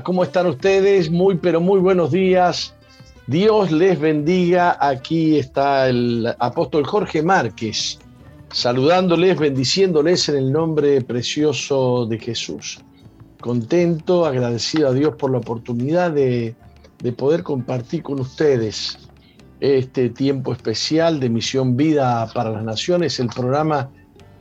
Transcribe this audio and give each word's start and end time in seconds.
¿cómo 0.00 0.24
están 0.24 0.46
ustedes? 0.46 1.10
Muy, 1.10 1.36
pero 1.36 1.60
muy 1.60 1.78
buenos 1.78 2.10
días. 2.10 2.74
Dios 3.26 3.70
les 3.70 4.00
bendiga. 4.00 4.78
Aquí 4.80 5.38
está 5.38 5.88
el 5.88 6.34
apóstol 6.38 6.84
Jorge 6.86 7.22
Márquez, 7.22 7.98
saludándoles, 8.50 9.38
bendiciéndoles 9.38 10.28
en 10.30 10.36
el 10.36 10.52
nombre 10.52 11.02
precioso 11.02 12.06
de 12.06 12.18
Jesús. 12.18 12.80
Contento, 13.40 14.24
agradecido 14.24 14.88
a 14.88 14.92
Dios 14.92 15.16
por 15.16 15.30
la 15.30 15.38
oportunidad 15.38 16.12
de, 16.12 16.54
de 17.00 17.12
poder 17.12 17.42
compartir 17.42 18.02
con 18.02 18.20
ustedes 18.20 18.98
este 19.60 20.08
tiempo 20.08 20.52
especial 20.52 21.20
de 21.20 21.28
Misión 21.28 21.76
Vida 21.76 22.28
para 22.32 22.50
las 22.50 22.64
Naciones, 22.64 23.20
el 23.20 23.28
programa 23.28 23.90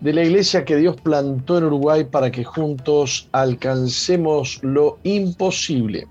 de 0.02 0.14
la 0.14 0.24
iglesia 0.24 0.66
que 0.66 0.76
Dios 0.76 1.00
plantó 1.00 1.60
en 1.60 1.66
Uruguay 1.66 2.04
para 2.04 2.32
que 2.32 2.44
juntos 2.44 3.30
alcancemos 3.32 4.60
lo 4.64 4.98
imposible. 5.04 6.08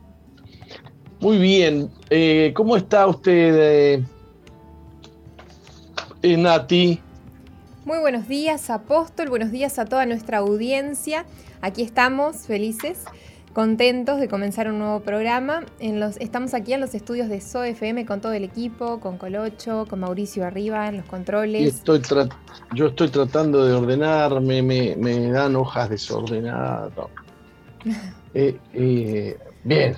Muy 1.20 1.38
bien, 1.38 1.90
eh, 2.08 2.52
¿cómo 2.54 2.76
está 2.76 3.06
usted, 3.06 3.98
eh, 3.98 4.04
eh, 6.22 6.36
Nati? 6.36 7.00
Muy 7.84 7.98
buenos 7.98 8.28
días, 8.28 8.70
apóstol, 8.70 9.28
buenos 9.28 9.50
días 9.50 9.78
a 9.78 9.84
toda 9.84 10.06
nuestra 10.06 10.38
audiencia. 10.38 11.26
Aquí 11.60 11.82
estamos, 11.82 12.46
felices 12.46 13.04
contentos 13.52 14.20
de 14.20 14.28
comenzar 14.28 14.68
un 14.70 14.78
nuevo 14.78 15.00
programa. 15.00 15.64
En 15.78 16.00
los, 16.00 16.16
estamos 16.18 16.54
aquí 16.54 16.72
en 16.72 16.80
los 16.80 16.94
estudios 16.94 17.28
de 17.28 17.40
SOFM 17.40 18.06
con 18.06 18.20
todo 18.20 18.32
el 18.32 18.44
equipo, 18.44 19.00
con 19.00 19.18
Colocho, 19.18 19.86
con 19.88 20.00
Mauricio 20.00 20.44
arriba 20.46 20.88
en 20.88 20.98
los 20.98 21.06
controles. 21.06 21.74
estoy 21.74 22.00
yo 22.74 22.88
estoy 22.88 23.08
tratando 23.08 23.64
de 23.64 23.74
ordenarme, 23.74 24.62
me, 24.62 24.96
me 24.96 25.30
dan 25.30 25.56
hojas 25.56 25.88
desordenadas. 25.90 26.92
Eh, 28.32 28.56
eh, 28.74 29.36
bien, 29.64 29.96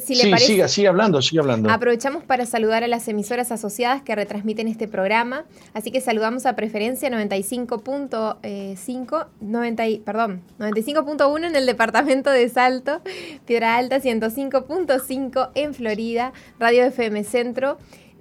si 0.00 0.14
le 0.14 0.38
sí, 0.38 0.46
siga, 0.46 0.68
siga 0.68 0.90
hablando, 0.90 1.20
sigue 1.22 1.40
hablando. 1.40 1.70
Aprovechamos 1.70 2.22
para 2.24 2.46
saludar 2.46 2.84
a 2.84 2.88
las 2.88 3.06
emisoras 3.08 3.52
asociadas 3.52 4.00
que 4.02 4.14
retransmiten 4.14 4.68
este 4.68 4.88
programa. 4.88 5.44
Así 5.74 5.90
que 5.90 6.00
saludamos 6.00 6.46
a 6.46 6.56
Preferencia 6.56 7.10
95.5, 7.10 9.26
90, 9.40 9.86
eh, 9.86 10.00
perdón, 10.04 10.40
95.1 10.58 11.46
en 11.46 11.56
el 11.56 11.66
departamento 11.66 12.30
de 12.30 12.48
Salto, 12.48 13.02
Piedra 13.46 13.76
Alta 13.76 14.00
105.5 14.00 15.50
en 15.54 15.74
Florida, 15.74 16.32
Radio 16.58 16.84
FM 16.84 17.24
Centro 17.24 17.76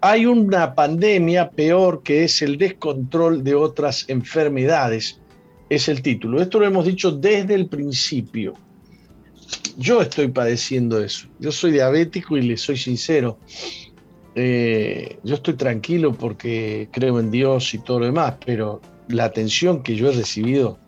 hay 0.00 0.26
una 0.26 0.74
pandemia 0.74 1.50
peor 1.50 2.02
que 2.02 2.24
es 2.24 2.40
el 2.40 2.56
descontrol 2.56 3.44
de 3.44 3.54
otras 3.54 4.08
enfermedades 4.08 5.20
es 5.68 5.88
el 5.88 6.02
título. 6.02 6.40
Esto 6.40 6.58
lo 6.58 6.66
hemos 6.66 6.86
dicho 6.86 7.10
desde 7.12 7.54
el 7.54 7.66
principio. 7.66 8.54
Yo 9.76 10.02
estoy 10.02 10.28
padeciendo 10.28 11.02
eso. 11.02 11.28
Yo 11.38 11.52
soy 11.52 11.72
diabético 11.72 12.36
y 12.36 12.42
le 12.42 12.56
soy 12.56 12.76
sincero. 12.76 13.38
Eh, 14.34 15.18
yo 15.22 15.36
estoy 15.36 15.54
tranquilo 15.54 16.12
porque 16.12 16.88
creo 16.90 17.20
en 17.20 17.30
Dios 17.30 17.72
y 17.74 17.78
todo 17.78 18.00
lo 18.00 18.06
demás, 18.06 18.34
pero 18.44 18.80
la 19.08 19.24
atención 19.24 19.82
que 19.82 19.94
yo 19.94 20.10
he 20.10 20.12
recibido 20.12 20.78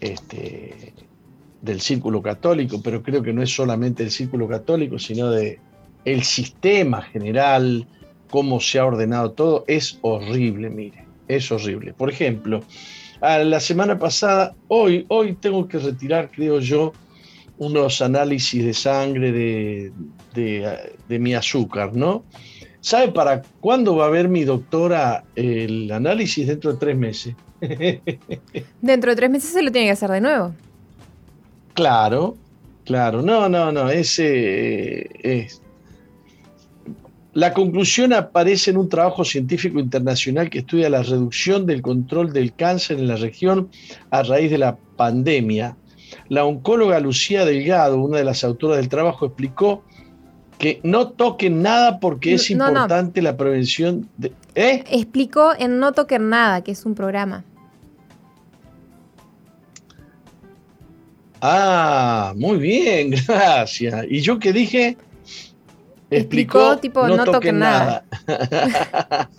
este, 0.00 0.92
del 1.60 1.80
círculo 1.80 2.22
católico, 2.22 2.80
pero 2.82 3.02
creo 3.02 3.22
que 3.22 3.32
no 3.32 3.42
es 3.42 3.54
solamente 3.54 4.02
el 4.02 4.10
círculo 4.10 4.48
católico, 4.48 4.98
sino 4.98 5.30
de 5.30 5.60
el 6.04 6.24
sistema 6.24 7.02
general, 7.02 7.86
cómo 8.28 8.60
se 8.60 8.78
ha 8.78 8.86
ordenado 8.86 9.32
todo, 9.32 9.64
es 9.68 9.98
horrible, 10.02 10.70
mire, 10.70 11.06
es 11.28 11.52
horrible. 11.52 11.92
Por 11.92 12.10
ejemplo, 12.10 12.64
la 13.22 13.60
semana 13.60 13.98
pasada, 13.98 14.54
hoy, 14.68 15.06
hoy 15.08 15.34
tengo 15.34 15.68
que 15.68 15.78
retirar, 15.78 16.30
creo 16.30 16.58
yo, 16.58 16.92
unos 17.58 18.02
análisis 18.02 18.64
de 18.64 18.74
sangre 18.74 19.30
de, 19.30 19.92
de, 20.34 21.18
mi 21.20 21.34
azúcar, 21.34 21.94
¿no? 21.94 22.24
¿Sabe 22.80 23.12
para 23.12 23.42
cuándo 23.60 23.94
va 23.94 24.06
a 24.06 24.10
ver 24.10 24.28
mi 24.28 24.42
doctora 24.42 25.22
el 25.36 25.92
análisis? 25.92 26.48
Dentro 26.48 26.72
de 26.72 26.78
tres 26.78 26.96
meses. 26.96 27.36
Dentro 28.80 29.10
de 29.10 29.16
tres 29.16 29.30
meses 29.30 29.50
se 29.50 29.62
lo 29.62 29.70
tiene 29.70 29.86
que 29.86 29.92
hacer 29.92 30.10
de 30.10 30.20
nuevo. 30.20 30.52
Claro, 31.74 32.36
claro. 32.84 33.22
No, 33.22 33.48
no, 33.48 33.70
no. 33.70 33.88
Ese 33.88 35.08
es, 35.22 35.61
la 37.34 37.54
conclusión 37.54 38.12
aparece 38.12 38.70
en 38.70 38.76
un 38.76 38.88
trabajo 38.88 39.24
científico 39.24 39.80
internacional 39.80 40.50
que 40.50 40.58
estudia 40.58 40.90
la 40.90 41.02
reducción 41.02 41.64
del 41.64 41.80
control 41.80 42.32
del 42.32 42.54
cáncer 42.54 42.98
en 42.98 43.08
la 43.08 43.16
región 43.16 43.70
a 44.10 44.22
raíz 44.22 44.50
de 44.50 44.58
la 44.58 44.76
pandemia. 44.96 45.76
La 46.28 46.44
oncóloga 46.44 47.00
Lucía 47.00 47.46
Delgado, 47.46 47.98
una 47.98 48.18
de 48.18 48.24
las 48.24 48.44
autoras 48.44 48.76
del 48.76 48.90
trabajo, 48.90 49.24
explicó 49.24 49.82
que 50.58 50.80
no 50.82 51.08
toquen 51.08 51.62
nada 51.62 52.00
porque 52.00 52.34
es 52.34 52.50
importante 52.50 53.22
la 53.22 53.36
prevención 53.36 54.08
de... 54.18 54.32
¿eh? 54.54 54.84
Explicó 54.90 55.54
en 55.58 55.78
No 55.78 55.92
toquen 55.92 56.28
nada, 56.28 56.62
que 56.62 56.72
es 56.72 56.84
un 56.84 56.94
programa. 56.94 57.44
Ah, 61.40 62.34
muy 62.36 62.58
bien, 62.58 63.14
gracias. 63.26 64.04
¿Y 64.08 64.20
yo 64.20 64.38
qué 64.38 64.52
dije? 64.52 64.98
Explicó, 66.18 66.76
tipo 66.78 67.06
no, 67.08 67.24
toquen 67.24 67.58
nada. 67.58 68.04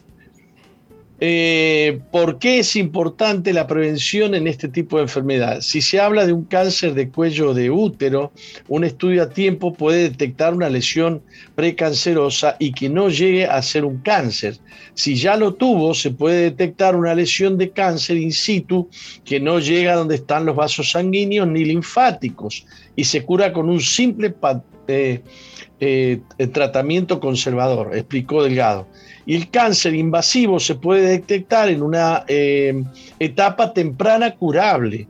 Eh, 1.25 2.01
¿Por 2.11 2.37
qué 2.37 2.59
es 2.59 2.75
importante 2.75 3.53
la 3.53 3.65
prevención 3.65 4.35
en 4.35 4.45
este 4.45 4.67
tipo 4.67 4.97
de 4.97 5.03
enfermedad? 5.03 5.61
Si 5.61 5.81
se 5.81 5.97
habla 6.01 6.25
de 6.25 6.33
un 6.33 6.43
cáncer 6.43 6.93
de 6.95 7.07
cuello 7.07 7.53
de 7.53 7.71
útero, 7.71 8.33
un 8.67 8.83
estudio 8.83 9.23
a 9.23 9.29
tiempo 9.29 9.71
puede 9.71 10.09
detectar 10.09 10.53
una 10.53 10.67
lesión 10.67 11.21
precancerosa 11.55 12.57
y 12.59 12.73
que 12.73 12.89
no 12.89 13.07
llegue 13.07 13.45
a 13.45 13.61
ser 13.61 13.85
un 13.85 13.99
cáncer. 13.99 14.57
Si 14.95 15.15
ya 15.15 15.37
lo 15.37 15.53
tuvo, 15.53 15.93
se 15.93 16.11
puede 16.11 16.41
detectar 16.41 16.93
una 16.93 17.15
lesión 17.15 17.57
de 17.57 17.69
cáncer 17.69 18.17
in 18.17 18.33
situ 18.33 18.89
que 19.23 19.39
no 19.39 19.59
llega 19.59 19.93
a 19.93 19.95
donde 19.95 20.15
están 20.15 20.45
los 20.45 20.57
vasos 20.57 20.91
sanguíneos 20.91 21.47
ni 21.47 21.63
linfáticos 21.63 22.65
y 22.97 23.05
se 23.05 23.23
cura 23.23 23.53
con 23.53 23.69
un 23.69 23.79
simple 23.79 24.29
eh, 24.87 25.21
eh, 25.79 26.21
tratamiento 26.51 27.19
conservador, 27.19 27.95
explicó 27.95 28.43
Delgado. 28.43 28.87
Y 29.25 29.35
el 29.35 29.49
cáncer 29.49 29.95
invasivo 29.95 30.59
se 30.59 30.75
puede 30.75 31.07
detectar 31.07 31.69
en 31.69 31.81
una 31.81 32.25
eh, 32.27 32.83
etapa 33.19 33.73
temprana 33.73 34.35
curable. 34.35 35.07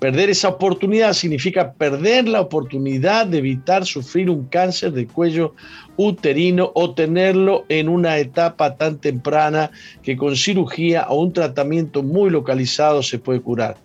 Perder 0.00 0.30
esa 0.30 0.48
oportunidad 0.48 1.12
significa 1.12 1.72
perder 1.72 2.26
la 2.26 2.40
oportunidad 2.40 3.26
de 3.26 3.38
evitar 3.38 3.86
sufrir 3.86 4.30
un 4.30 4.46
cáncer 4.46 4.92
de 4.92 5.06
cuello 5.06 5.54
uterino 5.96 6.72
o 6.74 6.92
tenerlo 6.92 7.64
en 7.68 7.88
una 7.88 8.18
etapa 8.18 8.76
tan 8.76 8.98
temprana 8.98 9.70
que 10.02 10.16
con 10.16 10.34
cirugía 10.34 11.06
o 11.08 11.20
un 11.20 11.32
tratamiento 11.32 12.02
muy 12.02 12.30
localizado 12.30 13.02
se 13.02 13.20
puede 13.20 13.40
curar. 13.40 13.76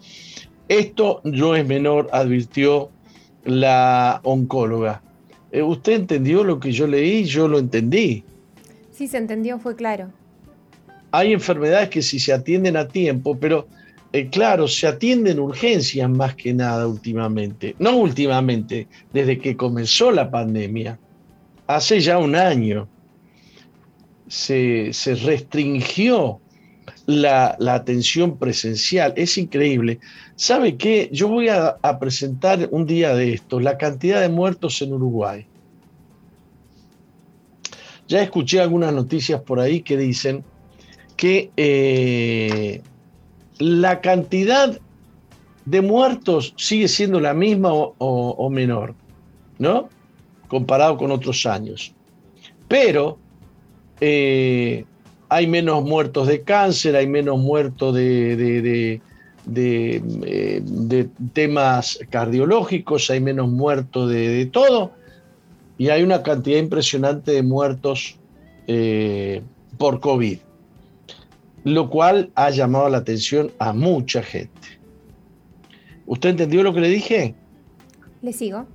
Esto 0.68 1.22
no 1.24 1.56
es 1.56 1.68
menor, 1.68 2.10
advirtió 2.12 2.89
la 3.45 4.19
oncóloga. 4.24 5.01
Eh, 5.57 5.63
¿Usted 5.63 5.94
entendió 5.94 6.44
lo 6.44 6.59
que 6.59 6.71
yo 6.71 6.86
leí? 6.86 7.24
Yo 7.24 7.48
lo 7.48 7.57
entendí. 7.57 8.24
Sí, 8.92 9.07
se 9.07 9.18
entendió, 9.18 9.57
fue 9.57 9.75
claro. 9.75 10.12
Hay 11.09 11.33
enfermedades 11.33 11.89
que 11.89 12.04
si 12.04 12.19
se 12.19 12.31
atienden 12.31 12.77
a 12.77 12.88
tiempo, 12.88 13.36
pero 13.39 13.68
eh, 14.13 14.27
claro, 14.30 14.68
se 14.68 14.86
atienden 14.86 15.39
urgencias 15.39 16.07
más 16.12 16.36
que 16.36 16.54
nada 16.54 16.88
últimamente. 16.88 17.75
No 17.80 17.98
últimamente, 17.98 18.88
desde 19.12 19.39
que 19.39 19.57
comenzó 19.57 20.12
la 20.12 20.30
pandemia, 20.30 21.00
hace 21.65 22.01
ya 22.01 22.19
un 22.19 22.36
año, 22.36 22.88
se, 24.27 24.92
restringió 25.25 26.39
la, 27.07 27.57
atención 27.74 28.38
presencial. 28.38 29.13
Es 29.15 29.38
increíble. 29.38 30.00
¿Sabe 30.36 30.77
qué? 30.77 31.09
Yo 31.12 31.30
voy 31.30 31.50
a, 31.50 31.77
presentar 32.00 32.68
un 32.71 32.86
día 32.86 33.15
de 33.15 33.33
esto 33.33 33.59
la 33.59 33.77
cantidad 33.77 34.21
de 34.21 34.30
muertos 34.30 34.81
en 34.81 34.94
Uruguay. 34.94 35.45
Ya 38.07 38.21
escuché 38.21 38.62
algunas 38.62 38.94
noticias 38.94 39.42
por 39.42 39.59
ahí 39.59 39.81
que 39.81 39.98
dicen 39.98 40.44
que 41.15 41.50
eh, 41.57 42.81
la 43.57 44.00
cantidad 44.01 44.80
de 45.65 45.81
muertos 45.81 46.53
sigue 46.56 46.88
siendo 46.88 47.19
la 47.19 47.33
misma 47.33 47.71
o, 47.74 48.50
menor, 48.50 48.95
¿no? 49.60 49.89
Comparado 50.48 50.95
con 50.95 51.12
otros 51.12 51.45
años. 51.45 51.94
Pero 52.69 53.18
eh, 54.00 54.86
hay 55.29 55.47
menos 55.47 55.83
muertos 55.83 56.27
de 56.27 56.41
cáncer, 56.41 56.95
hay 56.95 57.07
menos 57.07 57.39
muertos 57.39 57.95
de, 57.95 59.01
eh, 59.56 60.62
de, 60.63 61.09
temas 61.33 62.00
cardiológicos, 62.09 63.09
hay 63.09 63.19
menos 63.19 63.50
muertos 63.50 64.09
de, 64.09 64.45
todo, 64.47 64.91
y 65.77 65.89
hay 65.89 66.03
una 66.03 66.24
cantidad 66.24 66.59
impresionante 66.59 67.31
de 67.31 67.44
muertos 67.44 68.18
eh, 68.68 69.41
por 69.77 70.00
COVID 70.00 70.39
lo 71.74 71.89
cual 71.89 72.31
ha 72.35 72.50
llamado 72.50 72.89
la 72.89 73.00
atención 73.00 73.51
a 73.59 73.74
mucha 73.74 74.24
gente. 74.24 74.79
¿Usted 76.06 76.29
entendió 76.29 76.63
lo 76.63 76.74
que 76.74 76.79
le 76.79 76.89
dije? 76.89 77.35
Le 78.21 78.31
sigo. 78.31 78.65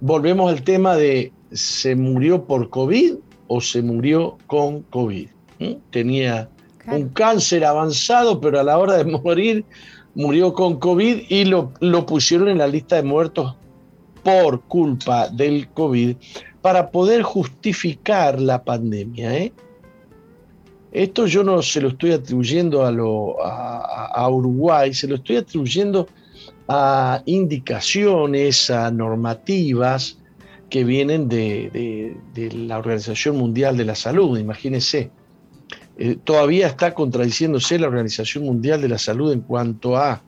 Volvemos 0.00 0.50
al 0.50 0.62
tema 0.62 0.96
de 0.96 1.32
¿se 1.52 1.94
murió 1.94 2.44
por 2.44 2.68
COVID 2.68 3.14
o 3.48 3.60
se 3.60 3.82
murió 3.82 4.38
con 4.46 4.82
COVID? 4.82 5.28
¿Mm? 5.58 5.72
Tenía 5.90 6.48
un 6.86 7.08
cáncer 7.10 7.64
avanzado, 7.64 8.40
pero 8.40 8.60
a 8.60 8.62
la 8.62 8.78
hora 8.78 8.96
de 8.96 9.04
morir 9.24 9.64
murió 10.14 10.52
con 10.52 10.78
COVID 10.78 11.24
y 11.28 11.44
lo, 11.44 11.72
lo 11.80 12.06
pusieron 12.06 12.48
en 12.48 12.58
la 12.58 12.66
lista 12.66 12.96
de 12.96 13.02
muertos 13.02 13.54
por 14.22 14.60
culpa 14.62 15.28
del 15.28 15.68
COVID 15.68 16.16
para 16.60 16.90
poder 16.90 17.22
justificar 17.22 18.40
la 18.40 18.62
pandemia. 18.62 19.36
¿eh? 19.36 19.52
Esto 20.92 21.26
yo 21.26 21.44
no 21.44 21.62
se 21.62 21.80
lo 21.80 21.88
estoy 21.88 22.12
atribuyendo 22.12 22.84
a, 22.84 24.28
Uruguay, 24.28 24.92
se 24.92 25.06
lo 25.06 25.16
estoy 25.16 25.36
atribuyendo 25.36 26.08
a 26.66 27.22
indicaciones, 27.26 28.70
a 28.70 28.90
normativas 28.90 30.18
que 30.70 30.84
vienen 30.84 31.28
de, 31.28 32.16
la 32.54 32.78
Organización 32.78 33.36
Mundial 33.36 33.76
de 33.76 33.84
la 33.84 33.94
Salud, 33.94 34.38
imagínense. 34.38 35.10
Eh, 35.98 36.16
todavía 36.22 36.68
está 36.68 36.94
contradiciéndose 36.94 37.78
la 37.78 37.88
Organización 37.88 38.44
Mundial 38.44 38.80
de 38.80 38.88
la 38.88 38.98
Salud 38.98 39.32
en 39.32 39.40
cuanto 39.40 39.96
a 39.96 40.22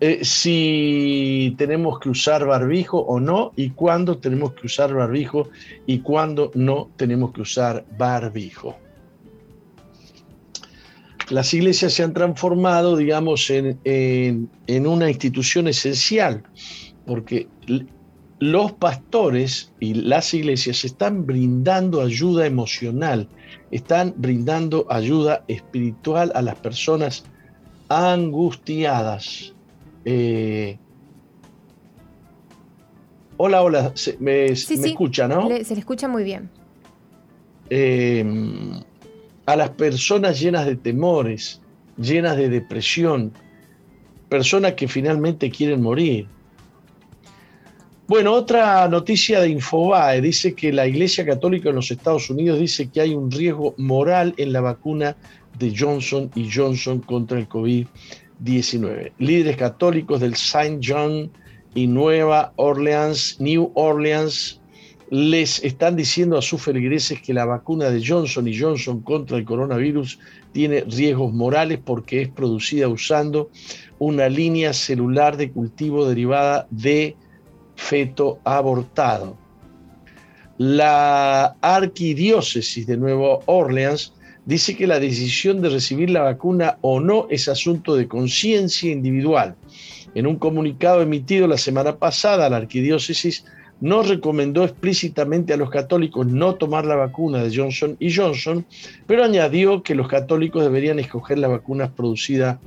eh, 0.00 0.20
si 0.22 1.54
tenemos 1.58 1.98
que 1.98 2.10
usar 2.10 2.46
barbijo 2.46 2.98
o 2.98 3.18
no, 3.18 3.52
y 3.56 3.70
cuándo 3.70 4.18
tenemos 4.18 4.52
que 4.52 4.66
usar 4.66 4.94
barbijo 4.94 5.48
y 5.86 6.00
cuándo 6.00 6.52
no 6.54 6.90
tenemos 6.96 7.32
que 7.32 7.40
usar 7.40 7.84
barbijo 7.98 8.76
las 11.30 11.52
iglesias 11.54 11.92
se 11.92 12.02
han 12.02 12.12
transformado, 12.12 12.96
digamos, 12.96 13.50
en, 13.50 14.48
una 14.86 15.08
institución 15.08 15.68
esencial, 15.68 16.42
porque 17.06 17.48
los 18.40 18.72
pastores 18.72 19.72
y 19.80 19.94
las 19.94 20.32
iglesias 20.32 20.84
están 20.84 21.26
brindando 21.26 22.00
ayuda 22.00 22.46
emocional, 22.46 23.28
están 23.70 24.14
brindando 24.16 24.86
ayuda 24.90 25.44
espiritual 25.48 26.30
a 26.34 26.42
las 26.42 26.56
personas 26.56 27.24
angustiadas. 27.88 29.54
Eh, 30.04 30.78
hola, 33.36 33.62
hola, 33.62 33.92
me, 34.20 34.46
escucha, 34.46 35.26
¿no? 35.26 35.48
se 35.48 35.74
le 35.74 35.80
escucha 35.80 36.06
muy 36.06 36.22
bien. 36.22 36.48
Eh, 37.70 38.24
a 39.46 39.56
las 39.56 39.70
personas 39.70 40.40
llenas 40.40 40.66
de 40.66 40.76
temores, 40.76 41.60
llenas 41.96 42.36
de 42.36 42.48
depresión, 42.48 43.32
personas 44.28 44.74
que 44.74 44.86
finalmente 44.86 45.50
quieren 45.50 45.82
morir. 45.82 46.28
Bueno, 48.08 48.32
otra 48.32 48.88
noticia 48.88 49.38
de 49.38 49.50
Infobae 49.50 50.22
dice 50.22 50.54
que 50.54 50.72
la 50.72 50.86
Iglesia 50.86 51.26
Católica 51.26 51.68
en 51.68 51.74
los 51.74 51.90
Estados 51.90 52.30
Unidos 52.30 52.58
dice 52.58 52.88
que 52.88 53.02
hay 53.02 53.12
un 53.14 53.30
riesgo 53.30 53.74
moral 53.76 54.32
en 54.38 54.54
la 54.54 54.62
vacuna 54.62 55.14
de 55.58 55.74
Johnson 55.76 56.30
y 56.34 56.50
Johnson 56.50 57.00
contra 57.00 57.38
el 57.38 57.46
COVID-19. 57.50 59.12
Líderes 59.18 59.58
católicos 59.58 60.22
del 60.22 60.36
Saint 60.36 60.82
John 60.82 61.30
y 61.74 61.86
Nueva 61.86 62.54
Orleans, 62.56 63.36
New 63.40 63.72
Orleans, 63.74 64.58
les 65.10 65.62
están 65.62 65.94
diciendo 65.94 66.38
a 66.38 66.42
sus 66.42 66.62
feligreses 66.62 67.20
que 67.20 67.34
la 67.34 67.44
vacuna 67.44 67.90
de 67.90 68.02
Johnson 68.02 68.48
y 68.48 68.58
Johnson 68.58 69.02
contra 69.02 69.36
el 69.36 69.44
coronavirus 69.44 70.18
tiene 70.52 70.80
riesgos 70.80 71.34
morales 71.34 71.78
porque 71.84 72.22
es 72.22 72.28
producida 72.30 72.88
usando 72.88 73.50
una 73.98 74.30
línea 74.30 74.72
celular 74.72 75.36
de 75.36 75.50
cultivo 75.50 76.08
derivada 76.08 76.66
de 76.70 77.14
feto 77.78 78.40
abortado. 78.44 79.38
La 80.58 81.56
arquidiócesis 81.62 82.86
de 82.86 82.96
Nueva 82.96 83.38
Orleans 83.46 84.12
dice 84.44 84.76
que 84.76 84.88
la 84.88 84.98
decisión 84.98 85.62
de 85.62 85.68
recibir 85.68 86.10
la 86.10 86.22
vacuna 86.22 86.78
o 86.80 86.98
no 86.98 87.28
es 87.30 87.48
asunto 87.48 87.94
de 87.94 88.08
conciencia 88.08 88.90
individual. 88.90 89.54
En 90.14 90.26
un 90.26 90.36
comunicado 90.36 91.00
emitido 91.02 91.46
la 91.46 91.56
semana 91.56 91.96
pasada, 91.96 92.50
la 92.50 92.56
arquidiócesis 92.56 93.44
no 93.80 94.02
recomendó 94.02 94.64
explícitamente 94.64 95.52
a 95.52 95.56
los 95.56 95.70
católicos 95.70 96.26
no 96.26 96.56
tomar 96.56 96.84
la 96.84 96.96
vacuna 96.96 97.44
de 97.44 97.56
Johnson 97.56 97.96
y 98.00 98.12
Johnson, 98.12 98.66
pero 99.06 99.22
añadió 99.22 99.84
que 99.84 99.94
los 99.94 100.08
católicos 100.08 100.64
deberían 100.64 100.98
escoger 100.98 101.38
las 101.38 101.50
vacunas 101.50 101.90
producidas 101.90 102.58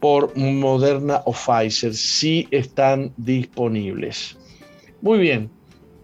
por 0.00 0.36
Moderna 0.36 1.22
o 1.24 1.32
Pfizer 1.32 1.94
si 1.94 2.46
están 2.50 3.12
disponibles. 3.16 4.36
Muy 5.00 5.18
bien, 5.18 5.50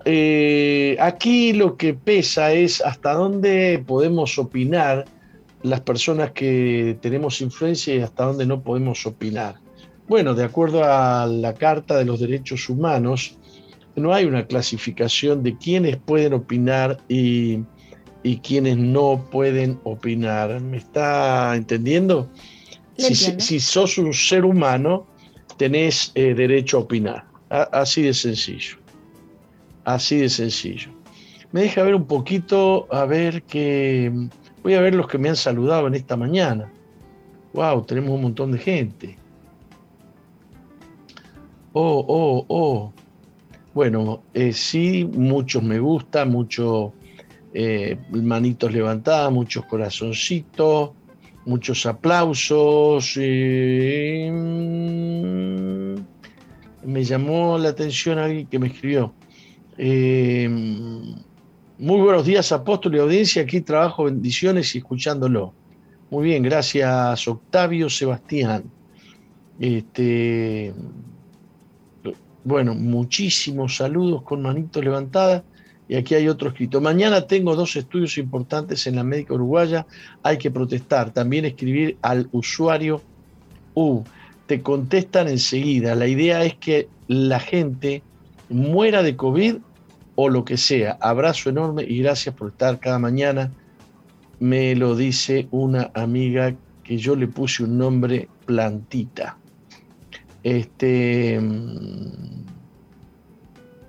eh, 0.04 0.96
aquí 1.00 1.52
lo 1.52 1.76
que 1.76 1.94
pesa 1.94 2.52
es 2.52 2.80
hasta 2.80 3.12
dónde 3.12 3.82
podemos 3.86 4.38
opinar 4.38 5.04
las 5.62 5.80
personas 5.80 6.32
que 6.32 6.98
tenemos 7.00 7.40
influencia 7.40 7.94
y 7.94 8.00
hasta 8.00 8.24
dónde 8.24 8.46
no 8.46 8.62
podemos 8.62 9.06
opinar. 9.06 9.56
Bueno, 10.08 10.34
de 10.34 10.44
acuerdo 10.44 10.82
a 10.84 11.26
la 11.26 11.54
Carta 11.54 11.96
de 11.96 12.04
los 12.04 12.18
Derechos 12.20 12.68
Humanos, 12.68 13.38
no 13.94 14.12
hay 14.12 14.24
una 14.24 14.46
clasificación 14.46 15.42
de 15.42 15.56
quiénes 15.56 15.96
pueden 15.98 16.32
opinar 16.32 16.98
y, 17.08 17.60
y 18.22 18.38
quiénes 18.38 18.76
no 18.78 19.28
pueden 19.30 19.78
opinar. 19.84 20.60
¿Me 20.60 20.78
está 20.78 21.54
entendiendo? 21.54 22.28
Si, 22.96 23.60
sos 23.60 23.98
un 23.98 24.12
ser 24.12 24.44
humano, 24.44 25.06
tenés 25.56 26.12
eh, 26.14 26.34
derecho 26.34 26.78
a 26.78 26.80
opinar. 26.80 27.24
así 27.50 28.02
de 28.02 28.14
sencillo. 28.14 28.76
Así 29.84 30.18
de 30.18 30.28
sencillo. 30.28 30.90
Me 31.52 31.62
deja 31.62 31.82
ver 31.82 31.94
un 31.94 32.06
poquito, 32.06 32.86
a 32.90 33.04
ver 33.04 33.42
qué. 33.42 34.10
Voy 34.62 34.74
a 34.74 34.80
ver 34.80 34.94
los 34.94 35.08
que 35.08 35.18
me 35.18 35.28
han 35.28 35.36
saludado 35.36 35.86
en 35.86 35.94
esta 35.94 36.16
mañana. 36.16 36.72
¡Wow! 37.52 37.84
Tenemos 37.84 38.10
un 38.10 38.22
montón 38.22 38.52
de 38.52 38.58
gente. 38.58 39.16
Oh, 41.72 42.04
oh, 42.06 42.44
oh. 42.48 42.92
Bueno, 43.74 44.22
eh, 44.34 44.52
sí, 44.52 45.04
muchos 45.04 45.62
me 45.62 45.78
gusta, 45.78 46.24
muchos 46.24 46.92
eh, 47.54 47.98
manitos 48.10 48.72
levantadas, 48.72 49.32
muchos 49.32 49.64
corazoncitos. 49.66 50.90
Muchos 51.44 51.86
aplausos. 51.86 53.14
Eh, 53.16 54.30
me 56.84 57.04
llamó 57.04 57.58
la 57.58 57.70
atención 57.70 58.18
alguien 58.18 58.46
que 58.46 58.58
me 58.58 58.68
escribió. 58.68 59.14
Eh, 59.78 60.48
muy 61.78 62.00
buenos 62.00 62.24
días, 62.24 62.52
apóstol 62.52 62.94
y 62.94 62.98
audiencia. 62.98 63.42
Aquí 63.42 63.60
trabajo, 63.60 64.04
bendiciones 64.04 64.74
y 64.74 64.78
escuchándolo. 64.78 65.54
Muy 66.10 66.24
bien, 66.24 66.42
gracias, 66.42 67.26
Octavio 67.26 67.88
Sebastián. 67.88 68.64
Este, 69.58 70.74
bueno, 72.44 72.74
muchísimos 72.74 73.76
saludos 73.76 74.22
con 74.22 74.42
manitos 74.42 74.84
levantadas. 74.84 75.42
Y 75.92 75.96
aquí 75.96 76.14
hay 76.14 76.26
otro 76.26 76.48
escrito. 76.48 76.80
Mañana 76.80 77.26
tengo 77.26 77.54
dos 77.54 77.76
estudios 77.76 78.16
importantes 78.16 78.86
en 78.86 78.96
la 78.96 79.04
médica 79.04 79.34
uruguaya. 79.34 79.86
Hay 80.22 80.38
que 80.38 80.50
protestar. 80.50 81.10
También 81.10 81.44
escribir 81.44 81.98
al 82.00 82.30
usuario 82.32 83.02
U. 83.74 84.02
Te 84.46 84.62
contestan 84.62 85.28
enseguida. 85.28 85.94
La 85.94 86.06
idea 86.06 86.44
es 86.44 86.54
que 86.54 86.88
la 87.08 87.38
gente 87.40 88.02
muera 88.48 89.02
de 89.02 89.16
COVID 89.16 89.56
o 90.14 90.30
lo 90.30 90.46
que 90.46 90.56
sea. 90.56 90.96
Abrazo 90.98 91.50
enorme 91.50 91.82
y 91.82 91.98
gracias 91.98 92.34
por 92.36 92.52
estar 92.52 92.80
cada 92.80 92.98
mañana. 92.98 93.52
Me 94.40 94.74
lo 94.74 94.96
dice 94.96 95.46
una 95.50 95.90
amiga 95.92 96.54
que 96.84 96.96
yo 96.96 97.16
le 97.16 97.28
puse 97.28 97.64
un 97.64 97.76
nombre 97.76 98.30
plantita. 98.46 99.36
Este, 100.42 101.38
mm, 101.38 102.46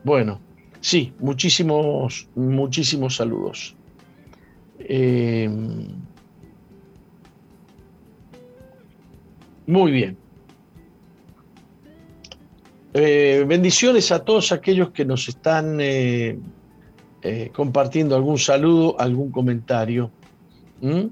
bueno, 0.04 0.42
Sí, 0.84 1.14
muchísimos, 1.20 2.28
muchísimos 2.36 3.16
saludos. 3.16 3.74
Eh, 4.80 5.50
muy 9.66 9.92
bien. 9.94 10.18
Eh, 12.94 13.46
bendiciones 13.48 14.12
a 14.12 14.26
todos 14.26 14.52
aquellos 14.52 14.92
que 14.92 15.06
nos 15.06 15.30
están 15.30 15.78
eh, 15.80 16.38
compartiendo 17.54 18.18
algún 18.18 18.38
saludo, 18.38 19.00
algún 19.00 19.32
comentario. 19.32 20.12
¿Mm? 20.82 21.06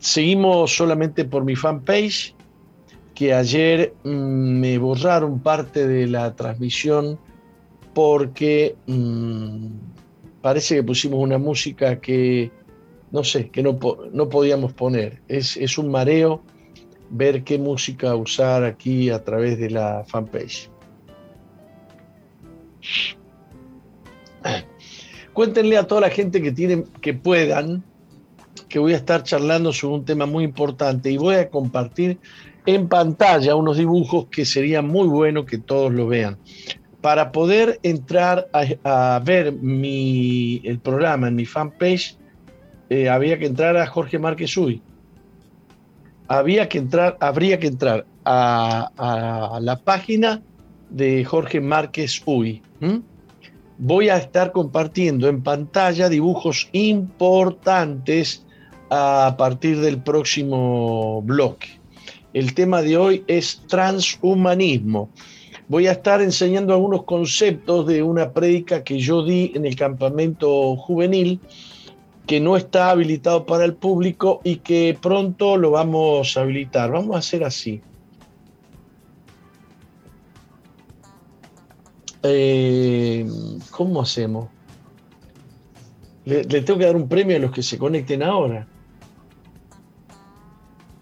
seguimos 0.00 0.74
solamente 0.74 1.24
por 1.24 1.44
mi 1.44 1.54
fanpage, 1.54 2.34
que 3.14 3.32
ayer 3.32 3.94
mm, 4.02 4.08
me 4.08 4.78
borraron 4.78 5.38
parte 5.38 5.86
de 5.86 6.08
la 6.08 6.34
transmisión 6.34 7.20
porque 7.96 8.76
mm, 8.86 9.68
parece 10.42 10.74
que 10.74 10.82
pusimos 10.82 11.18
una 11.18 11.38
música 11.38 11.98
que, 11.98 12.50
no 13.10 13.24
sé, 13.24 13.48
que 13.48 13.62
no, 13.62 13.78
no 14.12 14.28
podíamos 14.28 14.74
poner. 14.74 15.22
Es, 15.28 15.56
es, 15.56 15.78
un 15.78 15.90
mareo 15.90 16.42
ver 17.08 17.42
qué 17.42 17.56
música 17.56 18.14
usar 18.14 18.64
aquí 18.64 19.08
a 19.08 19.24
través 19.24 19.58
de 19.58 19.70
la 19.70 20.04
fanpage. 20.06 20.68
Cuéntenle 25.32 25.78
a 25.78 25.86
toda 25.86 26.02
la 26.02 26.10
gente 26.10 26.42
que, 26.42 26.52
tienen, 26.52 26.84
que 27.00 27.14
puedan 27.14 27.82
que 28.68 28.78
voy 28.78 28.92
a 28.92 28.96
estar 28.96 29.22
charlando 29.22 29.72
sobre 29.72 29.94
un 29.94 30.04
tema 30.04 30.26
muy 30.26 30.44
importante 30.44 31.10
y 31.10 31.16
voy 31.16 31.36
a 31.36 31.48
compartir 31.48 32.18
en 32.66 32.88
pantalla 32.88 33.54
unos 33.54 33.78
dibujos 33.78 34.26
que 34.26 34.44
sería 34.44 34.82
muy 34.82 35.08
bueno 35.08 35.46
que 35.46 35.56
todos 35.56 35.94
lo 35.94 36.06
vean 36.08 36.36
para 37.06 37.30
poder 37.30 37.78
entrar 37.84 38.48
a, 38.52 39.22
ver 39.24 39.52
mi, 39.52 40.60
el 40.64 40.80
programa 40.80 41.28
en 41.28 41.36
mi 41.36 41.44
fanpage, 41.44 42.16
eh, 42.90 43.08
había 43.08 43.38
que 43.38 43.46
entrar 43.46 43.76
a 43.76 43.86
Jorge 43.86 44.18
Márquez 44.18 44.56
Uy. 44.56 44.82
Había 46.26 46.68
que 46.68 46.78
entrar, 46.78 47.16
habría 47.20 47.60
que 47.60 47.68
entrar 47.68 48.06
a, 48.24 49.60
la 49.60 49.76
página 49.76 50.42
de 50.90 51.24
Jorge 51.24 51.60
Márquez 51.60 52.20
Uy. 52.26 52.60
Voy 53.78 54.08
a 54.08 54.16
estar 54.16 54.50
compartiendo 54.50 55.28
en 55.28 55.44
pantalla 55.44 56.08
dibujos 56.08 56.68
importantes 56.72 58.44
a 58.90 59.36
partir 59.38 59.78
del 59.78 60.02
próximo 60.02 61.22
bloque. 61.22 61.68
El 62.32 62.52
tema 62.54 62.82
de 62.82 62.96
hoy 62.96 63.24
es 63.28 63.62
transhumanismo 63.68 65.08
voy 65.68 65.86
a 65.86 65.92
estar 65.92 66.20
enseñando 66.22 66.72
algunos 66.72 67.04
conceptos 67.04 67.86
de 67.86 68.02
una 68.02 68.32
prédica 68.32 68.84
que 68.84 68.98
yo 68.98 69.24
di 69.24 69.52
en 69.54 69.66
el 69.66 69.76
campamento 69.76 70.76
juvenil, 70.76 71.40
que 72.26 72.40
no 72.40 72.56
está 72.56 72.90
habilitado 72.90 73.46
para 73.46 73.64
el 73.64 73.74
público 73.74 74.40
y 74.44 74.56
que 74.56 74.96
pronto 75.00 75.56
lo 75.56 75.72
vamos 75.72 76.36
a 76.36 76.42
habilitar. 76.42 76.90
Vamos 76.90 77.16
a 77.16 77.18
hacer 77.20 77.44
así. 77.44 77.80
Eh, 82.22 83.26
¿Cómo 83.70 84.02
hacemos? 84.02 84.48
le 86.24 86.42
tengo 86.42 86.76
que 86.76 86.86
dar 86.86 86.96
un 86.96 87.08
premio 87.08 87.36
a 87.36 87.38
los 87.38 87.52
que 87.52 87.62
se 87.62 87.78
conecten 87.78 88.20
ahora 88.20 88.66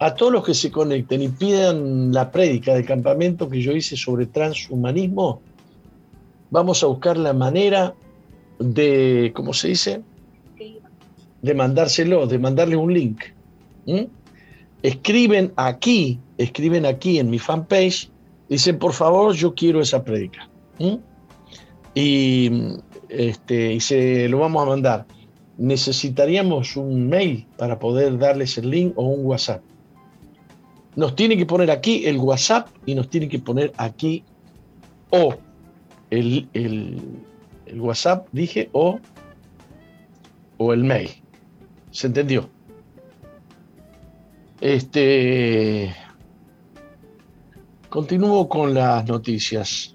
a 0.04 0.14
todos 0.14 0.30
los 0.30 0.44
que 0.44 0.52
se 0.52 0.70
conecten 0.70 1.22
y 1.22 1.28
pidan 1.28 2.12
la 2.12 2.30
prédica 2.30 2.74
del 2.74 2.84
campamento 2.84 3.48
que 3.48 3.62
yo 3.62 3.72
hice 3.72 3.96
sobre 3.96 4.26
transhumanismo, 4.26 5.40
vamos 6.50 6.82
a 6.82 6.88
buscar 6.88 7.16
la 7.16 7.32
manera 7.32 7.94
de, 8.58 9.32
¿cómo 9.34 9.54
se 9.54 9.68
dice? 9.68 10.02
De 11.40 11.54
mandárselo, 11.54 12.26
de 12.26 12.38
mandarle 12.38 12.76
un 12.76 12.92
link. 12.92 13.18
Escriben 14.82 15.54
aquí, 15.56 16.20
escriben 16.36 16.84
aquí 16.84 17.18
en 17.18 17.30
mi 17.30 17.38
fanpage, 17.38 18.10
dicen, 18.50 18.78
por 18.78 18.92
favor, 18.92 19.34
yo 19.34 19.54
quiero 19.54 19.80
esa 19.80 20.04
prédica. 20.04 20.50
Y, 21.94 22.50
este, 23.08 23.72
y 23.72 23.80
se 23.80 24.28
lo 24.28 24.40
vamos 24.40 24.64
a 24.64 24.66
mandar. 24.66 25.06
Necesitaríamos 25.56 26.76
un 26.76 27.08
mail 27.08 27.46
para 27.56 27.78
poder 27.78 28.18
darles 28.18 28.58
el 28.58 28.68
link 28.68 28.92
o 28.96 29.04
un 29.04 29.24
WhatsApp 29.24 29.62
nos 30.96 31.16
tiene 31.16 31.36
que 31.36 31.46
poner 31.46 31.70
aquí 31.70 32.06
el 32.06 32.18
WhatsApp 32.18 32.68
y 32.86 32.94
nos 32.94 33.08
tiene 33.08 33.28
que 33.28 33.38
poner 33.38 33.72
aquí 33.76 34.24
o 35.10 35.36
el, 36.10 36.48
WhatsApp, 37.76 38.28
dije, 38.32 38.68
o, 38.72 39.00
o 40.58 40.72
el 40.72 40.84
mail. 40.84 41.10
¿Se 41.90 42.06
entendió? 42.06 42.48
Este. 44.60 45.94
Continúo 47.88 48.48
con 48.48 48.74
las 48.74 49.06
noticias. 49.06 49.94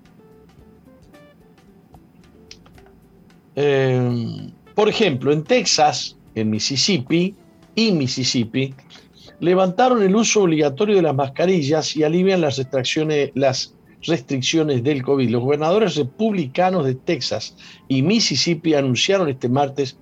Em, 3.56 4.52
por 4.74 4.88
ejemplo, 4.88 5.34
en 5.34 5.44
Texas, 5.44 6.16
en 6.36 6.50
Mississippi 6.50 7.36
y 7.76 7.92
Mississippi, 7.92 8.74
levantaron 9.40 10.04
el 10.04 10.16
uso 10.16 10.44
obligatorio 10.44 10.96
de 10.96 11.02
las 11.02 11.16
mascarillas 11.16 11.96
y 11.96 12.04
alivian 12.04 12.42
las 12.42 12.58
restricciones, 12.58 13.32
las 13.36 13.76
restricciones 14.04 14.84
del 14.84 15.04
COVID. 15.04 15.30
Los 15.30 15.44
gobernadores 15.44 15.96
republicanos 15.96 16.86
de 16.86 16.96
Texas 16.96 17.56
y 17.88 18.02
Mississippi 18.02 18.74
anunciaron 18.74 19.30
este 19.30 19.50
martes 19.50 19.98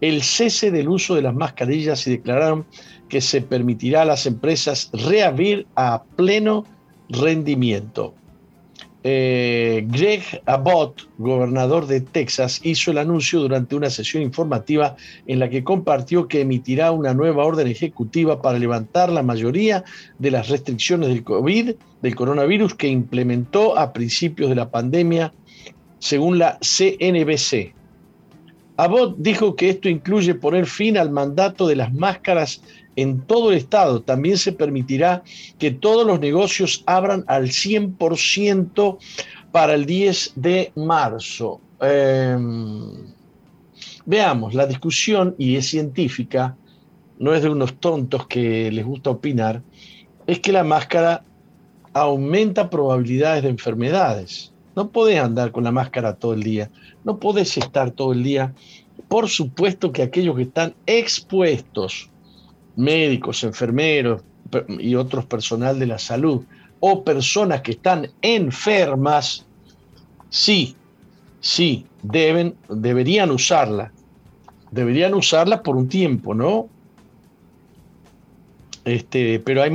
el 0.00 0.22
cese 0.22 0.70
del 0.72 0.88
uso 0.88 1.14
de 1.14 1.22
las 1.22 1.34
mascarillas 1.34 2.06
y 2.06 2.10
declararon 2.10 2.66
que 3.08 3.20
se 3.20 3.40
permitirá 3.40 4.02
a 4.02 4.06
las 4.06 4.26
empresas 4.26 4.90
reabrir 4.92 5.66
a 5.76 6.02
pleno 6.16 6.64
rendimiento. 7.08 8.14
Eh, 9.04 9.84
Greg 9.88 10.22
Abbott, 10.46 11.08
gobernador 11.18 11.86
de 11.86 12.00
Texas, 12.00 12.60
hizo 12.62 12.92
el 12.92 12.98
anuncio 12.98 13.40
durante 13.40 13.74
una 13.74 13.90
sesión 13.90 14.22
informativa 14.22 14.96
en 15.26 15.40
la 15.40 15.50
que 15.50 15.64
compartió 15.64 16.28
que 16.28 16.42
emitirá 16.42 16.92
una 16.92 17.12
nueva 17.12 17.44
orden 17.44 17.66
ejecutiva 17.66 18.40
para 18.40 18.58
levantar 18.58 19.10
la 19.10 19.24
mayoría 19.24 19.82
de 20.18 20.30
las 20.30 20.48
restricciones 20.48 21.08
del 21.08 21.24
COVID, 21.24 21.72
del 22.00 22.14
coronavirus, 22.14 22.74
que 22.74 22.88
implementó 22.88 23.76
a 23.76 23.92
principios 23.92 24.50
de 24.50 24.56
la 24.56 24.70
pandemia, 24.70 25.32
según 25.98 26.38
la 26.38 26.58
CNBC. 26.60 27.74
Abbott 28.76 29.16
dijo 29.18 29.54
que 29.54 29.70
esto 29.70 29.88
incluye 29.88 30.34
poner 30.34 30.66
fin 30.66 30.96
al 30.96 31.10
mandato 31.10 31.66
de 31.66 31.76
las 31.76 31.92
máscaras 31.92 32.62
en 32.96 33.22
todo 33.22 33.50
el 33.50 33.58
estado. 33.58 34.02
También 34.02 34.38
se 34.38 34.52
permitirá 34.52 35.22
que 35.58 35.70
todos 35.70 36.06
los 36.06 36.20
negocios 36.20 36.82
abran 36.86 37.24
al 37.26 37.48
100% 37.48 38.98
para 39.50 39.74
el 39.74 39.86
10 39.86 40.32
de 40.36 40.72
marzo. 40.74 41.60
Em, 41.80 43.12
veamos, 44.06 44.54
la 44.54 44.66
discusión, 44.66 45.34
y 45.38 45.56
es 45.56 45.66
científica, 45.68 46.56
no 47.18 47.34
es 47.34 47.42
de 47.42 47.50
unos 47.50 47.74
tontos 47.78 48.26
que 48.26 48.70
les 48.70 48.84
gusta 48.84 49.10
opinar, 49.10 49.62
es 50.26 50.40
que 50.40 50.52
la 50.52 50.64
máscara 50.64 51.24
aumenta 51.92 52.70
probabilidades 52.70 53.42
de 53.42 53.50
enfermedades. 53.50 54.52
No 54.74 54.90
podés 54.90 55.20
andar 55.20 55.52
con 55.52 55.64
la 55.64 55.72
máscara 55.72 56.14
todo 56.14 56.32
el 56.32 56.42
día, 56.42 56.70
no 57.04 57.18
podés 57.18 57.56
estar 57.58 57.90
todo 57.90 58.12
el 58.12 58.22
día. 58.22 58.54
Por 59.08 59.28
supuesto 59.28 59.92
que 59.92 60.02
aquellos 60.02 60.36
que 60.36 60.42
están 60.42 60.74
expuestos 60.86 62.11
médicos, 62.76 63.44
enfermeros 63.44 64.22
y 64.68 64.94
otros 64.94 65.24
personal 65.26 65.78
de 65.78 65.86
la 65.86 65.98
salud, 65.98 66.44
o 66.80 67.04
personas 67.04 67.60
que 67.62 67.72
están 67.72 68.08
enfermas, 68.22 69.46
sí, 70.28 70.76
sí, 71.40 71.86
deben, 72.02 72.56
deberían 72.68 73.30
usarla. 73.30 73.92
Deberían 74.70 75.14
usarla 75.14 75.62
por 75.62 75.76
un 75.76 75.88
tiempo, 75.88 76.34
¿no? 76.34 76.68
Este, 78.84 79.38
pero 79.40 79.62
hay, 79.62 79.70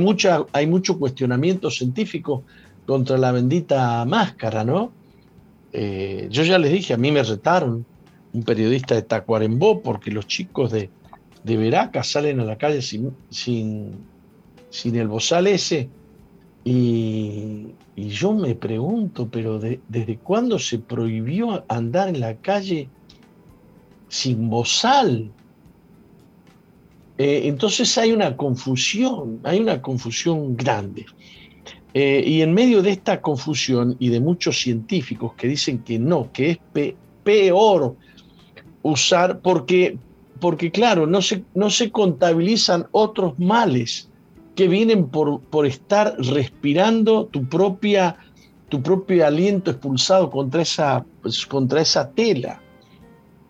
hay 0.52 0.66
mucho 0.66 0.98
cuestionamiento 0.98 1.70
científico 1.70 2.44
contra 2.86 3.16
la 3.16 3.32
bendita 3.32 4.04
máscara, 4.04 4.64
¿no? 4.64 4.92
Eh, 5.72 6.28
yo 6.30 6.42
ya 6.42 6.58
les 6.58 6.72
dije, 6.72 6.94
a 6.94 6.96
mí 6.96 7.10
me 7.10 7.22
retaron 7.22 7.84
un 8.32 8.42
periodista 8.42 8.94
de 8.94 9.02
Tacuarembó 9.02 9.80
porque 9.80 10.10
los 10.10 10.26
chicos 10.26 10.72
de, 10.72 10.90
de 11.48 11.56
Veraca 11.56 12.04
salen 12.04 12.40
a 12.40 12.44
la 12.44 12.56
calle 12.56 12.82
sin, 12.82 13.16
sin, 13.30 13.96
sin 14.68 14.96
el 14.96 15.08
bozal 15.08 15.46
ese. 15.46 15.88
Y, 16.64 17.68
yo 17.96 18.32
me 18.32 18.54
pregunto, 18.54 19.28
pero 19.28 19.58
¿desde 19.58 20.18
cuándo 20.18 20.58
se 20.58 20.78
prohibió 20.78 21.64
andar 21.68 22.08
en 22.08 22.20
la 22.20 22.36
calle 22.36 22.88
sin 24.08 24.48
bozal? 24.48 25.32
Eh, 27.16 27.42
entonces 27.44 27.98
hay 27.98 28.12
una 28.12 28.36
confusión, 28.36 29.40
hay 29.42 29.58
una 29.58 29.82
confusión 29.82 30.56
grande. 30.56 31.06
Eh, 31.92 32.22
y 32.24 32.42
en 32.42 32.54
medio 32.54 32.82
de 32.82 32.90
esta 32.90 33.20
confusión 33.20 33.96
y 33.98 34.10
de 34.10 34.20
muchos 34.20 34.60
científicos 34.60 35.32
que 35.34 35.48
dicen 35.48 35.78
que 35.80 35.98
no, 35.98 36.30
que 36.32 36.50
es 36.50 36.58
peor 37.24 37.96
usar, 38.82 39.40
porque, 39.40 39.98
porque 40.40 40.70
claro, 40.70 41.06
no 41.06 41.22
se, 41.22 41.44
no 41.54 41.70
se 41.70 41.90
contabilizan 41.90 42.86
otros 42.92 43.38
males 43.38 44.08
que 44.54 44.68
vienen 44.68 45.08
por, 45.08 45.40
por 45.40 45.66
estar 45.66 46.16
respirando 46.18 47.26
tu, 47.26 47.48
propia, 47.48 48.16
tu 48.68 48.82
propio 48.82 49.26
aliento 49.26 49.70
expulsado 49.70 50.30
contra 50.30 50.62
esa, 50.62 51.04
pues, 51.22 51.46
contra 51.46 51.80
esa 51.80 52.10
tela. 52.10 52.60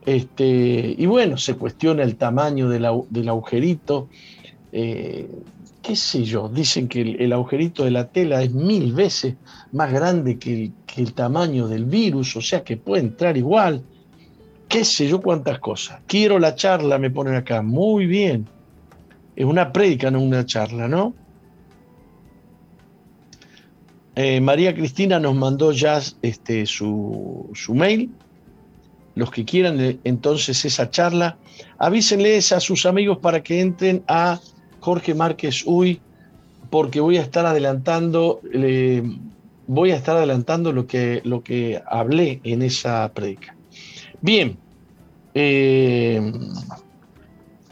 Este, 0.05 0.95
y 0.97 1.07
bueno, 1.07 1.37
se 1.37 1.55
cuestiona 1.55 2.03
el 2.03 2.17
tamaño 2.17 2.69
del, 2.69 2.85
agujerito. 3.29 4.09
Eh, 4.73 5.29
qué 5.83 5.97
sé 5.97 6.25
yo, 6.25 6.49
dicen 6.49 6.89
que 6.89 7.01
el, 7.01 7.33
agujerito 7.33 7.85
de 7.85 7.91
la 7.91 8.09
tela 8.09 8.43
es 8.43 8.53
mil 8.53 8.93
veces 8.93 9.37
más 9.73 9.93
grande 9.93 10.39
que 10.39 10.73
el, 10.97 11.13
tamaño 11.15 11.69
del 11.69 11.85
virus, 11.85 12.37
o 12.37 12.41
sea 12.41 12.65
que 12.65 12.77
puede 12.77 13.03
entrar 13.03 13.37
igual. 13.37 13.83
Qué 14.69 14.85
sé 14.85 15.09
yo 15.09 15.21
cuántas 15.21 15.59
cosas. 15.59 16.01
Quiero 16.07 16.39
la 16.39 16.55
charla, 16.55 16.99
me 16.99 17.11
ponen 17.11 17.35
acá. 17.35 17.63
Muy 17.63 18.07
bien. 18.07 18.47
Es 19.35 19.45
una 19.45 19.73
prédica, 19.73 20.11
no 20.11 20.21
una 20.21 20.45
charla, 20.45 20.89
¿no? 20.89 21.15
Eh, 24.15 24.41
María 24.41 24.75
Cristina 24.75 25.19
nos 25.21 25.37
mandó 25.37 25.73
ya 25.73 26.01
este, 26.23 26.67
su, 26.67 27.51
su 27.55 27.75
mail 27.75 28.11
los 29.19 29.33
que 29.33 29.45
quieran 29.45 29.81
eh, 29.81 29.99
entonces 30.05 30.65
esa 30.65 30.91
charla, 30.91 31.37
avísenles 31.79 32.53
a 32.53 32.61
sus 32.61 32.87
amigos 32.87 33.19
para 33.19 33.43
que 33.43 33.61
entren 33.61 34.05
a 34.07 34.39
Jorge 34.79 35.13
Márquez 35.13 35.65
Uy, 35.67 36.01
porque 36.71 37.01
voy 37.01 37.17
a 37.17 37.23
estar 37.23 37.45
adelantando, 37.45 38.41
voy 39.67 39.91
a 39.91 39.97
estar 39.97 40.17
adelantando 40.17 40.73
lo 40.73 40.87
que, 40.87 41.21
lo 41.25 41.43
que 41.43 41.83
hablé 41.87 42.41
en 42.45 42.63
esa 42.63 43.11
predica. 43.13 43.58
Bien, 44.21 44.59
eh, 45.35 46.33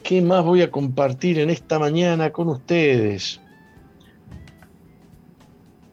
¿qué 0.02 0.22
más 0.22 0.44
voy 0.44 0.62
a 0.62 0.70
compartir 0.70 1.40
en 1.40 1.50
esta 1.50 1.78
mañana 1.78 2.30
con 2.30 2.48
ustedes? 2.48 3.40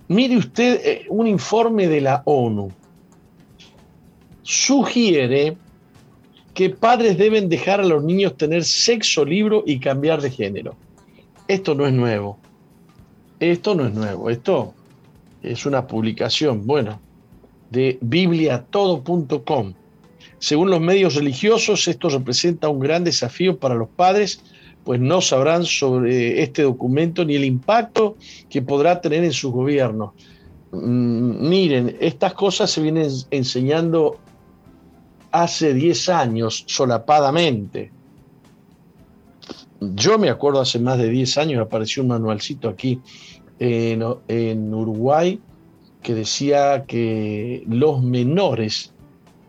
Mire 0.07 0.37
usted 0.37 0.81
eh, 0.85 1.05
un 1.09 1.25
informe 1.25 1.87
de 1.87 2.01
la 2.01 2.21
ONU 2.25 2.71
sugiere 4.43 5.57
que 6.53 6.69
padres 6.69 7.17
deben 7.17 7.49
dejar 7.49 7.79
a 7.79 7.85
los 7.85 8.03
niños 8.03 8.37
tener 8.37 8.63
sexo 8.63 9.25
libre 9.25 9.63
y 9.65 9.79
cambiar 9.79 10.21
de 10.21 10.29
género. 10.29 10.75
Esto 11.47 11.73
no 11.73 11.87
es 11.87 11.93
nuevo. 11.93 12.37
Esto 13.39 13.73
no 13.73 13.87
es 13.87 13.93
nuevo. 13.93 14.29
Esto 14.29 14.75
es 15.41 15.65
una 15.65 15.87
publicación, 15.87 16.67
bueno, 16.67 16.99
de 17.71 17.97
bibliatodo.com. 18.01 19.73
Según 20.43 20.69
los 20.69 20.81
medios 20.81 21.15
religiosos, 21.15 21.87
esto 21.87 22.09
representa 22.09 22.67
un 22.67 22.81
gran 22.81 23.05
desafío 23.05 23.59
para 23.59 23.75
los 23.75 23.87
padres, 23.87 24.41
pues 24.83 24.99
no 24.99 25.21
sabrán 25.21 25.63
sobre 25.63 26.43
este 26.43 26.63
documento 26.63 27.23
ni 27.23 27.35
el 27.35 27.45
impacto 27.45 28.17
que 28.49 28.61
podrá 28.61 28.99
tener 28.99 29.23
en 29.23 29.31
sus 29.31 29.53
gobiernos. 29.53 30.11
Mm, 30.73 31.47
miren, 31.47 31.95
estas 32.01 32.33
cosas 32.33 32.69
se 32.69 32.81
vienen 32.81 33.09
enseñando 33.31 34.19
hace 35.31 35.73
10 35.73 36.09
años 36.09 36.65
solapadamente. 36.67 37.93
Yo 39.79 40.19
me 40.19 40.29
acuerdo 40.29 40.59
hace 40.59 40.77
más 40.77 40.97
de 40.97 41.07
10 41.07 41.37
años 41.37 41.61
apareció 41.61 42.03
un 42.03 42.09
manualcito 42.09 42.67
aquí 42.67 42.99
en, 43.59 44.73
Uruguay 44.73 45.39
que 46.01 46.13
decía 46.13 46.83
que 46.85 47.63
los 47.65 48.03
menores 48.03 48.92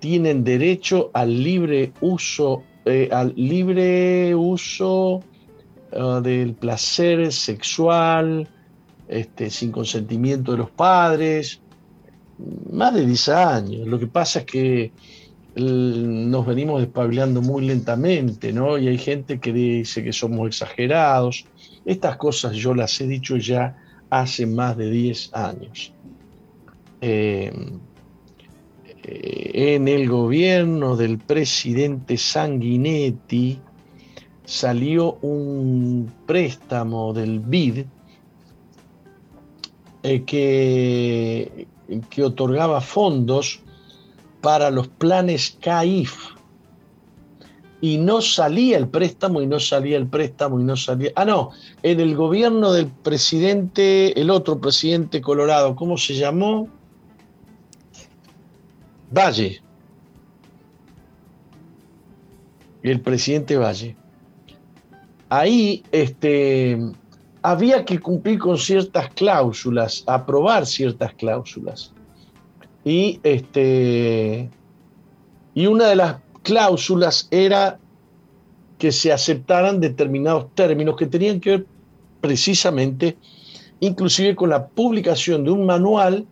tienen 0.04 0.44
derecho 0.44 1.10
al 1.14 1.42
libre 1.42 1.94
uso, 2.02 2.62
eh, 2.84 3.08
al 3.10 3.32
libre 3.36 4.34
uso 4.34 5.24
ah, 5.98 6.20
del 6.22 6.52
placer 6.52 7.32
sexual, 7.32 8.46
este, 9.08 9.48
sin 9.48 9.72
consentimiento 9.72 10.52
de 10.52 10.58
los 10.58 10.70
padres, 10.70 11.62
más 12.70 12.92
de 12.92 13.06
10 13.06 13.28
años. 13.30 13.88
Lo 13.88 13.98
que 13.98 14.06
pasa 14.06 14.40
es 14.40 14.44
que 14.44 14.92
nos 15.56 16.44
venimos 16.44 16.82
despabilando 16.82 17.40
muy 17.40 17.64
lentamente, 17.64 18.52
¿no? 18.52 18.76
Y 18.76 18.88
hay 18.88 18.98
gente 18.98 19.40
que 19.40 19.54
dice 19.54 20.04
que 20.04 20.12
somos 20.12 20.48
exagerados. 20.48 21.46
Estas 21.86 22.18
cosas 22.18 22.54
yo 22.56 22.74
las 22.74 23.00
he 23.00 23.06
dicho 23.06 23.38
ya 23.38 23.74
hace 24.10 24.44
más 24.44 24.76
de 24.76 24.90
10 24.90 25.30
años. 25.32 25.94
Eh, 27.00 27.50
en 29.06 29.88
el 29.88 30.08
gobierno 30.08 30.96
del 30.96 31.18
presidente 31.18 32.16
Sanguinetti 32.16 33.58
salió 34.44 35.18
un 35.22 36.10
préstamo 36.26 37.12
del 37.12 37.40
BID 37.40 37.84
eh, 40.02 40.22
que, 40.24 41.66
que 42.10 42.22
otorgaba 42.22 42.80
fondos 42.80 43.60
para 44.40 44.70
los 44.70 44.88
planes 44.88 45.56
CAIF. 45.60 46.14
Y 47.80 47.98
no 47.98 48.22
salía 48.22 48.78
el 48.78 48.88
préstamo 48.88 49.42
y 49.42 49.46
no 49.46 49.60
salía 49.60 49.98
el 49.98 50.06
préstamo 50.06 50.58
y 50.58 50.64
no 50.64 50.76
salía... 50.76 51.12
Ah, 51.16 51.26
no, 51.26 51.50
en 51.82 52.00
el 52.00 52.16
gobierno 52.16 52.72
del 52.72 52.86
presidente, 52.86 54.18
el 54.18 54.30
otro 54.30 54.58
presidente 54.58 55.20
Colorado, 55.20 55.76
¿cómo 55.76 55.98
se 55.98 56.14
llamó? 56.14 56.68
Valle. 59.10 59.62
El 62.82 63.00
presidente 63.00 63.56
Valle. 63.56 63.96
Ahí 65.28 65.82
este, 65.90 66.78
había 67.42 67.84
que 67.84 67.98
cumplir 67.98 68.38
con 68.38 68.58
ciertas 68.58 69.08
cláusulas, 69.14 70.04
aprobar 70.06 70.66
ciertas 70.66 71.14
cláusulas. 71.14 71.92
Y, 72.84 73.20
este, 73.22 74.50
y 75.54 75.66
una 75.66 75.86
de 75.86 75.96
las 75.96 76.16
cláusulas 76.42 77.28
era 77.30 77.78
que 78.78 78.92
se 78.92 79.12
aceptaran 79.12 79.80
determinados 79.80 80.54
términos 80.54 80.96
que 80.96 81.06
tenían 81.06 81.40
que 81.40 81.50
ver 81.50 81.66
precisamente, 82.20 83.16
inclusive 83.80 84.34
con 84.34 84.50
la 84.50 84.66
publicación 84.66 85.44
de 85.44 85.50
un 85.50 85.66
manual 85.66 86.26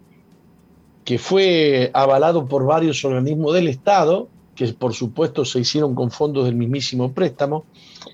que 1.04 1.18
fue 1.18 1.90
avalado 1.94 2.46
por 2.46 2.64
varios 2.64 3.04
organismos 3.04 3.54
del 3.54 3.68
Estado, 3.68 4.28
que 4.54 4.68
por 4.68 4.94
supuesto 4.94 5.44
se 5.44 5.60
hicieron 5.60 5.94
con 5.94 6.10
fondos 6.10 6.44
del 6.44 6.54
mismísimo 6.54 7.12
préstamo, 7.12 7.64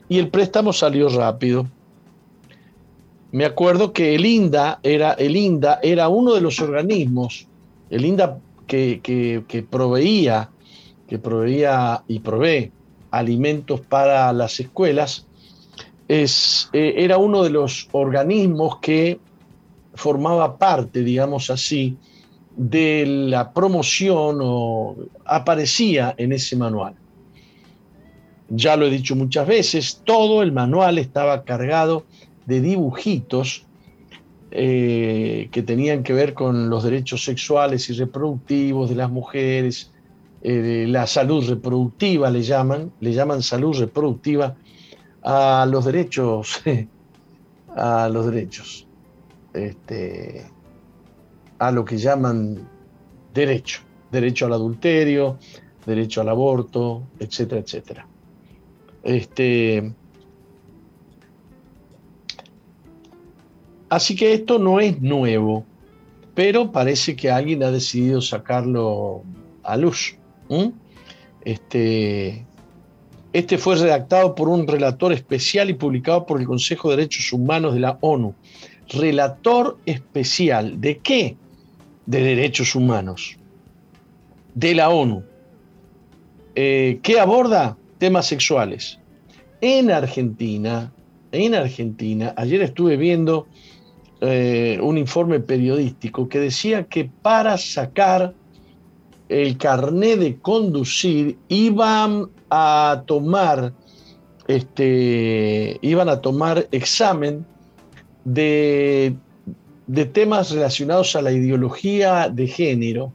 y 0.09 0.19
el 0.19 0.29
préstamo 0.29 0.73
salió 0.73 1.09
rápido. 1.09 1.67
Me 3.31 3.45
acuerdo 3.45 3.93
que 3.93 4.15
el 4.15 4.25
INDA 4.25 4.81
era, 4.83 5.13
el 5.13 5.37
INDA 5.37 5.81
era 5.83 6.09
uno 6.09 6.33
de 6.35 6.41
los 6.41 6.61
organismos 6.61 7.47
el 7.91 8.05
INDA 8.05 8.39
que, 8.67 9.67
proveía, 9.69 10.51
que 11.09 11.19
proveía 11.19 12.03
y 12.07 12.19
provee 12.21 12.71
alimentos 13.11 13.81
para 13.81 14.33
las 14.33 14.61
escuelas, 14.61 15.27
es, 16.07 16.69
eh, 16.73 16.95
era 16.99 17.19
uno 17.19 17.43
de 17.43 17.51
los 17.51 17.89
organismos 17.93 18.79
que 18.79 19.19
formaba 19.95 20.59
parte, 20.59 21.03
digamos 21.03 21.51
así, 21.51 21.97
de 22.59 23.07
la 23.07 23.53
promoción 23.53 24.41
o 24.43 24.97
aparecía 25.25 26.15
en 26.19 26.33
ese 26.33 26.57
manual. 26.57 26.95
ya 28.51 28.77
lo 28.77 28.87
he 28.87 28.91
dicho 28.91 29.15
muchas 29.15 29.47
veces, 29.47 30.03
todo 30.05 30.43
el 30.43 30.53
manual 30.53 30.99
estaba 30.99 31.45
cargado 31.45 32.05
de 32.47 32.61
dibujitos 32.61 33.67
eh, 34.51 35.49
que 35.53 35.63
tenían 35.63 36.03
que 36.03 36.15
ver 36.15 36.33
con 36.33 36.71
los 36.71 36.83
derechos 36.83 37.25
sexuales 37.25 37.91
y 37.91 37.93
reproductivos 37.93 38.89
de 38.89 38.97
las 38.97 39.11
mujeres, 39.11 39.93
eh, 40.43 40.87
la 40.89 41.07
salud 41.07 41.47
reproductiva 41.49 42.31
le 42.31 42.43
llaman, 42.43 42.91
le 43.01 43.13
llaman 43.13 43.43
salud 43.43 43.79
reproductiva 43.79 44.57
a 45.23 45.67
los 45.71 45.85
derechos, 45.85 46.63
a 47.77 48.09
los 48.09 48.27
derechos, 48.27 48.87
este, 49.53 50.47
a 51.59 51.71
lo 51.71 51.85
que 51.85 51.99
llaman 51.99 52.69
derecho, 53.35 53.81
derecho 54.11 54.47
al 54.47 54.53
adulterio, 54.55 55.39
derecho 55.87 56.21
al 56.21 56.29
aborto, 56.29 57.03
etcétera, 57.19 57.61
etcétera. 57.61 58.07
Este, 59.03 59.93
así 63.89 64.15
que 64.15 64.35
esto 64.35 64.59
no 64.59 64.81
es 64.81 65.01
nuevo, 65.01 65.65
pero 66.35 66.71
parece 66.71 67.17
que 67.17 67.31
alguien 67.31 67.63
ha 67.63 67.71
decidido 67.71 68.21
sacarlo 68.21 69.23
a 69.63 69.77
luz. 69.77 70.17
Este, 71.45 72.45
este 73.33 73.59
fue 73.59 73.77
redactado 73.77 74.35
por 74.35 74.49
un 74.49 74.67
relator 74.67 75.13
especial 75.13 75.71
y 75.71 75.75
publicado 75.75 76.27
por 76.27 76.41
el 76.41 76.47
Consejo 76.47 76.91
de 76.91 76.97
Derechos 76.97 77.33
Humanos 77.33 77.75
de 77.75 77.81
la 77.81 77.99
ONU. 78.01 78.35
Relator 78.89 79.79
especial, 79.85 80.81
¿de 80.81 80.99
qué? 80.99 81.37
De 82.09 82.23
derechos 82.23 82.75
humanos, 82.75 83.37
de 84.55 84.75
la 84.75 84.89
ONU. 84.89 85.23
Eh, 86.55 87.01
¿Qué 87.03 87.21
aborda? 87.21 87.77
Temas 87.99 88.27
sexuales. 88.27 88.99
En 89.61 89.91
Argentina, 89.91 90.91
en 91.33 91.55
Argentina, 91.55 92.33
ayer 92.37 92.63
estuve 92.63 92.97
viendo 92.97 93.47
eh, 94.23 94.79
un 94.83 94.97
informe 94.97 95.41
periodístico 95.41 96.31
que 96.31 96.41
decía 96.41 96.85
que 96.85 97.11
para 97.21 97.59
sacar 97.59 98.33
el 99.29 99.59
carnet 99.59 100.19
de 100.19 100.39
conducir 100.39 101.37
iban 101.49 102.31
a 102.49 103.03
tomar 103.05 103.75
este, 104.49 105.79
iban 105.83 106.09
a 106.09 106.21
tomar 106.23 106.67
examen 106.73 107.45
de, 108.25 109.15
de 109.89 110.05
temas 110.05 110.51
relacionados 110.51 111.17
a 111.17 111.23
la 111.23 111.33
ideología 111.33 112.29
de 112.29 112.47
género. 112.47 113.13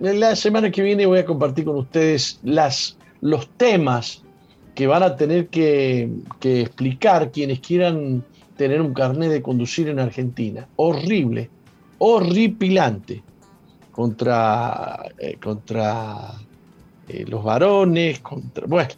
La 0.00 0.34
semana 0.34 0.70
que 0.70 0.82
viene 0.82 1.06
voy 1.06 1.20
a 1.20 1.24
compartir 1.24 1.66
con 1.66 1.76
ustedes 1.76 2.40
las, 2.42 2.98
los 3.20 3.48
temas 3.50 4.22
que 4.74 4.86
van 4.86 5.02
a 5.02 5.16
tener 5.16 5.48
que, 5.48 6.10
explicar 6.42 7.30
quienes 7.30 7.60
quieran 7.60 8.24
tener 8.56 8.80
un 8.80 8.94
carnet 8.94 9.30
de 9.30 9.42
conducir 9.42 9.88
en 9.88 9.98
Argentina. 9.98 10.66
Horrible, 10.76 11.50
horripilante 11.98 13.22
contra, 13.92 15.02
eh, 15.18 15.36
contra 15.42 16.32
eh, 17.08 17.24
los 17.28 17.44
varones, 17.44 18.20
contra. 18.20 18.66
Bueno. 18.66 18.90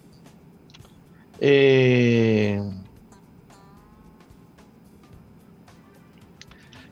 Eh, 1.40 2.60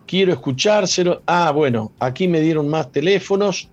quiero 0.06 0.32
escuchárselo. 0.32 1.22
Ah, 1.26 1.50
bueno, 1.50 1.92
aquí 1.98 2.28
me 2.28 2.40
dieron 2.40 2.68
más 2.68 2.90
teléfonos. 2.90 3.68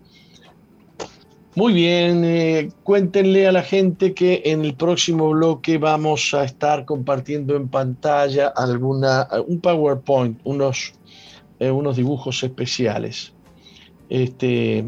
Muy 1.55 1.73
bien, 1.73 2.73
cuéntenle 2.83 3.47
a 3.47 3.51
la 3.51 3.61
gente 3.61 4.15
que 4.15 4.41
en 4.45 4.65
el 4.65 4.73
próximo 4.73 5.29
bloque 5.29 5.77
vamos 5.77 6.33
a 6.33 6.43
estar 6.43 6.83
compartiendo 6.83 7.55
en 7.55 7.67
pantalla 7.67 8.47
alguna, 8.47 9.27
un 9.47 9.61
PowerPoint, 9.61 10.39
unos, 10.45 10.93
unos 11.59 11.95
dibujos 11.95 12.43
especiales. 12.43 13.33
Este, 14.09 14.83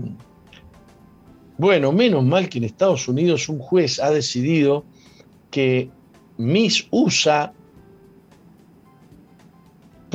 bueno, 1.57 1.91
menos 1.91 2.23
mal 2.23 2.49
que 2.49 2.57
en 2.57 2.63
Estados 2.63 3.07
Unidos 3.07 3.47
un 3.47 3.59
juez 3.59 3.99
ha 3.99 4.09
decidido 4.09 4.83
que 5.51 5.89
Miss 6.37 6.87
USA 6.91 7.53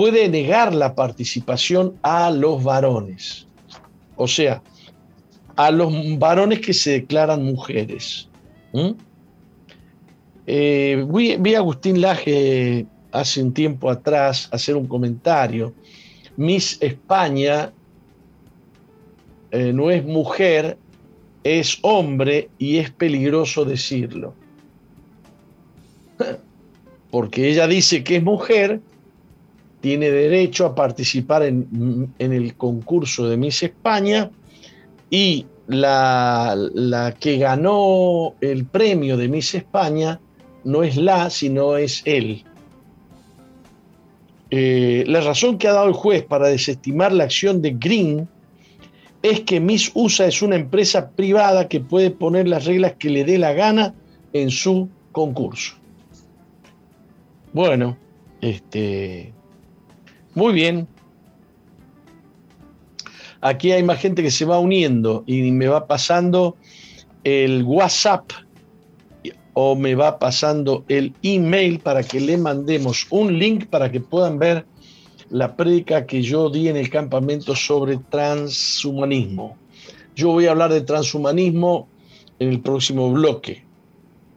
puede 0.00 0.30
negar 0.30 0.74
la 0.74 0.94
participación 0.94 1.98
a 2.00 2.30
los 2.30 2.64
varones. 2.64 3.46
O 4.16 4.26
sea, 4.26 4.62
a 5.56 5.70
los 5.70 5.92
varones 6.18 6.60
que 6.60 6.72
se 6.72 6.92
declaran 6.92 7.44
mujeres. 7.44 8.26
Eh, 10.46 11.06
vi, 11.06 11.54
a 11.54 11.58
Agustín 11.58 12.00
Laje 12.00 12.86
hace 13.12 13.42
un 13.42 13.52
tiempo 13.52 13.90
atrás 13.90 14.48
hacer 14.52 14.74
un 14.74 14.86
comentario. 14.86 15.74
Miss 16.34 16.78
España 16.80 17.70
eh, 19.50 19.70
no 19.74 19.90
es 19.90 20.02
mujer, 20.02 20.78
es 21.44 21.78
hombre 21.82 22.48
y 22.56 22.78
es 22.78 22.90
peligroso 22.90 23.66
decirlo. 23.66 24.32
Porque 27.10 27.50
ella 27.50 27.66
dice 27.66 28.02
que 28.02 28.16
es 28.16 28.22
mujer, 28.22 28.80
tiene 29.80 30.10
derecho 30.10 30.66
a 30.66 30.74
participar 30.74 31.42
en, 31.42 32.12
el 32.18 32.54
concurso 32.56 33.28
de 33.28 33.36
Miss 33.36 33.62
España 33.62 34.30
y 35.08 35.46
la, 35.66 36.54
la, 36.74 37.12
que 37.12 37.38
ganó 37.38 38.34
el 38.40 38.66
premio 38.66 39.16
de 39.16 39.28
Miss 39.28 39.54
España 39.54 40.20
no 40.64 40.82
es 40.82 40.96
la, 40.96 41.30
sino 41.30 41.76
es 41.76 42.02
él. 42.04 42.44
Eh, 44.50 45.04
la 45.06 45.20
razón 45.20 45.58
que 45.58 45.68
ha 45.68 45.72
dado 45.72 45.86
el 45.86 45.94
juez 45.94 46.24
para 46.24 46.48
desestimar 46.48 47.12
la 47.12 47.24
acción 47.24 47.62
de 47.62 47.70
Green 47.78 48.28
es 49.22 49.40
que 49.40 49.60
Miss 49.60 49.90
USA 49.94 50.26
es 50.26 50.42
una 50.42 50.56
empresa 50.56 51.10
privada 51.10 51.68
que 51.68 51.80
puede 51.80 52.10
poner 52.10 52.48
las 52.48 52.64
reglas 52.64 52.94
que 52.98 53.10
le 53.10 53.24
dé 53.24 53.38
la 53.38 53.52
gana 53.52 53.94
en 54.32 54.50
su 54.50 54.88
concurso. 55.12 55.74
Bueno, 57.52 57.96
este, 58.40 59.32
muy 60.34 60.52
bien. 60.52 60.86
Aquí 63.40 63.72
hay 63.72 63.82
más 63.82 63.98
gente 63.98 64.22
que 64.22 64.30
se 64.30 64.44
va 64.44 64.58
uniendo 64.58 65.24
y 65.26 65.50
me 65.50 65.66
va 65.66 65.86
pasando 65.86 66.56
el 67.24 67.62
WhatsApp 67.62 68.30
o 69.54 69.74
me 69.76 69.94
va 69.94 70.18
pasando 70.18 70.84
el 70.88 71.14
email 71.22 71.80
para 71.80 72.02
que 72.02 72.20
le 72.20 72.36
mandemos 72.36 73.06
un 73.10 73.38
link 73.38 73.66
para 73.66 73.90
que 73.90 74.00
puedan 74.00 74.38
ver 74.38 74.66
la 75.30 75.56
prédica 75.56 76.06
que 76.06 76.22
yo 76.22 76.50
di 76.50 76.68
en 76.68 76.76
el 76.76 76.90
campamento 76.90 77.54
sobre 77.54 77.98
transhumanismo. 78.10 79.56
Yo 80.14 80.32
voy 80.32 80.46
a 80.46 80.50
hablar 80.50 80.72
de 80.72 80.82
transhumanismo 80.82 81.88
en 82.38 82.48
el 82.50 82.60
próximo 82.60 83.10
bloque, 83.12 83.64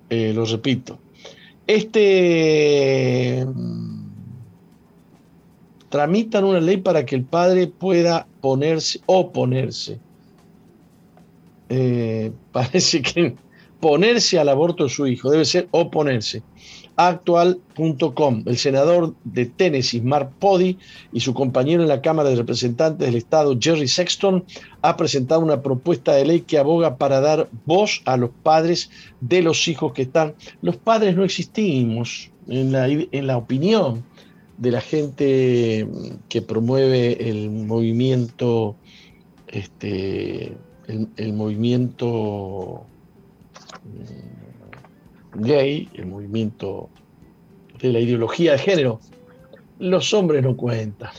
eh, 0.09 0.31
lo 0.33 0.45
repito. 0.45 0.99
Este 1.65 3.45
tramitan 5.93 6.43
una 6.43 6.59
ley 6.59 6.77
para 6.77 7.05
que 7.05 7.15
el 7.15 7.23
padre 7.23 7.67
pueda 7.67 8.25
ponerse, 8.41 8.99
oponerse. 9.05 9.99
Eh, 11.69 12.31
parece 12.51 13.03
que 13.03 13.35
ponerse 13.79 14.39
al 14.39 14.49
aborto 14.49 14.85
de 14.85 14.89
su 14.89 15.05
hijo, 15.05 15.29
debe 15.29 15.45
ser 15.45 15.67
oponerse 15.69 16.41
actual.com. 16.95 18.43
El 18.47 18.57
senador 18.57 19.13
de 19.23 19.45
Tennessee, 19.45 20.01
Mark 20.01 20.31
Pody, 20.39 20.79
y 21.11 21.19
su 21.19 21.35
compañero 21.35 21.83
en 21.83 21.89
la 21.89 22.01
Cámara 22.01 22.29
de 22.29 22.37
Representantes 22.37 23.05
del 23.05 23.15
Estado, 23.15 23.55
Jerry 23.59 23.87
Sexton, 23.87 24.45
ha 24.81 24.97
presentado 24.97 25.41
una 25.41 25.61
propuesta 25.61 26.13
de 26.13 26.25
ley 26.25 26.41
que 26.41 26.57
aboga 26.57 26.97
para 26.97 27.19
dar 27.19 27.49
voz 27.65 28.01
a 28.05 28.17
los 28.17 28.31
padres 28.41 28.89
de 29.21 29.43
los 29.43 29.67
hijos 29.67 29.93
que 29.93 30.01
están. 30.03 30.33
Los 30.63 30.75
padres 30.75 31.15
no 31.15 31.23
existimos 31.23 32.31
en 32.47 32.71
la, 32.71 32.87
en 32.87 33.27
la 33.27 33.37
opinión 33.37 34.03
de 34.57 34.71
la 34.71 34.81
gente 34.81 35.87
que 36.29 36.41
promueve 36.41 37.29
el 37.29 37.49
movimiento, 37.49 38.75
este, 39.47 40.55
el 40.87 41.33
movimiento 41.33 42.85
gay, 45.35 45.89
el 45.93 46.05
movimiento 46.07 46.89
de 47.79 47.91
la 47.91 47.99
ideología 47.99 48.53
de 48.53 48.59
género, 48.59 48.99
los 49.79 50.13
hombres 50.13 50.43
no 50.43 50.55
cuentan. 50.55 51.11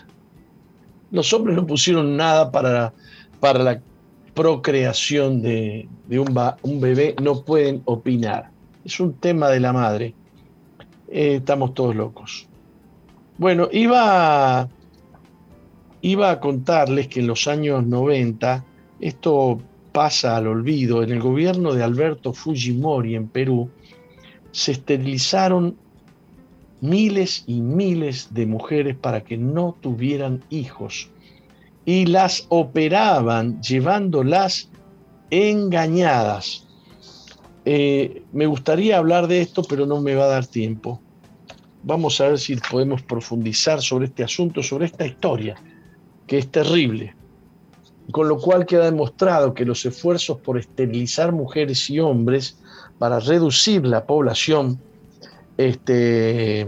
Los 1.11 1.33
hombres 1.33 1.57
no 1.57 1.67
pusieron 1.67 2.17
nada 2.17 2.51
para, 2.51 2.93
para 3.41 3.63
la 3.63 3.81
procreación 4.35 5.43
de, 5.43 5.89
un, 6.11 6.41
un, 6.63 6.81
bebé, 6.81 7.15
no 7.23 7.43
pueden 7.43 7.83
opinar. 7.85 8.51
Es 8.85 8.99
un 9.01 9.15
tema 9.15 9.49
de 9.49 9.61
la 9.61 9.73
madre. 9.73 10.15
Eh, 11.09 11.37
estamos 11.37 11.75
todos 11.75 11.95
locos. 11.95 12.49
Bueno, 13.37 13.69
iba, 13.73 14.69
iba 16.03 16.31
a 16.31 16.41
contarles 16.41 17.09
que 17.09 17.21
en 17.21 17.27
los 17.27 17.49
años 17.49 17.85
90 17.85 18.65
esto 19.01 19.61
pasa 19.93 20.37
al 20.37 20.47
olvido, 20.47 21.03
en 21.03 21.11
el 21.11 21.21
gobierno 21.21 21.73
de 21.73 21.83
Alberto 21.83 22.33
Fujimori 22.33 23.15
en 23.17 23.29
Perú, 23.29 23.71
se 24.53 24.73
esterilizaron 24.73 25.77
miles 26.81 27.45
y 27.47 27.61
miles 27.61 28.33
de 28.33 28.47
mujeres 28.47 28.97
para 28.97 29.23
que 29.23 29.37
no 29.37 29.77
tuvieran 29.81 30.43
hijos 30.51 31.09
y 31.85 32.07
las 32.07 32.47
operaban 32.49 33.61
llevándolas 33.63 34.69
engañadas. 35.31 36.67
Eh, 37.65 38.23
me 38.33 38.47
gustaría 38.47 38.99
hablar 38.99 39.27
de 39.27 39.41
esto, 39.41 39.63
pero 39.63 39.87
no 39.87 40.01
me 40.01 40.15
va 40.15 40.25
a 40.25 40.29
dar 40.29 40.47
tiempo. 40.47 41.01
Vamos 41.85 42.21
a 42.21 42.29
ver 42.29 42.39
si 42.39 42.57
podemos 42.57 43.03
profundizar 43.03 43.81
sobre 43.83 44.07
este 44.07 44.25
asunto, 44.25 44.63
sobre 44.63 44.87
esta 44.87 45.07
historia, 45.07 45.55
que 46.27 46.39
es 46.39 46.49
terrible. 46.49 47.15
Con 48.11 48.29
lo 48.29 48.39
cual 48.39 48.67
queda 48.67 48.87
demostrado 48.87 49.55
que 49.55 49.65
los 49.65 49.85
esfuerzos 49.85 50.39
por 50.39 50.59
esterilizar 50.59 51.33
mujeres 51.33 51.89
y 51.91 52.01
hombres 52.01 52.59
para 52.99 53.21
reducir 53.21 53.85
la 53.87 54.05
población 54.05 54.79
este, 55.57 56.67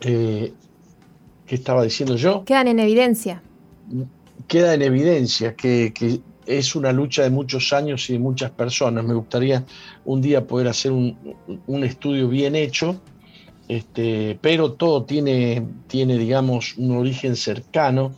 eh, 0.00 0.52
¿qué 1.46 1.54
estaba 1.54 1.82
diciendo 1.84 2.16
yo? 2.16 2.44
Quedan 2.44 2.68
en 2.68 2.78
evidencia. 2.78 3.42
Queda 4.48 4.74
en 4.74 4.82
evidencia 4.82 5.54
que, 5.54 5.92
es 6.46 6.74
una 6.74 6.92
lucha 6.92 7.22
de 7.22 7.30
muchos 7.30 7.72
años 7.72 8.08
y 8.10 8.14
de 8.14 8.18
muchas 8.18 8.50
personas. 8.50 9.04
Me 9.04 9.14
gustaría 9.14 9.64
un 10.04 10.20
día 10.20 10.46
poder 10.46 10.68
hacer 10.68 10.92
un, 10.92 11.16
estudio 11.84 12.28
bien 12.28 12.56
hecho, 12.56 13.00
este, 13.68 14.38
pero 14.40 14.72
todo 14.72 15.04
tiene, 15.04 15.66
tiene, 15.86 16.18
digamos, 16.18 16.76
un 16.76 16.96
origen 16.96 17.36
cercano 17.36 18.12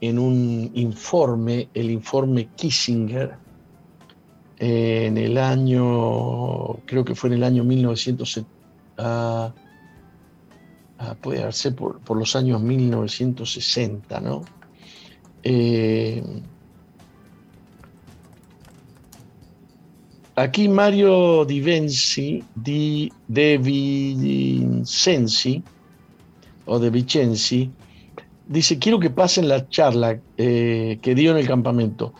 en 0.00 0.18
un 0.18 0.70
informe, 0.74 1.68
el 1.74 1.90
informe 1.90 2.48
Kissinger, 2.56 3.36
en 4.58 5.18
el 5.18 5.36
año, 5.36 6.76
creo 6.86 7.04
que 7.04 7.14
fue 7.14 7.28
en 7.28 7.34
el 7.34 7.44
año 7.44 7.64
1970, 7.64 8.50
ah, 8.98 9.52
ah, 10.98 11.14
puede 11.20 11.42
haberse 11.42 11.72
por, 11.72 12.00
por, 12.00 12.16
los 12.16 12.34
años 12.36 12.62
1960, 12.62 14.20
¿no? 14.20 14.42
Eh, 15.42 16.22
aquí 20.36 20.68
Mario 20.68 21.44
Di 21.44 21.60
Vinci, 21.60 22.44
Di, 22.54 23.12
De 23.26 23.58
Vincenzi, 23.58 25.62
o 26.66 26.78
De 26.78 26.90
Vicenzi, 26.90 27.70
dice, 28.46 28.78
quiero 28.78 29.00
que 29.00 29.10
pasen 29.10 29.48
la 29.48 29.68
charla 29.68 30.20
eh, 30.36 30.98
que 31.02 31.14
dio 31.14 31.32
en 31.32 31.38
el 31.38 31.46
campamento 31.46 32.12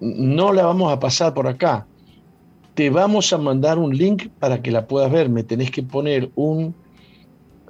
no 0.00 0.52
la 0.52 0.64
vamos 0.64 0.92
a 0.92 0.98
pasar 0.98 1.34
por 1.34 1.46
acá. 1.46 1.86
Te 2.74 2.90
vamos 2.90 3.32
a 3.32 3.38
mandar 3.38 3.78
un 3.78 3.96
link 3.96 4.28
para 4.38 4.62
que 4.62 4.70
la 4.70 4.86
puedas 4.86 5.10
ver. 5.10 5.28
Me 5.28 5.42
tenés 5.42 5.70
que 5.70 5.82
poner 5.82 6.30
un, 6.36 6.74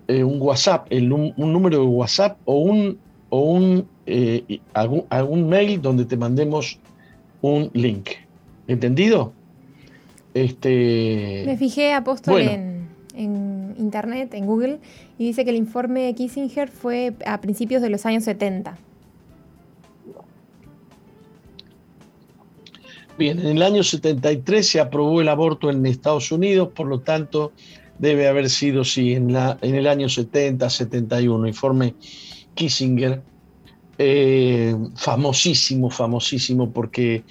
eh, 0.07 0.23
un 0.23 0.41
WhatsApp, 0.41 0.89
un 0.93 1.33
número 1.37 1.79
de 1.79 1.87
WhatsApp 1.87 2.39
o 2.45 2.59
un, 2.59 2.99
o 3.31 3.41
un 3.41 3.89
eh, 4.07 4.61
algún, 4.75 5.49
mail 5.49 5.81
donde 5.81 6.05
te 6.05 6.17
mandemos 6.17 6.79
un 7.41 7.71
link. 7.73 8.11
¿Entendido? 8.67 9.33
Este, 10.45 11.43
Me 11.47 11.57
fijé, 11.57 11.93
apóstol, 11.93 12.41
en, 12.41 12.89
en, 13.15 13.75
internet, 13.79 14.35
en 14.35 14.47
Google, 14.47 14.79
y 15.19 15.27
dice 15.27 15.45
que 15.45 15.51
el 15.51 15.57
informe 15.57 16.03
de 16.03 16.15
Kissinger 16.15 16.69
fue 16.69 17.15
a 17.27 17.41
principios 17.41 17.83
de 17.83 17.91
los 17.91 18.07
años 18.07 18.25
70. 18.25 18.79
Bien, 23.19 23.41
en 23.41 23.57
el 23.57 23.63
año 23.63 23.83
73 23.83 24.67
se 24.67 24.79
aprobó 24.79 25.21
el 25.21 25.29
aborto 25.29 25.71
en 25.71 25.85
Estados 25.87 26.31
Unidos, 26.31 26.69
por 26.73 26.87
lo 26.87 27.01
tanto 27.01 27.53
debe 27.99 28.29
haber 28.29 28.49
sido, 28.49 28.85
sí, 28.85 29.15
en, 29.15 29.33
la, 29.33 29.59
en 29.61 29.75
el 29.75 29.89
año 29.89 30.09
70, 30.09 30.71
71, 30.71 31.49
informe 31.49 31.95
Kissinger, 32.55 33.21
eh, 33.99 34.77
famosísimo, 34.95 35.91
famosísimo, 35.91 36.71
porque 36.71 37.25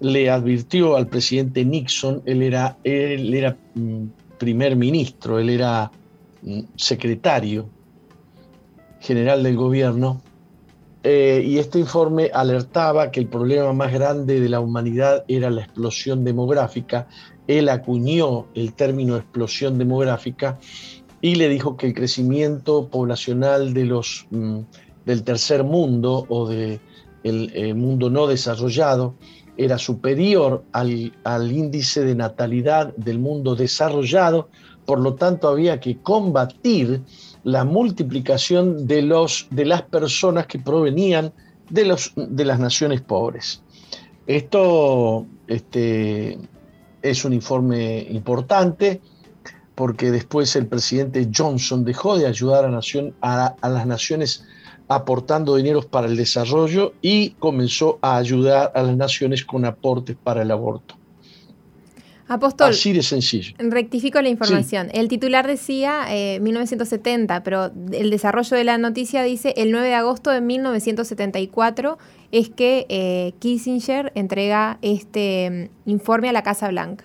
le 0.00 0.30
advirtió 0.30 0.96
al 0.96 1.06
presidente 1.06 1.64
Nixon, 1.64 2.22
él 2.24 2.42
era, 2.42 2.76
él 2.84 3.32
era 3.32 3.56
mm, 3.74 4.04
primer 4.38 4.76
ministro, 4.76 5.38
él 5.38 5.50
era 5.50 5.90
mm, 6.42 6.60
secretario 6.76 7.68
general 9.00 9.42
del 9.42 9.56
gobierno, 9.56 10.22
eh, 11.06 11.44
y 11.46 11.58
este 11.58 11.78
informe 11.78 12.30
alertaba 12.32 13.10
que 13.10 13.20
el 13.20 13.26
problema 13.26 13.74
más 13.74 13.92
grande 13.92 14.40
de 14.40 14.48
la 14.48 14.60
humanidad 14.60 15.22
era 15.28 15.50
la 15.50 15.60
explosión 15.60 16.24
demográfica. 16.24 17.06
Él 17.46 17.68
acuñó 17.68 18.46
el 18.54 18.72
término 18.72 19.16
explosión 19.16 19.76
demográfica 19.76 20.58
y 21.20 21.34
le 21.34 21.50
dijo 21.50 21.76
que 21.76 21.88
el 21.88 21.94
crecimiento 21.94 22.88
poblacional 22.88 23.74
de 23.74 23.84
los, 23.84 24.26
mm, 24.30 24.60
del 25.04 25.22
tercer 25.24 25.62
mundo 25.62 26.24
o 26.30 26.48
del 26.48 26.80
de 27.22 27.50
el 27.58 27.74
mundo 27.74 28.08
no 28.08 28.26
desarrollado 28.26 29.14
era 29.56 29.78
superior 29.78 30.64
al, 30.72 31.12
al 31.24 31.52
índice 31.52 32.04
de 32.04 32.14
natalidad 32.14 32.94
del 32.96 33.18
mundo 33.18 33.54
desarrollado, 33.54 34.48
por 34.84 35.00
lo 35.00 35.14
tanto 35.14 35.48
había 35.48 35.80
que 35.80 35.98
combatir 35.98 37.02
la 37.44 37.64
multiplicación 37.64 38.86
de, 38.86 39.02
los, 39.02 39.46
de 39.50 39.64
las 39.64 39.82
personas 39.82 40.46
que 40.46 40.58
provenían 40.58 41.32
de, 41.70 41.84
los, 41.84 42.12
de 42.16 42.44
las 42.44 42.58
naciones 42.58 43.00
pobres. 43.00 43.62
Esto 44.26 45.26
este, 45.46 46.38
es 47.02 47.24
un 47.24 47.32
informe 47.32 48.06
importante 48.10 49.00
porque 49.74 50.10
después 50.10 50.54
el 50.56 50.66
presidente 50.66 51.28
Johnson 51.34 51.84
dejó 51.84 52.16
de 52.16 52.26
ayudar 52.26 52.64
a, 52.64 52.70
nación, 52.70 53.14
a, 53.20 53.54
a 53.60 53.68
las 53.68 53.86
naciones 53.86 54.44
aportando 54.88 55.56
dineros 55.56 55.86
para 55.86 56.06
el 56.06 56.16
desarrollo 56.16 56.94
y 57.00 57.30
comenzó 57.30 57.98
a 58.02 58.16
ayudar 58.16 58.72
a 58.74 58.82
las 58.82 58.96
naciones 58.96 59.44
con 59.44 59.64
aportes 59.64 60.16
para 60.22 60.42
el 60.42 60.50
aborto. 60.50 60.96
Apóstol, 62.26 62.70
Así 62.70 62.94
de 62.94 63.02
sencillo. 63.02 63.54
Rectifico 63.58 64.20
la 64.22 64.30
información. 64.30 64.88
El 64.92 65.08
titular 65.08 65.46
decía 65.46 66.06
1970, 66.40 67.36
eh, 67.36 67.40
pero 67.44 67.70
el 67.92 68.10
desarrollo 68.10 68.56
de 68.56 68.64
la 68.64 68.78
noticia 68.78 69.22
dice 69.22 69.52
el 69.58 69.70
9 69.70 69.88
de 69.88 69.94
agosto 69.94 70.30
de 70.30 70.40
1974 70.40 71.98
es 72.32 72.48
que 72.48 72.86
eh, 72.88 73.34
Kissinger 73.40 74.10
entrega 74.14 74.78
este 74.80 75.70
mm, 75.86 75.90
informe 75.90 76.30
a 76.30 76.32
la 76.32 76.42
Casa 76.42 76.68
Blanca. 76.68 77.04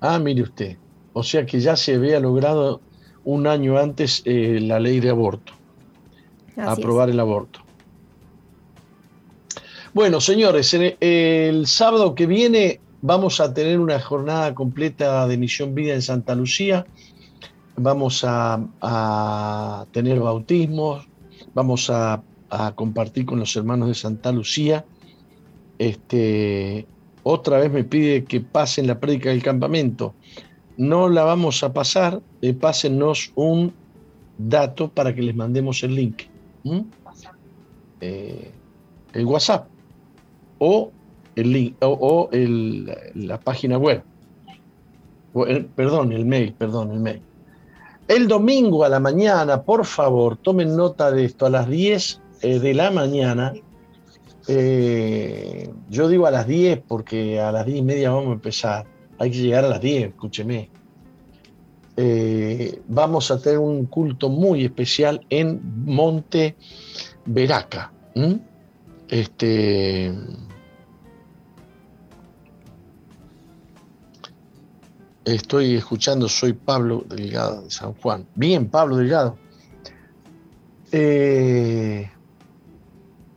Ah, 0.00 0.18
mire 0.18 0.42
usted. 0.42 0.78
O 1.12 1.22
sea 1.22 1.44
que 1.44 1.60
ya 1.60 1.76
se 1.76 1.94
había 1.94 2.18
logrado 2.18 2.80
un 3.24 3.46
año 3.46 3.78
antes 3.78 4.22
eh, 4.24 4.58
la 4.60 4.80
ley 4.80 5.00
de 5.00 5.10
aborto. 5.10 5.52
Aprobar 6.56 7.10
el 7.10 7.20
aborto. 7.20 7.60
Bueno, 9.94 10.20
señores, 10.20 10.74
el 10.74 11.66
sábado 11.66 12.14
que 12.14 12.26
viene 12.26 12.80
Vamos 13.04 13.40
a 13.40 13.52
tener 13.52 13.80
una 13.80 13.98
jornada 13.98 14.54
completa 14.54 15.26
de 15.26 15.36
Misión 15.36 15.74
Vida 15.74 15.92
en 15.92 16.02
Santa 16.02 16.36
Lucía. 16.36 16.86
Vamos 17.74 18.24
a, 18.24 19.84
tener 19.90 20.20
bautismos, 20.20 21.08
vamos 21.52 21.90
a, 21.90 22.22
compartir 22.76 23.26
con 23.26 23.40
los 23.40 23.56
hermanos 23.56 23.88
de 23.88 23.94
Santa 23.94 24.30
Lucía. 24.30 24.84
Este, 25.78 26.86
otra 27.24 27.58
vez 27.58 27.72
me 27.72 27.82
pide 27.82 28.22
que 28.22 28.40
pasen 28.40 28.86
la 28.86 29.00
prédica 29.00 29.30
del 29.30 29.42
campamento. 29.42 30.14
No 30.76 31.08
la 31.08 31.24
vamos 31.24 31.64
a 31.64 31.72
pasar, 31.72 32.20
eh, 32.40 32.54
pásennos 32.54 33.32
un 33.34 33.74
dato 34.38 34.88
para 34.88 35.12
que 35.12 35.22
les 35.22 35.34
mandemos 35.34 35.82
el 35.82 35.96
link. 35.96 36.22
Eh, 38.00 38.50
el 39.12 39.26
WhatsApp 39.26 39.68
o 40.58 40.90
el 41.36 41.52
link 41.52 41.76
o, 41.80 42.28
la 43.14 43.38
página 43.40 43.78
web. 43.78 44.02
perdón, 45.76 46.12
el 46.12 46.24
mail, 46.24 46.54
perdón, 46.54 46.92
el 46.92 47.00
mail. 47.00 47.22
El 48.08 48.28
domingo 48.28 48.84
a 48.84 48.88
la 48.88 49.00
mañana, 49.00 49.62
por 49.62 49.84
favor, 49.86 50.36
tomen 50.36 50.76
nota 50.76 51.10
de 51.10 51.24
esto, 51.24 51.46
a 51.46 51.50
las 51.50 51.68
10 51.68 52.20
eh, 52.42 52.58
de 52.58 52.74
la 52.74 52.90
mañana. 52.90 53.52
Eh, 54.48 55.72
yo 55.88 56.08
digo 56.08 56.26
a 56.26 56.32
las 56.32 56.46
10 56.46 56.82
porque 56.86 57.40
a 57.40 57.52
las 57.52 57.64
10 57.64 57.78
y 57.78 57.82
media 57.82 58.10
vamos 58.10 58.30
a 58.30 58.32
empezar. 58.32 58.86
Hay 59.18 59.30
que 59.30 59.38
llegar 59.38 59.64
a 59.64 59.68
las 59.68 59.80
10, 59.80 60.08
escúcheme. 60.08 60.68
Eh, 61.96 62.80
vamos 62.88 63.30
a 63.30 63.38
tener 63.38 63.58
un 63.58 63.86
culto 63.86 64.28
muy 64.28 64.64
especial 64.64 65.24
en 65.28 65.60
Monte 65.84 66.56
Veraca. 67.26 67.92
Este 69.08 70.12
Estoy 75.24 75.76
escuchando, 75.76 76.28
soy 76.28 76.52
Pablo 76.52 77.04
Delgado 77.08 77.62
de 77.62 77.70
San 77.70 77.94
Juan. 77.94 78.26
Bien, 78.34 78.68
Pablo 78.68 78.96
Delgado. 78.96 79.38
Eh, 80.90 82.10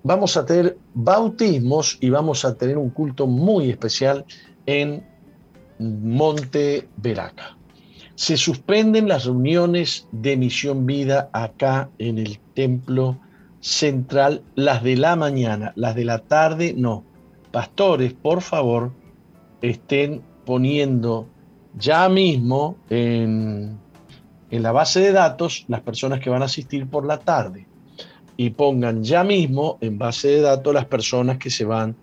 vamos 0.02 0.36
a 0.36 0.46
tener 0.46 0.80
bautismos 0.96 2.00
y 2.02 2.10
vamos 2.10 2.44
a 2.44 2.56
tener 2.56 2.80
un 2.80 2.89
culto 2.89 3.28
muy 3.28 3.70
especial 3.70 4.26
en 4.65 5.06
Monte 5.78 6.89
Veraca. 6.98 7.56
Se 8.15 8.38
suspenden 8.38 9.08
las 9.08 9.25
reuniones 9.25 10.08
de 10.12 10.38
Misión 10.38 10.86
Vida 10.86 11.30
acá 11.34 11.89
en 11.97 12.17
el 12.17 12.39
templo 12.54 13.19
central, 13.60 14.43
las 14.56 14.84
de 14.84 14.95
la 14.95 15.15
mañana, 15.15 15.73
las 15.75 15.95
de 15.95 16.06
la 16.06 16.19
tarde 16.19 16.73
no. 16.78 17.04
Pastores, 17.51 18.13
por 18.13 18.41
favor, 18.41 18.91
estén 19.62 20.21
poniendo 20.45 21.28
ya 21.78 22.08
mismo 22.10 22.78
en, 22.89 23.78
en 24.49 24.63
la 24.63 24.71
base 24.71 24.99
de 24.99 25.12
datos 25.12 25.65
las 25.67 25.82
personas 25.82 26.19
que 26.19 26.30
van 26.30 26.41
a 26.41 26.45
asistir 26.45 26.88
por 26.88 27.06
la 27.06 27.19
tarde 27.19 27.67
y 28.38 28.51
pongan 28.51 29.04
ya 29.04 29.23
mismo 29.23 29.78
en 29.82 29.97
base 29.97 30.28
de 30.30 30.41
datos 30.41 30.73
las 30.73 30.86
personas 30.86 31.38
que 31.38 31.49
se 31.49 31.65
van 31.65 31.95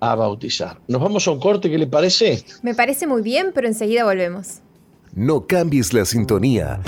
a 0.00 0.14
bautizar. 0.14 0.78
Nos 0.88 1.00
vamos 1.00 1.26
a 1.28 1.30
un 1.32 1.40
corte, 1.40 1.70
¿qué 1.70 1.78
le 1.78 1.86
parece? 1.86 2.42
Me 2.62 2.74
parece 2.74 3.06
muy 3.06 3.22
bien, 3.22 3.52
pero 3.54 3.66
enseguida 3.66 4.04
volvemos. 4.04 4.60
No 5.14 5.48
cambies 5.48 5.92
la 5.92 6.04
sintonía. 6.04 6.80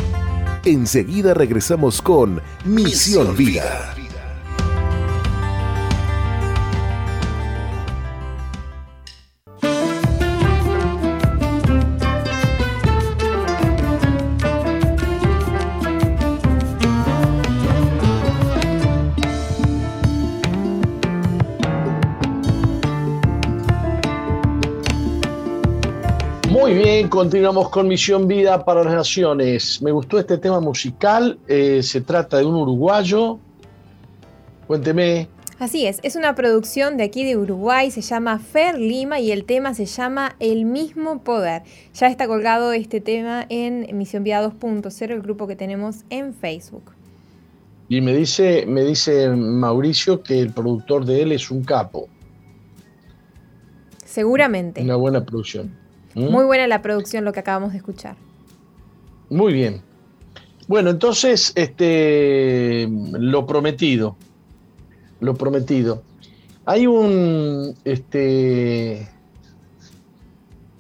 Enseguida 0.65 1.35
regresamos 1.35 2.01
con 2.01 2.41
Misión 2.65 3.37
Vida. 3.37 3.97
Continuamos 27.13 27.69
con 27.69 27.89
Misión 27.89 28.27
Vida 28.27 28.65
para 28.65 28.83
las 28.83 28.95
Naciones. 28.95 29.83
Me 29.83 29.91
gustó 29.91 30.19
este 30.19 30.39
tema 30.39 30.61
musical. 30.61 31.39
Eh, 31.47 31.83
se 31.83 32.01
trata 32.01 32.39
de 32.39 32.47
un 32.47 32.55
uruguayo. 32.55 33.39
Cuénteme. 34.67 35.29
Así 35.59 35.85
es, 35.87 36.01
es 36.03 36.17
una 36.17 36.35
producción 36.35 36.97
de 36.97 37.05
aquí 37.05 37.23
de 37.23 37.37
Uruguay, 37.37 37.91
se 37.91 38.01
llama 38.01 38.39
Fer 38.39 38.79
Lima 38.79 39.21
y 39.21 39.31
el 39.31 39.45
tema 39.45 39.75
se 39.75 39.85
llama 39.85 40.37
El 40.41 40.65
mismo 40.65 41.23
poder. 41.23 41.65
Ya 41.93 42.07
está 42.07 42.27
colgado 42.27 42.73
este 42.73 43.03
tema 43.03 43.45
en 43.51 43.87
Misión 43.97 44.25
Vida 44.25 44.43
2.0, 44.43 45.11
el 45.11 45.21
grupo 45.21 45.47
que 45.47 45.55
tenemos 45.55 46.05
en 46.09 46.33
Facebook. 46.33 46.93
Y 47.91 48.01
me 48.01 48.17
dice, 48.17 48.65
me 48.67 48.85
dice 48.85 49.29
Mauricio 49.29 50.23
que 50.23 50.41
el 50.41 50.51
productor 50.51 51.05
de 51.05 51.21
él 51.21 51.33
es 51.33 51.51
un 51.51 51.63
capo. 51.63 52.09
Seguramente. 54.03 54.81
Una 54.81 54.97
buena 54.97 55.23
producción. 55.23 55.82
¿Mm? 56.15 56.31
Muy 56.31 56.45
buena 56.45 56.67
la 56.67 56.83
producción, 56.83 57.25
lo 57.25 57.33
que 57.33 57.41
acabamos 57.41 57.73
de 57.73 57.79
escuchar. 57.79 58.17
Muy 59.31 59.53
bien. 59.53 59.83
Bueno, 60.69 60.91
entonces, 60.91 61.53
este, 61.55 62.89
lo 62.89 63.47
prometido, 63.47 64.17
lo 65.21 65.35
prometido. 65.35 66.03
Hay 66.65 66.87
un, 66.87 67.75
este, 67.85 69.09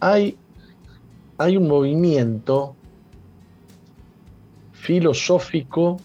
hay, 0.01 0.37
hay 1.39 1.57
un 1.57 1.67
movimiento 1.67 2.77
filosófico, 4.73 6.01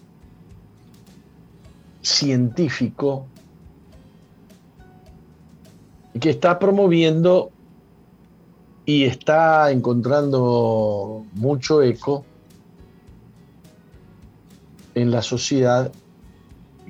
científico, 2.02 3.28
que 6.20 6.32
está 6.32 6.58
promoviendo 6.58 7.52
y 8.88 9.04
está 9.04 9.70
encontrando 9.70 11.26
mucho 11.34 11.82
eco 11.82 12.24
en 14.96 15.12
la 15.12 15.22
sociedad 15.22 15.92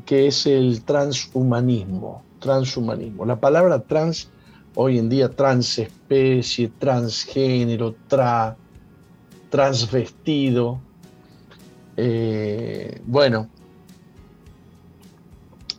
que 0.05 0.27
es 0.27 0.45
el 0.45 0.83
transhumanismo, 0.83 2.21
transhumanismo. 2.39 3.25
La 3.25 3.39
palabra 3.39 3.79
trans 3.79 4.29
hoy 4.75 4.99
en 4.99 5.10
día 5.10 5.29
transespecie, 5.29 6.71
transgénero, 6.77 7.95
tra, 8.07 8.55
transvestido. 9.49 10.79
Eh, 11.97 13.01
bueno, 13.07 13.49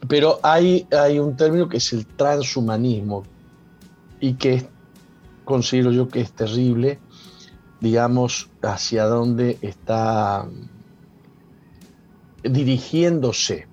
pero 0.08 0.40
hay, 0.42 0.84
hay 0.90 1.20
un 1.20 1.36
término 1.36 1.68
que 1.68 1.76
es 1.76 1.92
el 1.92 2.04
transhumanismo 2.06 3.22
y 4.18 4.34
que 4.34 4.66
considero 5.48 5.92
yo 5.92 6.08
que 6.08 6.20
es 6.20 6.32
terrible, 6.32 6.98
digamos, 7.80 8.50
hacia 8.60 9.04
dónde 9.04 9.56
está 9.62 10.46
dirigiéndose 12.42 13.66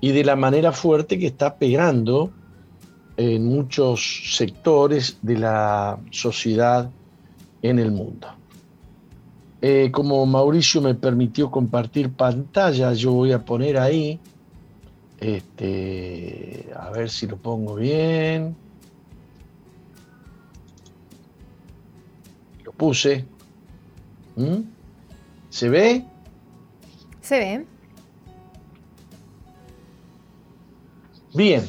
y 0.00 0.12
de 0.12 0.22
la 0.22 0.36
manera 0.36 0.70
fuerte 0.70 1.18
que 1.18 1.26
está 1.26 1.56
pegando 1.56 2.30
en 3.16 3.44
muchos 3.44 4.36
sectores 4.36 5.18
de 5.20 5.38
la 5.38 5.98
sociedad 6.12 6.88
en 7.62 7.80
el 7.80 7.90
mundo. 7.90 8.28
Eh, 9.60 9.90
como 9.90 10.24
Mauricio 10.26 10.80
me 10.80 10.94
permitió 10.94 11.50
compartir 11.50 12.12
pantalla, 12.12 12.92
yo 12.92 13.14
voy 13.14 13.32
a 13.32 13.44
poner 13.44 13.78
ahí, 13.78 14.20
este, 15.18 16.70
a 16.76 16.90
ver 16.90 17.10
si 17.10 17.26
lo 17.26 17.36
pongo 17.36 17.74
bien. 17.74 18.67
Puse. 22.78 23.26
¿Mm? 24.36 24.60
¿Se 25.50 25.68
ve? 25.68 26.04
Se 27.20 27.38
ve. 27.38 27.66
Bien. 31.34 31.62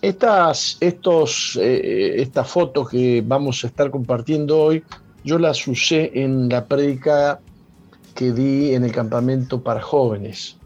Estas, 0.00 0.76
estos, 0.80 1.58
eh, 1.60 2.20
estas 2.22 2.48
fotos 2.48 2.88
que 2.88 3.20
vamos 3.26 3.64
a 3.64 3.66
estar 3.66 3.90
compartiendo 3.90 4.60
hoy, 4.60 4.84
yo 5.24 5.40
las 5.40 5.66
usé 5.66 6.12
en 6.14 6.48
la 6.48 6.66
prédica 6.66 7.40
que 8.14 8.30
di 8.32 8.74
en 8.74 8.84
el 8.84 8.92
campamento 8.92 9.60
para 9.60 9.80
jóvenes. 9.80 10.56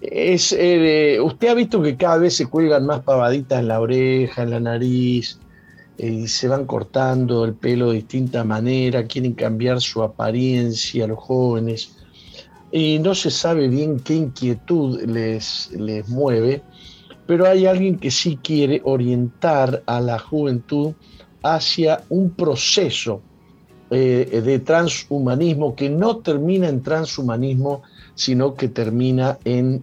Es, 0.00 0.54
eh, 0.56 1.18
usted 1.20 1.48
ha 1.48 1.54
visto 1.54 1.82
que 1.82 1.96
cada 1.96 2.18
vez 2.18 2.36
se 2.36 2.46
cuelgan 2.46 2.86
más 2.86 3.00
pavaditas 3.02 3.58
en 3.58 3.68
la 3.68 3.80
oreja, 3.80 4.44
en 4.44 4.50
la 4.50 4.60
nariz, 4.60 5.40
y 5.98 6.28
se 6.28 6.46
van 6.46 6.64
cortando 6.64 7.44
el 7.44 7.54
pelo 7.54 7.88
de 7.88 7.96
distinta 7.96 8.44
manera, 8.44 9.04
quieren 9.04 9.34
cambiar 9.34 9.80
su 9.80 10.02
apariencia 10.02 11.08
los 11.08 11.18
jóvenes 11.18 11.96
y 12.70 12.98
no 13.00 13.14
se 13.14 13.30
sabe 13.30 13.68
bien 13.68 13.98
qué 14.00 14.14
inquietud 14.14 15.02
les, 15.02 15.70
les 15.72 16.08
mueve, 16.08 16.62
pero 17.26 17.46
hay 17.46 17.66
alguien 17.66 17.98
que 17.98 18.10
sí 18.10 18.38
quiere 18.42 18.80
orientar 18.84 19.82
a 19.86 20.00
la 20.00 20.18
juventud 20.18 20.92
hacia 21.42 22.02
un 22.08 22.30
proceso 22.30 23.20
eh, 23.90 24.42
de 24.44 24.58
transhumanismo 24.58 25.74
que 25.74 25.88
no 25.88 26.18
termina 26.18 26.68
en 26.68 26.82
transhumanismo, 26.82 27.82
sino 28.14 28.54
que 28.54 28.68
termina 28.68 29.38
en 29.44 29.82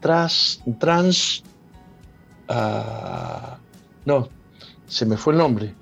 trans, 0.00 0.62
trans 0.78 1.42
uh, 2.48 3.56
no, 4.04 4.28
se 4.86 5.06
me 5.06 5.16
fue 5.16 5.32
el 5.32 5.38
nombre, 5.38 5.74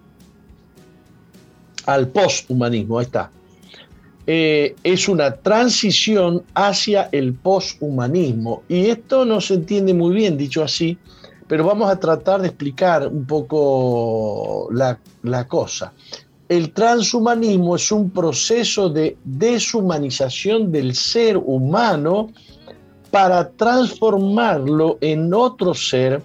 al 1.87 2.09
posthumanismo, 2.09 2.99
ahí 2.99 3.07
está. 3.07 3.31
Eh, 4.27 4.75
es 4.83 5.09
una 5.09 5.37
transición 5.37 6.43
hacia 6.55 7.11
el 7.13 7.35
posthumanismo. 7.35 8.63
Y 8.69 8.87
esto 8.87 9.25
no 9.25 9.41
se 9.41 9.55
entiende 9.55 9.93
muy 9.93 10.15
bien, 10.15 10.39
dicho 10.39 10.63
así, 10.63 10.97
pero 11.47 11.65
vamos 11.65 11.91
a 11.91 12.01
tratar 12.01 12.41
de 12.41 12.49
explicar 12.49 13.07
un 13.07 13.27
poco 13.27 14.69
la, 14.73 14.99
la 15.23 15.47
cosa. 15.47 15.93
El 16.49 16.73
transhumanismo 16.73 17.77
es 17.77 17.93
un 17.93 18.11
proceso 18.11 18.89
de 18.89 19.17
deshumanización 19.25 20.73
del 20.73 20.95
ser 20.95 21.37
humano 21.37 22.31
para 23.11 23.51
transformarlo 23.51 24.99
en 25.01 25.33
otro 25.33 25.75
ser 25.75 26.23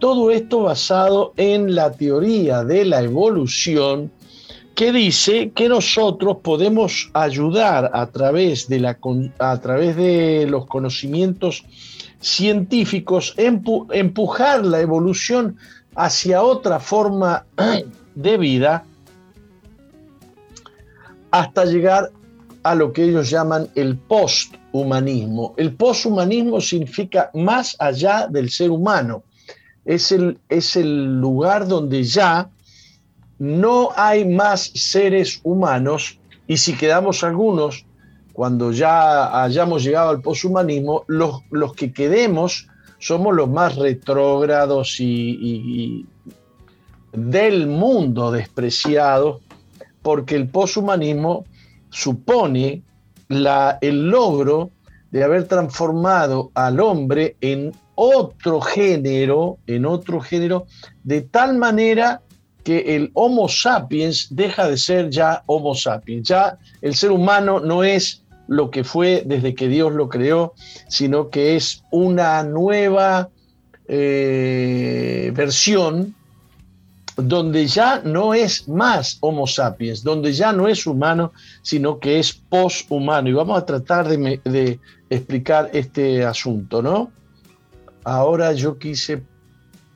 todo 0.00 0.30
esto 0.30 0.62
basado 0.62 1.32
en 1.36 1.74
la 1.74 1.92
teoría 1.92 2.64
de 2.64 2.84
la 2.84 3.02
evolución 3.02 4.10
que 4.74 4.92
dice 4.92 5.52
que 5.54 5.68
nosotros 5.68 6.38
podemos 6.42 7.10
ayudar 7.12 7.90
a 7.92 8.06
través 8.06 8.68
de, 8.68 8.80
la, 8.80 8.98
a 9.38 9.60
través 9.60 9.94
de 9.96 10.46
los 10.48 10.66
conocimientos 10.66 11.64
científicos, 12.20 13.34
empujar 13.36 14.64
la 14.64 14.80
evolución 14.80 15.56
hacia 15.94 16.42
otra 16.42 16.80
forma 16.80 17.44
de 18.14 18.36
vida 18.38 18.84
hasta 21.30 21.64
llegar 21.64 22.10
a 22.62 22.74
lo 22.74 22.92
que 22.92 23.04
ellos 23.04 23.30
llaman 23.30 23.68
el 23.74 23.96
post 23.96 24.54
poshumanismo. 24.70 25.54
El 25.56 25.74
poshumanismo 25.74 26.60
significa 26.60 27.30
más 27.34 27.76
allá 27.78 28.26
del 28.28 28.50
ser 28.50 28.70
humano. 28.70 29.22
Es 29.90 30.12
el, 30.12 30.38
es 30.48 30.76
el 30.76 31.20
lugar 31.20 31.66
donde 31.66 32.04
ya 32.04 32.48
no 33.38 33.88
hay 33.96 34.24
más 34.24 34.70
seres 34.74 35.40
humanos 35.42 36.18
y 36.46 36.58
si 36.58 36.76
quedamos 36.76 37.24
algunos, 37.24 37.86
cuando 38.32 38.70
ya 38.70 39.42
hayamos 39.42 39.82
llegado 39.82 40.10
al 40.10 40.20
poshumanismo, 40.20 41.04
los, 41.08 41.40
los 41.50 41.74
que 41.74 41.92
quedemos 41.92 42.68
somos 43.00 43.34
los 43.34 43.48
más 43.48 43.76
retrógrados 43.76 44.96
y, 45.00 46.06
del 47.12 47.66
mundo 47.66 48.30
despreciados, 48.30 49.40
porque 50.02 50.36
el 50.36 50.48
poshumanismo 50.48 51.44
supone 51.88 52.82
la, 53.28 53.78
el 53.80 54.10
logro 54.10 54.70
de 55.10 55.24
haber 55.24 55.48
transformado 55.48 56.52
al 56.54 56.78
hombre 56.78 57.36
en 57.40 57.72
otro 58.02 58.62
género, 58.62 59.58
en 59.66 59.84
otro 59.84 60.22
género, 60.22 60.66
de 61.04 61.20
tal 61.20 61.58
manera 61.58 62.22
que 62.64 62.96
el 62.96 63.10
Homo 63.12 63.46
sapiens 63.46 64.28
deja 64.30 64.70
de 64.70 64.78
ser 64.78 65.10
ya 65.10 65.42
Homo 65.44 65.74
sapiens. 65.74 66.26
Ya 66.26 66.58
el 66.80 66.94
ser 66.94 67.10
humano 67.10 67.60
no 67.60 67.84
es 67.84 68.22
lo 68.48 68.70
que 68.70 68.84
fue 68.84 69.22
desde 69.26 69.54
que 69.54 69.68
Dios 69.68 69.92
lo 69.92 70.08
creó, 70.08 70.54
sino 70.88 71.28
que 71.28 71.56
es 71.56 71.82
una 71.90 72.42
nueva 72.42 73.28
eh, 73.86 75.30
versión 75.34 76.14
donde 77.16 77.66
ya 77.66 78.00
no 78.02 78.32
es 78.32 78.66
más 78.66 79.18
Homo 79.20 79.46
sapiens, 79.46 80.02
donde 80.02 80.32
ya 80.32 80.54
no 80.54 80.68
es 80.68 80.86
humano, 80.86 81.32
sino 81.60 81.98
que 81.98 82.18
es 82.18 82.32
poshumano. 82.32 83.28
Y 83.28 83.34
vamos 83.34 83.58
a 83.58 83.66
tratar 83.66 84.08
de, 84.08 84.40
de 84.42 84.80
explicar 85.10 85.68
este 85.74 86.24
asunto, 86.24 86.80
¿no? 86.80 87.19
Ahora 88.04 88.52
yo 88.52 88.78
quise 88.78 89.22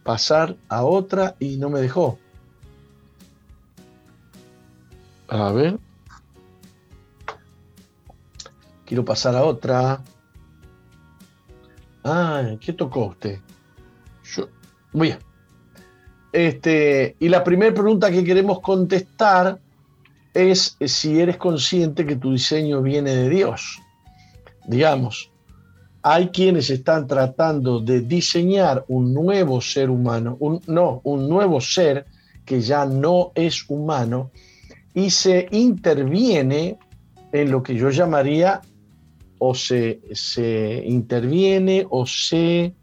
pasar 0.02 0.56
a 0.68 0.84
otra 0.84 1.36
y 1.38 1.56
no 1.56 1.70
me 1.70 1.80
dejó. 1.80 2.18
A 5.28 5.52
ver. 5.52 5.78
Quiero 8.84 9.04
pasar 9.04 9.34
a 9.34 9.44
otra. 9.44 10.02
Ah, 12.04 12.56
¿qué 12.60 12.72
tocó 12.74 13.06
usted? 13.06 13.40
Yo, 14.24 14.48
bien. 14.92 15.18
Este, 16.32 17.16
y 17.18 17.28
la 17.28 17.42
primera 17.42 17.72
pregunta 17.72 18.10
que 18.10 18.24
queremos 18.24 18.60
contestar 18.60 19.60
es 20.34 20.76
si 20.84 21.20
eres 21.20 21.36
consciente 21.38 22.04
que 22.04 22.16
tu 22.16 22.32
diseño 22.32 22.82
viene 22.82 23.14
de 23.14 23.28
Dios. 23.30 23.80
Digamos, 24.66 25.30
hay 26.06 26.28
quienes 26.28 26.68
están 26.68 27.06
tratando 27.06 27.80
de 27.80 28.02
diseñar 28.02 28.84
un 28.88 29.14
nuevo 29.14 29.62
ser 29.62 29.88
humano, 29.88 30.36
un, 30.38 30.60
no, 30.66 31.00
un 31.02 31.26
nuevo 31.30 31.62
ser 31.62 32.04
que 32.44 32.60
ya 32.60 32.84
no 32.84 33.32
es 33.34 33.64
humano 33.70 34.30
y 34.92 35.08
se 35.08 35.48
interviene 35.50 36.78
en 37.32 37.50
lo 37.50 37.62
que 37.62 37.74
yo 37.74 37.88
llamaría 37.88 38.60
o 39.38 39.54
se, 39.54 40.02
se 40.12 40.84
interviene 40.86 41.86
o 41.88 42.04
se 42.04 42.74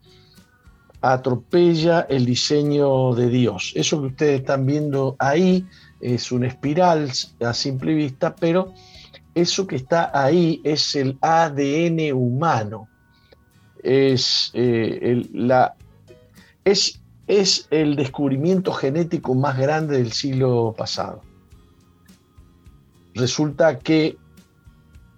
atropella 0.99 2.07
el 2.09 2.26
diseño 2.26 3.13
de 3.13 3.30
Dios. 3.30 3.72
Eso 3.76 4.01
que 4.01 4.07
ustedes 4.07 4.39
están 4.39 4.65
viendo 4.65 5.15
ahí 5.19 5.63
es 5.99 6.32
una 6.32 6.47
espiral 6.47 7.11
a 7.39 7.53
simple 7.53 7.93
vista, 7.93 8.36
pero 8.36 8.74
eso 9.36 9.67
que 9.67 9.76
está 9.76 10.09
ahí 10.11 10.59
es 10.63 10.95
el 10.95 11.19
ADN 11.22 12.13
humano 12.13 12.88
es, 13.84 14.52
eh, 14.54 15.00
el, 15.02 15.30
la, 15.34 15.76
es, 16.66 17.02
es 17.28 17.68
el 17.72 17.96
descubrimiento 17.96 18.72
genético 18.74 19.36
más 19.36 19.58
grande 19.58 19.98
del 19.98 20.12
siglo 20.12 20.74
pasado. 20.78 21.22
Resulta 23.14 23.80
que 23.80 24.18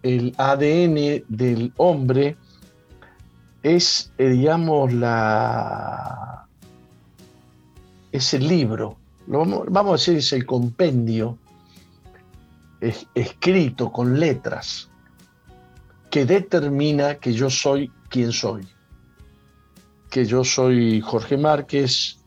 el 0.02 0.34
ADN 0.38 1.24
del 1.28 1.74
hombre 1.78 2.36
es, 3.62 4.12
eh, 4.18 4.30
digamos, 4.30 4.92
la, 4.94 6.48
es 8.12 8.34
el 8.34 8.48
libro, 8.48 8.98
vamos, 9.28 9.88
a 9.88 9.92
decir, 9.94 10.18
es 10.18 10.34
el 10.34 10.46
compendio 10.46 11.38
escrito 13.16 13.92
con 13.92 14.20
letras 14.20 14.90
que 16.12 16.26
determina 16.26 17.16
que 17.16 17.32
yo 17.32 17.50
soy 17.50 17.90
quién 18.14 18.32
soy. 18.32 18.68
Que 20.12 20.26
yo 20.26 20.44
soy 20.44 21.02
Jorge 21.02 21.36
Márquez, 21.36 22.20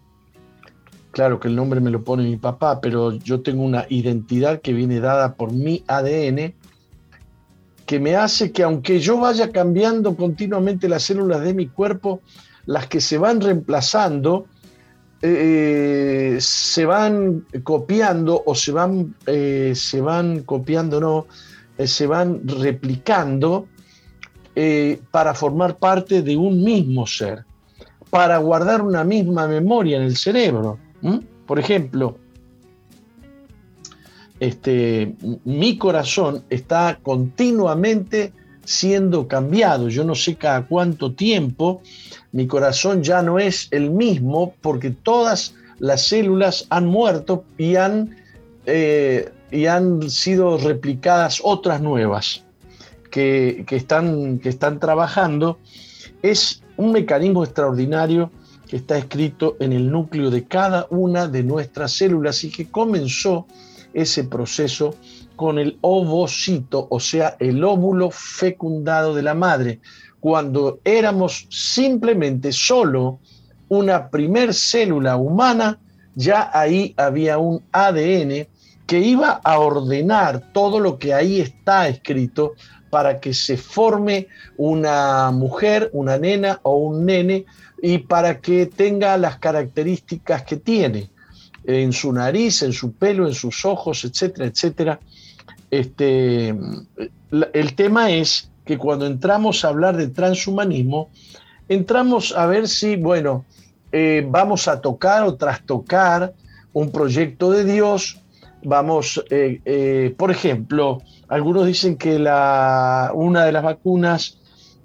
claro 1.12 1.38
que 1.38 1.46
el 1.46 1.54
nombre 1.54 1.80
me 1.80 1.90
lo 1.90 2.02
pone 2.02 2.24
mi 2.24 2.36
papá, 2.36 2.80
pero 2.80 3.12
yo 3.12 3.40
tengo 3.40 3.62
una 3.62 3.86
identidad 3.88 4.60
que 4.60 4.72
viene 4.72 4.98
dada 4.98 5.36
por 5.36 5.52
mi 5.52 5.84
ADN, 5.86 6.54
que 7.86 8.00
me 8.00 8.16
hace 8.16 8.50
que 8.50 8.64
aunque 8.64 8.98
yo 8.98 9.20
vaya 9.20 9.52
cambiando 9.52 10.16
continuamente 10.16 10.88
las 10.88 11.04
células 11.04 11.42
de 11.42 11.54
mi 11.54 11.68
cuerpo, 11.68 12.20
las 12.66 12.88
que 12.88 13.00
se 13.00 13.16
van 13.16 13.40
reemplazando, 13.40 14.46
eh, 15.22 16.38
se 16.40 16.84
van 16.84 17.46
copiando 17.62 18.42
o 18.44 18.56
se 18.56 18.72
van, 18.72 19.14
eh, 19.26 19.72
se 19.76 20.00
van 20.00 20.42
copiando, 20.42 21.00
no, 21.00 21.26
eh, 21.78 21.86
se 21.86 22.08
van 22.08 22.40
replicando 22.48 23.68
eh, 24.58 25.02
para 25.10 25.34
formar 25.34 25.76
parte 25.76 26.22
de 26.22 26.34
un 26.34 26.64
mismo 26.64 27.06
ser, 27.06 27.44
para 28.08 28.38
guardar 28.38 28.80
una 28.80 29.04
misma 29.04 29.46
memoria 29.46 29.98
en 29.98 30.04
el 30.04 30.16
cerebro. 30.16 30.78
Por 31.46 31.58
ejemplo, 31.58 32.16
este, 34.40 35.14
mi 35.44 35.76
corazón 35.76 36.42
está 36.48 36.98
continuamente 37.02 38.32
siendo 38.64 39.28
cambiado. 39.28 39.90
Yo 39.90 40.04
no 40.04 40.14
sé 40.14 40.36
cada 40.36 40.66
cuánto 40.66 41.12
tiempo 41.12 41.82
mi 42.32 42.46
corazón 42.46 43.02
ya 43.02 43.20
no 43.20 43.38
es 43.38 43.68
el 43.72 43.90
mismo 43.90 44.54
porque 44.62 44.88
todas 44.88 45.54
las 45.78 46.06
células 46.06 46.66
han 46.70 46.86
muerto 46.86 47.44
y 47.58 47.76
han, 47.76 48.16
eh, 48.64 49.30
y 49.50 49.66
han 49.66 50.08
sido 50.08 50.56
replicadas 50.56 51.42
otras 51.44 51.82
nuevas 51.82 52.45
que, 53.16 53.76
están, 53.76 54.38
que 54.40 54.50
están 54.50 54.78
trabajando, 54.78 55.58
es 56.20 56.62
un 56.76 56.92
mecanismo 56.92 57.44
extraordinario 57.44 58.30
que 58.68 58.76
está 58.76 58.98
escrito 58.98 59.56
en 59.58 59.72
el 59.72 59.90
núcleo 59.90 60.30
de 60.30 60.44
cada 60.44 60.86
una 60.90 61.26
de 61.26 61.42
nuestras 61.42 61.92
células 61.92 62.44
y 62.44 62.50
que 62.50 62.70
comenzó 62.70 63.46
ese 63.94 64.24
proceso 64.24 64.96
con 65.34 65.58
el 65.58 65.78
ovocito, 65.80 66.88
o 66.90 67.00
sea, 67.00 67.36
el 67.40 67.64
óvulo 67.64 68.10
fecundado 68.10 69.14
de 69.14 69.22
la 69.22 69.34
madre, 69.34 69.80
cuando 70.20 70.80
éramos 70.84 71.46
simplemente 71.48 72.52
solo 72.52 73.20
una 73.68 74.10
primer 74.10 74.52
célula 74.52 75.16
humana, 75.16 75.78
ya 76.14 76.50
ahí 76.52 76.92
había 76.98 77.38
un 77.38 77.62
ADN 77.72 78.46
que 78.86 79.00
iba 79.00 79.40
a 79.42 79.58
ordenar 79.58 80.52
todo 80.52 80.78
lo 80.80 80.98
que 80.98 81.12
ahí 81.12 81.40
está 81.40 81.88
escrito 81.88 82.52
para 82.96 83.20
que 83.20 83.34
se 83.34 83.58
forme 83.58 84.28
una 84.56 85.30
mujer, 85.30 85.90
una 85.92 86.16
nena 86.16 86.60
o 86.62 86.78
un 86.78 87.04
nene 87.04 87.44
y 87.82 87.98
para 87.98 88.40
que 88.40 88.64
tenga 88.64 89.18
las 89.18 89.36
características 89.36 90.44
que 90.44 90.56
tiene 90.56 91.10
en 91.66 91.92
su 91.92 92.10
nariz, 92.10 92.62
en 92.62 92.72
su 92.72 92.94
pelo, 92.94 93.28
en 93.28 93.34
sus 93.34 93.66
ojos, 93.66 94.02
etcétera, 94.06 94.46
etcétera. 94.46 94.98
Este, 95.70 96.54
el 97.52 97.74
tema 97.74 98.10
es 98.10 98.50
que 98.64 98.78
cuando 98.78 99.06
entramos 99.06 99.62
a 99.62 99.68
hablar 99.68 99.98
de 99.98 100.08
transhumanismo, 100.08 101.10
entramos 101.68 102.34
a 102.34 102.46
ver 102.46 102.66
si, 102.66 102.96
bueno, 102.96 103.44
eh, 103.92 104.26
vamos 104.26 104.68
a 104.68 104.80
tocar 104.80 105.22
o 105.24 105.34
trastocar 105.34 106.32
un 106.72 106.90
proyecto 106.90 107.50
de 107.50 107.66
Dios, 107.66 108.22
vamos, 108.64 109.22
eh, 109.28 109.60
eh, 109.66 110.14
por 110.16 110.30
ejemplo, 110.30 111.02
algunos 111.28 111.66
dicen 111.66 111.96
que 111.96 112.18
la, 112.18 113.10
una 113.14 113.44
de 113.44 113.52
las 113.52 113.62
vacunas 113.62 114.38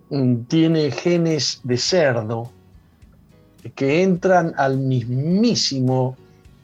mm, 0.09 0.43
tiene 0.47 0.91
genes 0.91 1.61
de 1.63 1.77
cerdo 1.77 2.51
que 3.75 4.01
entran 4.01 4.53
al 4.57 4.77
mismísimo 4.77 6.17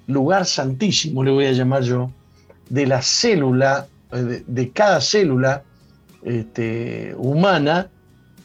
lugar 0.08 0.46
santísimo, 0.46 1.24
le 1.24 1.32
voy 1.32 1.46
a 1.46 1.52
llamar 1.52 1.84
yo, 1.84 2.12
de 2.70 2.88
la 2.88 3.02
célula, 3.02 3.88
eh, 4.12 4.44
de, 4.46 4.72
cada 4.72 5.00
célula 5.00 5.64
este, 6.24 7.14
humana 7.18 7.90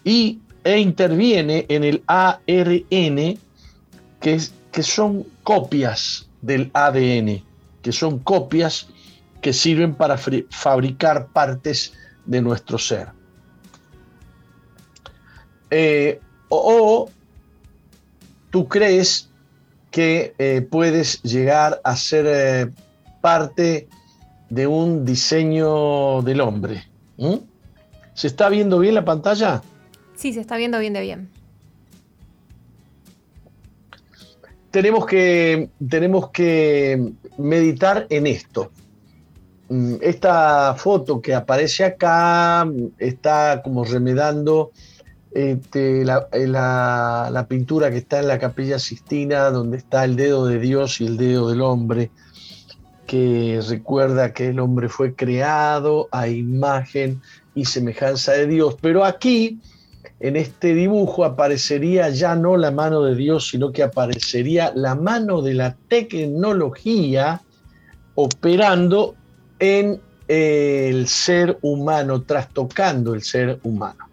y, 0.04 0.40
e 0.64 0.78
interviene 0.78 1.66
en 1.68 1.84
el 1.84 2.02
ARN, 2.06 3.38
que, 4.20 4.40
que 4.70 4.82
son 4.82 5.24
copias 5.42 6.28
del 6.40 6.70
ADN, 6.74 7.42
que 7.80 7.92
son 7.92 8.18
copias 8.18 8.88
que 9.42 9.52
sirven 9.52 9.94
para 9.94 10.16
fabricar 10.16 11.26
partes 11.26 11.92
de 12.24 12.40
nuestro 12.40 12.78
ser. 12.78 13.08
Eh, 15.70 16.20
o, 16.48 17.10
tú 18.50 18.68
crees 18.68 19.28
que 19.90 20.34
eh, 20.38 20.66
puedes 20.70 21.22
llegar 21.22 21.80
a 21.82 21.96
ser 21.96 22.26
eh, 22.28 22.70
parte 23.20 23.88
de 24.48 24.66
un 24.66 25.04
diseño 25.04 26.22
del 26.22 26.40
hombre. 26.40 26.84
¿Se 28.14 28.26
está 28.26 28.48
viendo 28.48 28.78
bien 28.78 28.94
la 28.94 29.04
pantalla? 29.04 29.62
Sí, 30.14 30.32
se 30.32 30.40
está 30.40 30.56
viendo 30.56 30.78
bien 30.78 30.92
de 30.92 31.00
bien. 31.00 31.30
Tenemos 34.70 35.04
que, 35.04 35.68
tenemos 35.88 36.30
que 36.30 37.12
meditar 37.38 38.06
en 38.08 38.26
esto. 38.26 38.70
Mm, 39.72 39.94
esta 40.02 40.74
foto 40.74 41.22
que 41.22 41.34
aparece 41.34 41.82
acá 41.82 42.68
está 42.98 43.62
como 43.64 43.84
remedando 43.86 44.70
este, 45.30 46.02
eh, 46.02 46.04
la, 46.04 47.46
pintura 47.48 47.90
que 47.90 47.96
está 47.96 48.20
en 48.20 48.28
la 48.28 48.38
capilla 48.38 48.78
Sistina, 48.78 49.48
donde 49.48 49.78
está 49.78 50.04
el 50.04 50.14
dedo 50.14 50.44
de 50.44 50.58
Dios 50.58 51.00
y 51.00 51.06
el 51.06 51.16
dedo 51.16 51.48
del 51.48 51.62
hombre, 51.62 52.10
que 53.06 53.62
recuerda 53.66 54.34
que 54.34 54.48
el 54.48 54.60
hombre 54.60 54.90
fue 54.90 55.14
creado 55.14 56.06
a 56.12 56.28
imagen 56.28 57.22
y 57.54 57.64
semejanza 57.64 58.32
de 58.32 58.46
Dios. 58.48 58.76
Pero 58.78 59.06
aquí, 59.06 59.58
en 60.20 60.36
este 60.36 60.74
dibujo, 60.74 61.24
aparecería 61.24 62.10
ya 62.10 62.36
no 62.36 62.58
la 62.58 62.72
mano 62.72 63.04
de 63.04 63.14
Dios, 63.14 63.48
sino 63.48 63.72
que 63.72 63.82
aparecería 63.82 64.70
la 64.74 64.96
mano 64.96 65.40
de 65.40 65.54
la 65.54 65.74
tecnología 65.88 67.40
operando 68.14 69.16
en 69.62 70.00
el 70.26 71.06
ser 71.06 71.56
humano, 71.62 72.22
trastocando 72.22 73.14
el 73.14 73.22
ser 73.22 73.60
humano. 73.62 74.08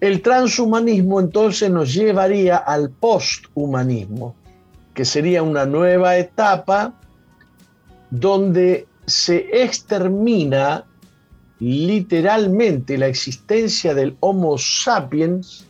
El 0.00 0.22
transhumanismo 0.22 1.20
entonces 1.20 1.70
nos 1.70 1.94
llevaría 1.94 2.56
al 2.56 2.90
posthumanismo, 2.90 4.34
que 4.92 5.04
sería 5.04 5.44
una 5.44 5.66
nueva 5.66 6.16
etapa 6.16 6.94
donde 8.10 8.88
se 9.06 9.46
extermina 9.52 10.84
literalmente 11.60 12.98
la 12.98 13.06
existencia 13.06 13.94
del 13.94 14.16
Homo 14.18 14.58
sapiens 14.58 15.64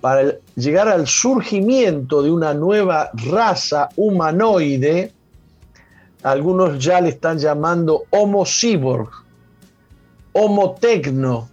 para 0.00 0.36
llegar 0.56 0.88
al 0.88 1.06
surgimiento 1.06 2.22
de 2.22 2.30
una 2.30 2.54
nueva 2.54 3.10
raza 3.12 3.90
humanoide. 3.96 5.12
Algunos 6.22 6.82
ya 6.82 7.00
le 7.00 7.10
están 7.10 7.38
llamando 7.38 8.04
Homo 8.10 8.44
cyborg, 8.44 9.08
Homo 10.32 10.74
tecno, 10.80 11.48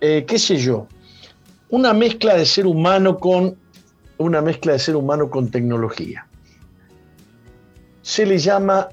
eh, 0.00 0.24
qué 0.26 0.38
sé 0.38 0.58
yo, 0.58 0.86
una 1.70 1.92
mezcla 1.92 2.34
de 2.34 2.44
ser 2.44 2.66
humano 2.66 3.18
con 3.18 3.56
una 4.18 4.42
mezcla 4.42 4.72
de 4.72 4.78
ser 4.78 4.96
humano 4.96 5.30
con 5.30 5.50
tecnología. 5.50 6.26
Se 8.02 8.26
le 8.26 8.38
llama 8.38 8.88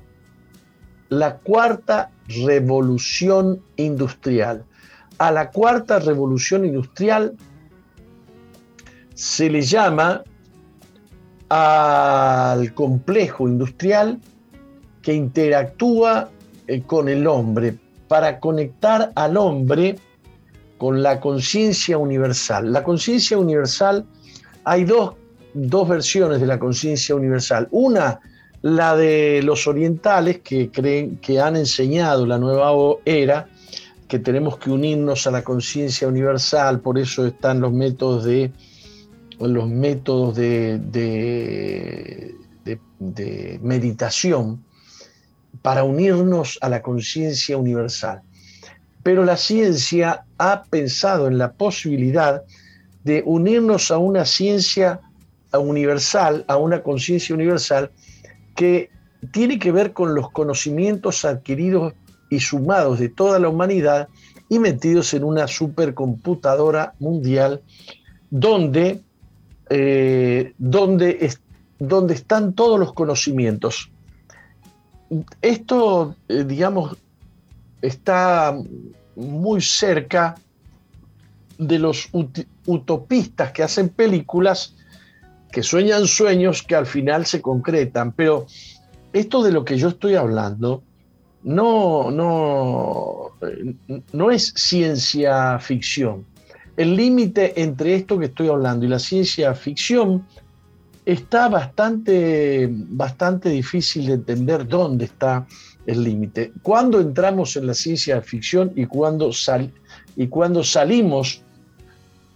la 1.09 1.37
cuarta 1.37 2.11
revolución 2.27 3.61
industrial. 3.75 4.63
A 5.17 5.31
la 5.31 5.51
cuarta 5.51 5.99
revolución 5.99 6.65
industrial 6.65 7.35
se 9.13 9.49
le 9.49 9.61
llama 9.61 10.23
al 11.49 12.73
complejo 12.73 13.47
industrial 13.47 14.19
que 15.05 15.13
interactúa 15.13 16.29
eh, 16.65 16.81
con 16.81 17.07
el 17.07 17.27
hombre 17.27 17.75
para 18.07 18.39
conectar 18.39 19.11
al 19.13 19.37
hombre 19.37 19.99
con 20.79 21.03
la 21.03 21.19
conciencia 21.19 21.99
universal. 21.99 22.73
La 22.73 22.83
conciencia 22.83 23.37
universal, 23.37 24.03
hay 24.63 24.83
dos, 24.83 25.13
versiones 25.87 26.41
de 26.41 26.47
la 26.47 26.57
conciencia 26.57 27.13
universal. 27.13 27.67
Una, 27.69 28.19
la 28.63 28.97
de 28.97 29.41
los 29.43 29.67
orientales 29.67 30.39
que 30.39 30.71
creen 30.71 31.17
que 31.17 31.39
han 31.39 31.55
enseñado 31.55 32.25
la 32.25 32.39
nueva 32.39 32.71
era, 33.05 33.47
que 34.07 34.17
tenemos 34.17 34.57
que 34.57 34.71
unirnos 34.71 35.27
a 35.27 35.31
la 35.31 35.43
conciencia 35.43 36.07
universal, 36.07 36.79
por 36.79 36.97
eso 36.97 37.27
están 37.27 37.61
los 37.61 37.71
métodos 37.71 38.25
de 38.25 38.51
los 39.39 39.69
métodos 39.69 40.35
de, 40.35 40.79
de 40.79 42.33
meditación 43.61 44.64
para 45.65 45.83
unirnos 45.83 46.57
a 46.61 46.69
la 46.69 46.79
conciencia 46.81 47.57
universal 47.57 48.21
pero 49.05 49.23
la 49.23 49.37
ciencia 49.37 50.25
ha 50.39 50.63
pensado 50.63 51.27
en 51.27 51.37
la 51.37 51.51
posibilidad 51.51 52.41
de 53.03 53.21
unirnos 53.23 53.91
a 53.91 53.99
una 53.99 54.25
ciencia 54.25 54.99
universal, 55.53 56.43
a 56.47 56.57
una 56.57 56.81
conciencia 56.81 57.35
universal 57.35 57.91
que 58.55 58.89
tiene 59.31 59.59
que 59.59 59.71
ver 59.71 59.93
con 59.93 60.15
los 60.15 60.31
conocimientos 60.31 61.23
adquiridos 61.23 61.93
y 62.31 62.39
sumados 62.39 62.97
de 62.97 63.09
toda 63.09 63.37
la 63.37 63.47
humanidad 63.47 64.07
y 64.49 64.57
metidos 64.57 65.13
en 65.13 65.23
una 65.23 65.45
supercomputadora 65.45 66.95
mundial 66.97 67.61
donde, 68.31 69.03
eh, 69.69 70.53
donde, 70.57 71.31
donde 71.77 72.15
están 72.15 72.53
todos 72.53 72.79
los 72.79 72.91
conocimientos. 72.93 73.91
Esto, 75.41 76.15
eh, 76.27 76.43
digamos, 76.43 76.97
está 77.81 78.57
muy 79.15 79.61
cerca 79.61 80.35
de 81.57 81.79
los 81.79 82.09
utopistas 82.65 83.51
que 83.51 83.63
hacen 83.63 83.89
películas 83.89 84.75
que 85.51 85.63
sueñan 85.63 86.05
sueños 86.05 86.63
que 86.63 86.75
al 86.75 86.85
final 86.85 87.25
se 87.25 87.41
concretan. 87.41 88.11
Pero 88.11 88.45
esto 89.13 89.41
de 89.41 89.51
lo 89.51 89.63
que 89.63 89.77
yo 89.77 89.89
estoy 89.89 90.15
hablando 90.15 90.83
no, 91.43 92.11
no, 92.11 93.31
no 94.11 94.31
es 94.31 94.53
ciencia 94.55 95.57
ficción. 95.59 96.25
El 96.75 96.95
límite 96.97 97.61
entre 97.61 97.95
esto 97.95 98.19
que 98.19 98.25
estoy 98.25 98.49
hablando 98.49 98.85
y 98.85 98.89
la 98.89 98.99
ciencia 98.99 99.53
ficción 99.53 100.25
está 101.05 101.47
bastante, 101.49 102.67
bastante 102.71 103.49
difícil 103.49 104.07
de 104.07 104.13
entender 104.13 104.67
dónde 104.67 105.05
está 105.05 105.45
el 105.85 106.03
límite. 106.03 106.51
¿Cuándo 106.63 106.99
entramos 106.99 107.55
en 107.55 107.67
la 107.67 107.75
ciencia 107.75 108.21
ficción 108.21 108.71
y 108.75 108.87
cuándo, 108.87 109.31
sal, 109.31 109.71
cuando 110.29 110.63
salimos 110.63 111.41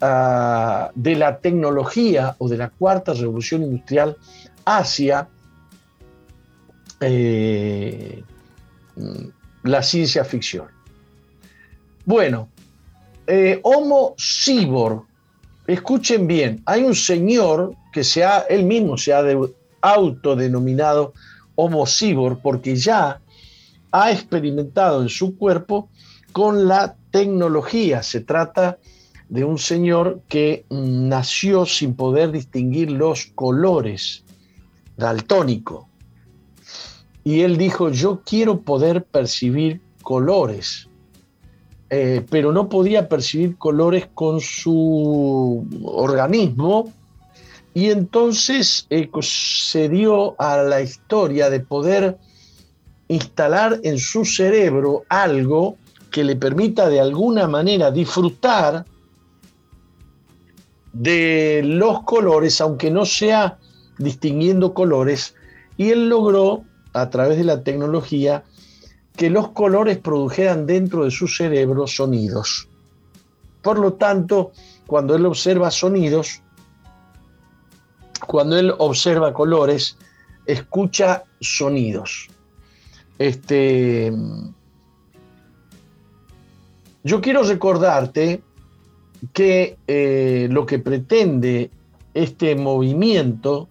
uh, 0.02 0.92
de 0.94 1.16
la 1.16 1.40
tecnología 1.40 2.36
o 2.38 2.48
de 2.48 2.58
la 2.58 2.70
cuarta 2.70 3.14
revolución 3.14 3.64
industrial 3.64 4.16
hacia 4.66 5.28
eh, 7.02 8.24
la 9.64 9.82
ciencia 9.82 10.24
ficción? 10.24 10.68
Bueno, 12.06 12.50
eh, 13.26 13.60
Homo 13.64 14.16
Cyborg, 14.18 15.06
escuchen 15.66 16.28
bien, 16.28 16.62
hay 16.66 16.84
un 16.84 16.96
señor 16.96 17.76
que 17.92 18.04
se 18.04 18.24
ha, 18.24 18.40
él 18.50 18.66
mismo 18.66 18.98
se 18.98 19.14
ha 19.14 19.24
autodenominado 19.82 21.14
Homo 21.56 21.86
Cyborg 21.86 22.42
porque 22.42 22.76
ya 22.76 23.22
ha 23.92 24.12
experimentado 24.12 25.02
en 25.02 25.10
su 25.10 25.38
cuerpo 25.38 25.90
con 26.32 26.68
la 26.68 26.96
tecnología. 27.12 28.04
Se 28.04 28.22
trata 28.22 28.78
de 29.30 29.44
un 29.44 29.58
señor 29.58 30.22
que 30.28 30.66
nació 30.70 31.66
sin 31.66 31.96
poder 31.96 32.32
distinguir 32.32 32.92
los 32.92 33.28
colores, 33.28 34.24
daltónico. 34.98 35.88
Y 37.24 37.42
él 37.42 37.58
dijo, 37.58 37.90
yo 37.90 38.22
quiero 38.26 38.62
poder 38.62 39.04
percibir 39.04 39.82
colores, 40.02 40.90
eh, 41.90 42.26
pero 42.30 42.52
no 42.52 42.70
podía 42.70 43.08
percibir 43.08 43.58
colores 43.58 44.08
con 44.14 44.40
su 44.42 45.68
organismo. 45.84 46.92
Y 47.80 47.92
entonces 47.92 48.88
eh, 48.90 49.10
se 49.22 49.88
dio 49.88 50.36
a 50.38 50.58
la 50.58 50.82
historia 50.82 51.50
de 51.50 51.62
poder 51.62 52.18
instalar 53.08 53.80
en 53.84 53.98
su 54.00 54.26
cerebro 54.26 55.04
algo 55.08 55.78
que 56.12 56.26
le 56.26 56.36
permita 56.36 56.90
de 56.90 57.00
alguna 57.00 57.48
manera 57.48 57.90
disfrutar 57.90 58.84
de 60.92 61.62
los 61.64 62.04
colores, 62.04 62.60
aunque 62.60 62.92
no 62.92 63.06
sea 63.06 63.58
distinguiendo 63.98 64.74
colores, 64.74 65.36
y 65.78 65.92
él 65.92 66.10
logró, 66.10 66.66
a 66.92 67.10
través 67.10 67.38
de 67.38 67.46
la 67.46 67.64
tecnología, 67.64 68.44
que 69.16 69.30
los 69.30 69.52
colores 69.52 70.00
produjeran 70.00 70.66
dentro 70.66 71.06
de 71.06 71.12
su 71.12 71.30
cerebro 71.30 71.88
sonidos. 71.88 72.68
Por 73.62 73.80
lo 73.80 73.94
tanto, 73.94 74.52
cuando 74.86 75.16
él 75.16 75.26
observa 75.26 75.72
sonidos, 75.72 76.42
cuando 78.30 78.60
él 78.60 78.72
observa 78.78 79.34
colores, 79.34 79.98
escucha 80.46 81.24
sonidos. 81.42 82.28
Este, 83.18 84.14
yo 87.04 87.22
quiero 87.22 87.42
recordarte 87.42 88.44
que 89.34 89.78
eh, 89.88 90.48
lo 90.52 90.68
que 90.68 90.78
pretende 90.78 91.72
este 92.14 92.56
movimiento 92.56 93.68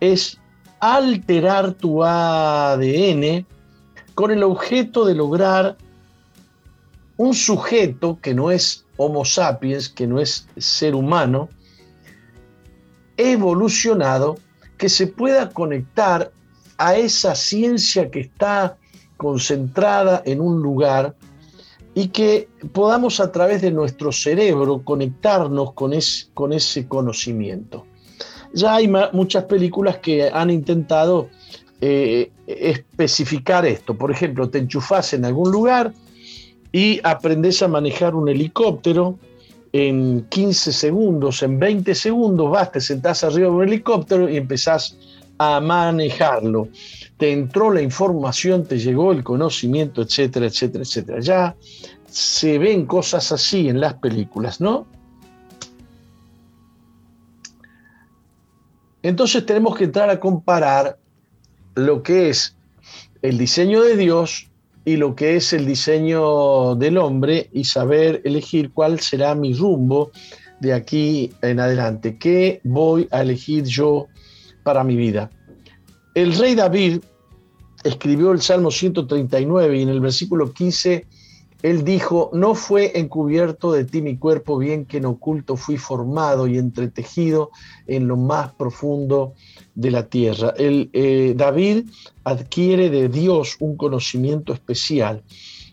es 0.00 0.40
alterar 0.80 1.74
tu 1.74 2.02
ADN 2.02 3.44
con 4.14 4.30
el 4.30 4.42
objeto 4.42 5.04
de 5.04 5.16
lograr 5.16 5.76
un 7.18 7.34
sujeto 7.34 8.18
que 8.22 8.32
no 8.32 8.50
es 8.50 8.86
Homo 8.96 9.26
sapiens, 9.26 9.90
que 9.90 10.06
no 10.06 10.18
es 10.18 10.48
ser 10.56 10.94
humano, 10.94 11.50
evolucionado, 13.18 14.38
que 14.78 14.88
se 14.88 15.08
pueda 15.08 15.50
conectar 15.50 16.32
a 16.78 16.96
esa 16.96 17.34
ciencia 17.34 18.10
que 18.10 18.20
está 18.20 18.78
concentrada 19.18 20.22
en 20.24 20.40
un 20.40 20.62
lugar 20.62 21.14
y 21.94 22.08
que 22.08 22.48
podamos 22.72 23.18
a 23.18 23.32
través 23.32 23.60
de 23.60 23.72
nuestro 23.72 24.12
cerebro 24.12 24.82
conectarnos 24.84 25.72
con, 25.72 25.92
con 26.32 26.52
ese 26.52 26.86
conocimiento. 26.86 27.84
Ya 28.54 28.76
hay 28.76 28.88
muchas 29.12 29.44
películas 29.44 29.98
que 29.98 30.30
han 30.32 30.50
intentado 30.50 31.28
eh, 31.80 32.30
especificar 32.46 33.66
esto. 33.66 33.94
Por 33.94 34.10
ejemplo, 34.10 34.48
te 34.48 34.58
enchufas 34.58 35.12
en 35.12 35.24
algún 35.24 35.50
lugar 35.50 35.92
y 36.72 37.00
aprendes 37.02 37.62
a 37.62 37.68
manejar 37.68 38.14
un 38.14 38.28
helicóptero 38.28 39.18
en 39.72 40.26
15 40.28 40.72
segundos, 40.72 41.42
en 41.42 41.58
20 41.58 41.94
segundos, 41.94 42.50
vas, 42.50 42.72
te 42.72 42.80
sentás 42.80 43.24
arriba 43.24 43.48
de 43.48 43.54
un 43.54 43.62
helicóptero 43.64 44.28
y 44.28 44.36
empezás 44.36 44.96
a 45.38 45.60
manejarlo. 45.60 46.68
Te 47.16 47.32
entró 47.32 47.72
la 47.72 47.82
información, 47.82 48.64
te 48.64 48.78
llegó 48.78 49.12
el 49.12 49.22
conocimiento, 49.22 50.02
etcétera, 50.02 50.46
etcétera, 50.46 50.84
etcétera. 50.84 51.20
Ya 51.20 51.56
se 52.06 52.58
ven 52.58 52.86
cosas 52.86 53.30
así 53.32 53.68
en 53.68 53.80
las 53.80 53.94
películas, 53.94 54.60
¿no? 54.60 54.86
Entonces 59.02 59.46
tenemos 59.46 59.76
que 59.76 59.84
entrar 59.84 60.10
a 60.10 60.18
comparar 60.18 60.98
lo 61.74 62.02
que 62.02 62.30
es 62.30 62.56
el 63.22 63.38
diseño 63.38 63.82
de 63.82 63.96
Dios 63.96 64.47
y 64.88 64.96
lo 64.96 65.14
que 65.14 65.36
es 65.36 65.52
el 65.52 65.66
diseño 65.66 66.74
del 66.74 66.96
hombre 66.96 67.50
y 67.52 67.64
saber 67.64 68.22
elegir 68.24 68.72
cuál 68.72 69.00
será 69.00 69.34
mi 69.34 69.52
rumbo 69.52 70.12
de 70.60 70.72
aquí 70.72 71.30
en 71.42 71.60
adelante. 71.60 72.16
¿Qué 72.16 72.62
voy 72.64 73.06
a 73.10 73.20
elegir 73.20 73.64
yo 73.64 74.06
para 74.62 74.84
mi 74.84 74.96
vida? 74.96 75.28
El 76.14 76.34
rey 76.38 76.54
David 76.54 77.00
escribió 77.84 78.32
el 78.32 78.40
Salmo 78.40 78.70
139 78.70 79.76
y 79.76 79.82
en 79.82 79.90
el 79.90 80.00
versículo 80.00 80.54
15 80.54 81.04
él 81.62 81.84
dijo, 81.84 82.30
no 82.32 82.54
fue 82.54 82.98
encubierto 82.98 83.72
de 83.72 83.84
ti 83.84 84.00
mi 84.00 84.16
cuerpo, 84.16 84.56
bien 84.56 84.86
que 84.86 84.96
en 84.96 85.04
oculto 85.04 85.56
fui 85.56 85.76
formado 85.76 86.46
y 86.46 86.56
entretejido 86.56 87.50
en 87.86 88.08
lo 88.08 88.16
más 88.16 88.54
profundo 88.54 89.34
de 89.78 89.92
la 89.92 90.06
tierra. 90.06 90.52
El, 90.58 90.90
eh, 90.92 91.34
David 91.36 91.84
adquiere 92.24 92.90
de 92.90 93.08
Dios 93.08 93.56
un 93.60 93.76
conocimiento 93.76 94.52
especial. 94.52 95.22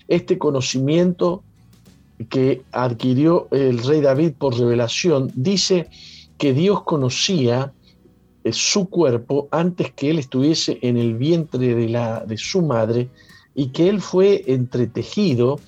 Este 0.08 0.38
conocimiento 0.38 1.44
que 2.30 2.62
adquirió 2.72 3.48
el 3.50 3.80
rey 3.80 4.02
David 4.02 4.34
por 4.38 4.58
revelación 4.58 5.32
dice 5.34 5.88
que 6.38 6.54
Dios 6.54 6.84
conocía 6.84 7.74
eh, 8.44 8.54
su 8.54 8.90
cuerpo 8.90 9.48
antes 9.50 9.92
que 9.94 10.12
él 10.12 10.20
estuviese 10.20 10.78
en 10.84 10.98
el 10.98 11.16
vientre 11.16 11.74
de, 11.74 11.90
la, 11.90 12.24
de 12.26 12.38
su 12.38 12.62
madre 12.62 13.10
y 13.56 13.70
que 13.70 13.90
él 13.90 14.02
fue 14.02 14.44
entretejido 14.46 15.60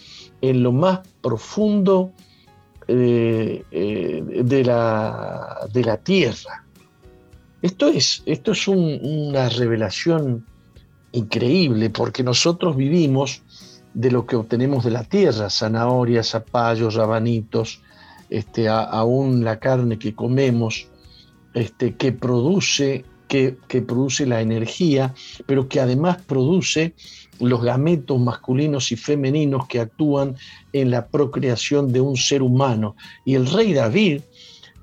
en 0.42 0.62
lo 0.62 0.72
más 0.72 1.00
profundo 1.22 2.12
eh, 2.88 3.64
de, 3.72 4.64
la, 4.64 5.68
de, 5.74 5.84
la, 5.84 5.98
tierra. 5.98 6.66
Esto 7.62 7.88
es, 7.88 8.24
esto 8.26 8.51
es 8.51 8.68
una 8.68 9.49
revelación 9.49 10.45
increíble 11.12 11.89
porque 11.89 12.24
nosotros 12.24 12.76
vivimos 12.76 13.41
de 13.93 14.12
lo 14.12 14.26
que 14.26 14.36
obtenemos 14.36 14.84
de 14.84 14.91
la 14.91 15.03
tierra, 15.03 15.49
zanahorias, 15.49 16.30
zapallos, 16.30 16.93
rabanitos, 16.93 17.82
este, 18.30 18.68
aún 18.70 19.43
la 19.43 19.60
carne 19.60 19.97
que 19.97 20.14
comemos, 20.14 20.88
este, 21.53 21.95
que 21.95 22.12
produce 22.12 23.05
que, 23.28 23.58
produce 23.86 24.26
la 24.26 24.41
energía, 24.41 25.14
pero 25.45 25.68
que 25.68 25.80
además 25.80 26.22
produce 26.26 26.93
los 27.39 27.62
gametos 27.62 28.20
masculinos 28.20 28.91
y 28.91 28.95
femeninos 28.95 29.68
que 29.68 29.80
actúan 29.80 30.36
en 30.74 30.91
la 30.91 31.08
procreación 31.08 31.91
de 31.91 32.01
un 32.01 32.18
ser 32.18 32.41
humano. 32.41 32.95
Y 33.26 33.36
el 33.36 33.47
rey 33.47 33.74
David 33.74 34.22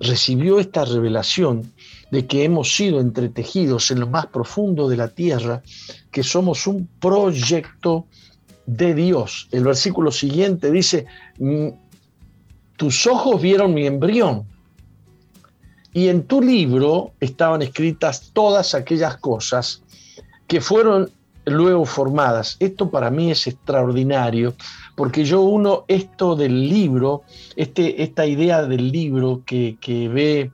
recibió 0.01 0.59
esta 0.61 0.85
revelación 0.85 1.73
de 2.11 2.27
que 2.27 2.45
hemos 2.45 2.75
sido 2.75 3.01
entretejidos 3.01 3.91
en 3.91 4.01
lo 4.01 4.07
más 4.07 4.27
profundo 4.27 4.89
de 4.89 4.97
la 4.97 5.09
tierra, 5.09 5.63
que 6.11 6.23
somos 6.23 6.67
un 6.67 6.89
proyecto 7.01 8.07
de 8.67 8.95
Dios. 8.95 9.49
El 9.51 9.65
versículo 9.65 10.11
siguiente 10.11 10.71
dice, 10.71 11.07
mm, 11.39 11.69
tus 12.77 13.07
ojos 13.07 13.41
vieron 13.41 13.75
mi 13.75 13.87
embrión 13.87 14.47
y 15.93 16.09
en 16.09 16.25
tu 16.25 16.43
libro 16.43 17.13
estaban 17.21 17.63
escritas 17.63 18.31
todas 18.33 18.75
aquellas 18.75 19.17
cosas 19.19 19.83
que 20.47 20.61
fueron 20.61 21.11
luego 21.47 21.85
formadas. 21.85 22.57
Esto 22.59 22.91
para 22.91 23.11
mí 23.11 23.31
es 23.31 23.47
extraordinario, 23.47 24.55
porque 24.95 25.25
yo 25.25 25.43
uno 25.43 25.85
esto 25.89 26.37
del 26.37 26.69
libro, 26.69 27.23
este, 27.57 28.03
esta 28.03 28.27
idea 28.27 28.63
del 28.63 28.91
libro 28.93 29.43
que, 29.45 29.77
ve 30.13 30.51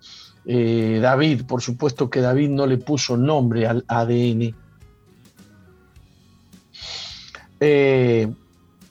eh, 0.46 0.98
David, 1.00 1.42
por 1.44 1.60
supuesto 1.60 2.08
que 2.08 2.20
David 2.20 2.48
no 2.48 2.66
le 2.66 2.78
puso 2.78 3.16
nombre 3.16 3.66
al 3.66 3.84
ADN, 3.86 4.54
eh, 7.60 8.32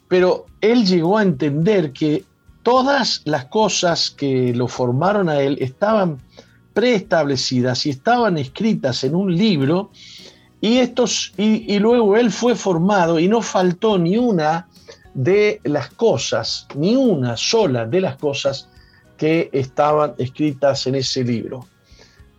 pero 0.07 0.45
él 0.61 0.85
llegó 0.85 1.17
a 1.17 1.23
entender 1.23 1.91
que 1.91 2.23
todas 2.63 3.21
las 3.25 3.45
cosas 3.45 4.11
que 4.11 4.53
lo 4.53 4.67
formaron 4.67 5.29
a 5.29 5.41
él 5.41 5.57
estaban 5.59 6.19
preestablecidas 6.73 7.85
y 7.87 7.89
estaban 7.89 8.37
escritas 8.37 9.03
en 9.03 9.15
un 9.15 9.35
libro 9.35 9.89
y, 10.61 10.77
estos, 10.77 11.33
y, 11.37 11.79
luego 11.79 12.15
él 12.15 12.31
fue 12.31 12.53
formado 12.55 13.19
y 13.19 13.27
no 13.27 13.41
faltó 13.41 13.97
ni 13.97 14.17
una 14.17 14.68
de 15.23 15.59
las 15.65 15.89
cosas, 15.89 16.65
ni 16.75 16.95
una 16.95 17.35
sola 17.35 17.85
de 17.85 17.99
las 17.99 18.15
cosas 18.15 18.69
que 19.17 19.49
estaban 19.51 20.13
escritas 20.17 20.87
en 20.87 20.95
ese 20.95 21.25
libro. 21.25 21.67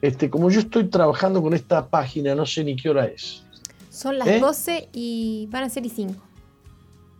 Este, 0.01 0.31
como 0.31 0.51
yo 0.51 0.61
estoy 0.61 0.85
trabajando 0.85 1.43
con 1.43 1.53
esta 1.53 1.87
página, 1.87 2.35
no 2.35 2.47
sé 2.47 2.64
ni 2.64 2.76
qué 2.76 2.89
hora 2.89 3.05
es. 3.05 3.45
Son 3.91 4.18
las 4.18 4.41
12 4.41 4.76
¿Eh? 4.76 4.89
y 4.95 5.49
van 5.51 5.64
a 5.64 5.68
ser 5.68 5.85
y 5.85 5.91
5. 5.91 6.14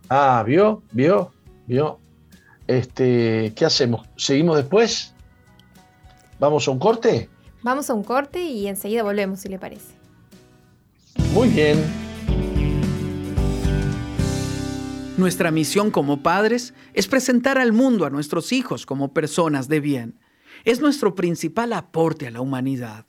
Ah, 0.09 0.43
¿vio? 0.47 0.81
¿Vio? 0.91 1.31
¿Vio? 1.67 1.99
Este, 2.65 3.53
¿Qué 3.55 3.63
hacemos? 3.63 4.07
¿Seguimos 4.15 4.57
después? 4.57 5.13
¿Vamos 6.39 6.67
a 6.67 6.71
un 6.71 6.79
corte? 6.79 7.29
Vamos 7.61 7.87
a 7.91 7.93
un 7.93 8.03
corte 8.03 8.41
y 8.41 8.67
enseguida 8.67 9.03
volvemos, 9.03 9.41
si 9.41 9.49
le 9.49 9.59
parece. 9.59 9.93
Muy 11.35 11.49
bien. 11.49 12.10
Nuestra 15.21 15.51
misión 15.51 15.91
como 15.91 16.23
padres 16.23 16.73
es 16.95 17.05
presentar 17.05 17.59
al 17.59 17.73
mundo 17.73 18.07
a 18.07 18.09
nuestros 18.09 18.51
hijos 18.51 18.87
como 18.87 19.13
personas 19.13 19.67
de 19.67 19.79
bien. 19.79 20.19
Es 20.65 20.81
nuestro 20.81 21.13
principal 21.13 21.73
aporte 21.73 22.25
a 22.25 22.31
la 22.31 22.41
humanidad. 22.41 23.05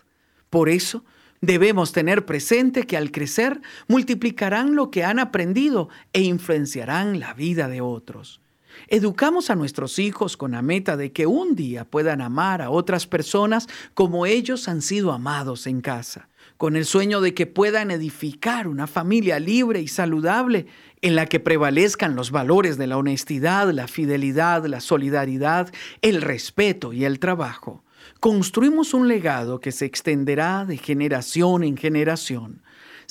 Por 0.50 0.68
eso, 0.68 1.06
debemos 1.40 1.92
tener 1.92 2.26
presente 2.26 2.82
que 2.82 2.98
al 2.98 3.12
crecer 3.12 3.62
multiplicarán 3.88 4.74
lo 4.74 4.90
que 4.90 5.04
han 5.04 5.18
aprendido 5.18 5.88
e 6.12 6.20
influenciarán 6.20 7.18
la 7.18 7.32
vida 7.32 7.66
de 7.68 7.80
otros. 7.80 8.42
Educamos 8.88 9.48
a 9.48 9.54
nuestros 9.54 9.98
hijos 9.98 10.36
con 10.36 10.52
la 10.52 10.60
meta 10.60 10.98
de 10.98 11.12
que 11.12 11.26
un 11.26 11.54
día 11.54 11.86
puedan 11.86 12.20
amar 12.20 12.60
a 12.60 12.68
otras 12.68 13.06
personas 13.06 13.68
como 13.94 14.26
ellos 14.26 14.68
han 14.68 14.82
sido 14.82 15.12
amados 15.12 15.66
en 15.66 15.80
casa, 15.80 16.28
con 16.58 16.76
el 16.76 16.84
sueño 16.84 17.22
de 17.22 17.32
que 17.32 17.46
puedan 17.46 17.90
edificar 17.90 18.68
una 18.68 18.86
familia 18.86 19.38
libre 19.38 19.80
y 19.80 19.88
saludable 19.88 20.66
en 21.02 21.14
la 21.14 21.26
que 21.26 21.40
prevalezcan 21.40 22.16
los 22.16 22.30
valores 22.30 22.78
de 22.78 22.86
la 22.86 22.96
honestidad, 22.96 23.70
la 23.70 23.86
fidelidad, 23.86 24.64
la 24.64 24.80
solidaridad, 24.80 25.72
el 26.00 26.22
respeto 26.22 26.92
y 26.92 27.04
el 27.04 27.18
trabajo. 27.18 27.84
Construimos 28.20 28.94
un 28.94 29.08
legado 29.08 29.60
que 29.60 29.72
se 29.72 29.84
extenderá 29.84 30.64
de 30.64 30.78
generación 30.78 31.62
en 31.64 31.76
generación 31.76 32.62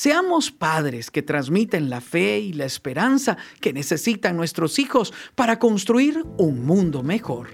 Seamos 0.01 0.51
padres 0.51 1.11
que 1.11 1.21
transmiten 1.21 1.91
la 1.91 2.01
fe 2.01 2.39
y 2.39 2.53
la 2.53 2.65
esperanza 2.65 3.37
que 3.59 3.71
necesitan 3.71 4.35
nuestros 4.35 4.79
hijos 4.79 5.13
para 5.35 5.59
construir 5.59 6.25
un 6.39 6.65
mundo 6.65 7.03
mejor. 7.03 7.49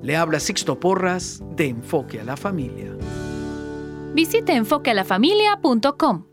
Le 0.00 0.14
habla 0.14 0.38
Sixto 0.38 0.78
Porras 0.78 1.42
de 1.56 1.66
Enfoque 1.66 2.20
a 2.20 2.24
la 2.24 2.36
Familia. 2.36 2.96
Visite 4.14 4.54
enfoquealafamilia.com. 4.54 6.26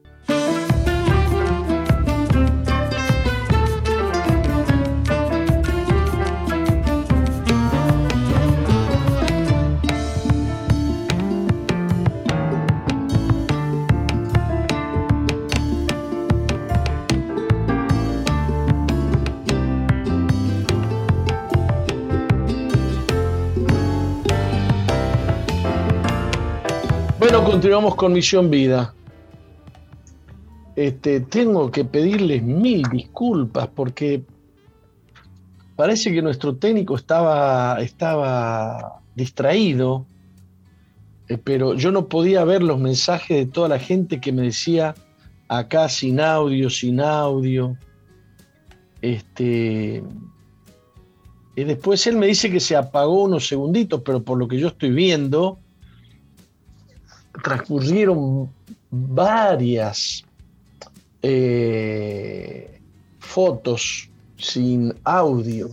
Bueno, 27.27 27.43
continuamos 27.43 27.95
con 27.95 28.13
Misión 28.13 28.51
Vida. 28.51 28.93
Este, 30.75 31.21
tengo 31.21 31.71
que 31.71 31.83
pedirles 31.83 32.43
mil 32.43 32.83
disculpas 32.83 33.67
porque 33.69 34.21
parece 35.75 36.13
que 36.13 36.21
nuestro 36.21 36.55
técnico 36.55 36.95
estaba, 36.95 37.81
estaba 37.81 39.01
distraído, 39.15 40.05
eh, 41.27 41.39
pero 41.43 41.73
yo 41.73 41.91
no 41.91 42.09
podía 42.09 42.43
ver 42.43 42.61
los 42.61 42.79
mensajes 42.79 43.37
de 43.37 43.51
toda 43.51 43.69
la 43.69 43.79
gente 43.79 44.21
que 44.21 44.31
me 44.31 44.43
decía 44.43 44.93
acá 45.47 45.89
sin 45.89 46.19
audio, 46.19 46.69
sin 46.69 47.01
audio. 47.01 47.75
Este, 49.01 50.03
y 51.55 51.63
después 51.63 52.05
él 52.05 52.17
me 52.17 52.27
dice 52.27 52.51
que 52.51 52.59
se 52.59 52.75
apagó 52.75 53.23
unos 53.23 53.47
segunditos, 53.47 54.03
pero 54.05 54.21
por 54.21 54.37
lo 54.37 54.47
que 54.47 54.59
yo 54.59 54.67
estoy 54.67 54.91
viendo, 54.91 55.57
transcurrieron 57.43 58.49
varias 58.89 60.23
eh, 61.21 62.79
fotos 63.19 64.09
sin 64.37 64.93
audio. 65.03 65.69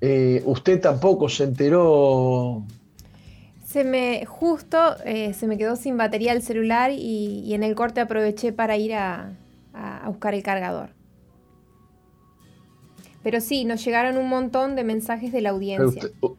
Eh, 0.00 0.42
usted 0.44 0.80
tampoco 0.80 1.28
se 1.28 1.44
enteró. 1.44 2.62
Se 3.64 3.84
me 3.84 4.24
justo 4.26 4.78
eh, 5.04 5.34
se 5.34 5.46
me 5.46 5.58
quedó 5.58 5.76
sin 5.76 5.96
batería 5.96 6.32
el 6.32 6.42
celular 6.42 6.90
y, 6.92 7.52
en 7.54 7.62
el 7.62 7.74
corte 7.74 8.00
aproveché 8.00 8.52
para 8.52 8.76
ir 8.76 8.94
a, 8.94 9.32
buscar 10.06 10.34
el 10.34 10.42
cargador. 10.42 10.90
Pero 13.22 13.40
sí, 13.40 13.64
nos 13.64 13.82
llegaron 13.84 14.18
un 14.18 14.28
montón 14.28 14.76
de 14.76 14.84
mensajes 14.84 15.32
de 15.32 15.40
la 15.40 15.50
audiencia 15.50 16.02
usted 16.20 16.36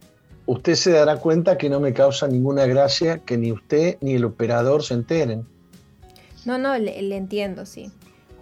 se 0.76 0.92
dará 0.92 1.18
cuenta 1.18 1.58
que 1.58 1.70
no 1.70 1.80
me 1.80 1.94
causa 1.94 2.28
ninguna 2.28 2.66
gracia 2.66 3.20
que 3.20 3.38
ni 3.38 3.52
usted 3.52 3.98
ni 4.02 4.14
el 4.14 4.26
operador 4.26 4.84
se 4.84 4.94
enteren. 4.94 5.46
No, 6.46 6.58
no, 6.58 6.78
le, 6.78 7.16
entiendo, 7.16 7.66
sí. 7.66 7.92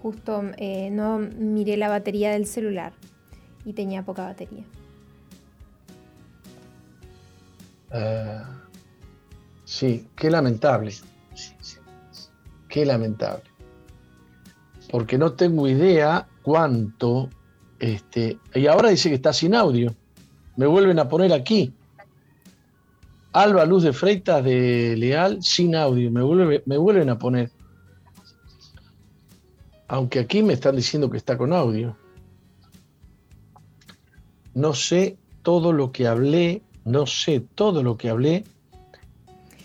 Justo 0.02 0.44
eh, 0.58 0.90
no 0.92 1.20
miré 1.20 1.78
la 1.78 1.88
batería 1.88 2.32
del 2.32 2.46
celular 2.46 2.92
y 3.66 3.74
tenía 3.74 4.04
poca 4.04 4.26
batería. 4.26 4.66
Ah, 7.92 8.50
sí, 9.64 10.08
qué 10.16 10.30
lamentable. 10.30 10.92
Qué 12.68 12.86
lamentable. 12.86 13.44
Porque 14.92 15.18
no 15.18 15.34
tengo 15.34 15.68
idea 15.68 16.28
cuánto. 16.42 17.30
Este, 17.80 18.40
y 18.54 18.68
ahora 18.68 18.90
dice 18.90 19.10
que 19.10 19.16
está 19.16 19.32
sin 19.32 19.56
audio. 19.56 19.94
Me 20.58 20.66
vuelven 20.66 21.00
a 21.00 21.08
poner 21.08 21.32
aquí. 21.32 21.74
Alba 23.34 23.66
Luz 23.66 23.84
de 23.84 23.94
Freitas 23.94 24.44
de 24.44 24.96
Leal 24.98 25.42
sin 25.42 25.76
audio. 25.76 26.12
Me, 26.12 26.78
vuelven 26.78 27.10
a 27.10 27.18
poner. 27.18 27.52
Aunque 29.88 30.20
aquí 30.20 30.44
me 30.44 30.54
están 30.54 30.76
diciendo 30.76 31.10
que 31.10 31.18
está 31.18 31.38
con 31.38 31.52
audio. 31.52 31.98
No 34.54 34.74
sé 34.74 35.18
todo 35.42 35.74
lo 35.74 35.92
que 35.92 36.08
hablé, 36.08 36.62
no 36.86 37.08
sé 37.08 37.44
todo 37.56 37.84
lo 37.84 37.98
que 37.98 38.10
hablé 38.10 38.44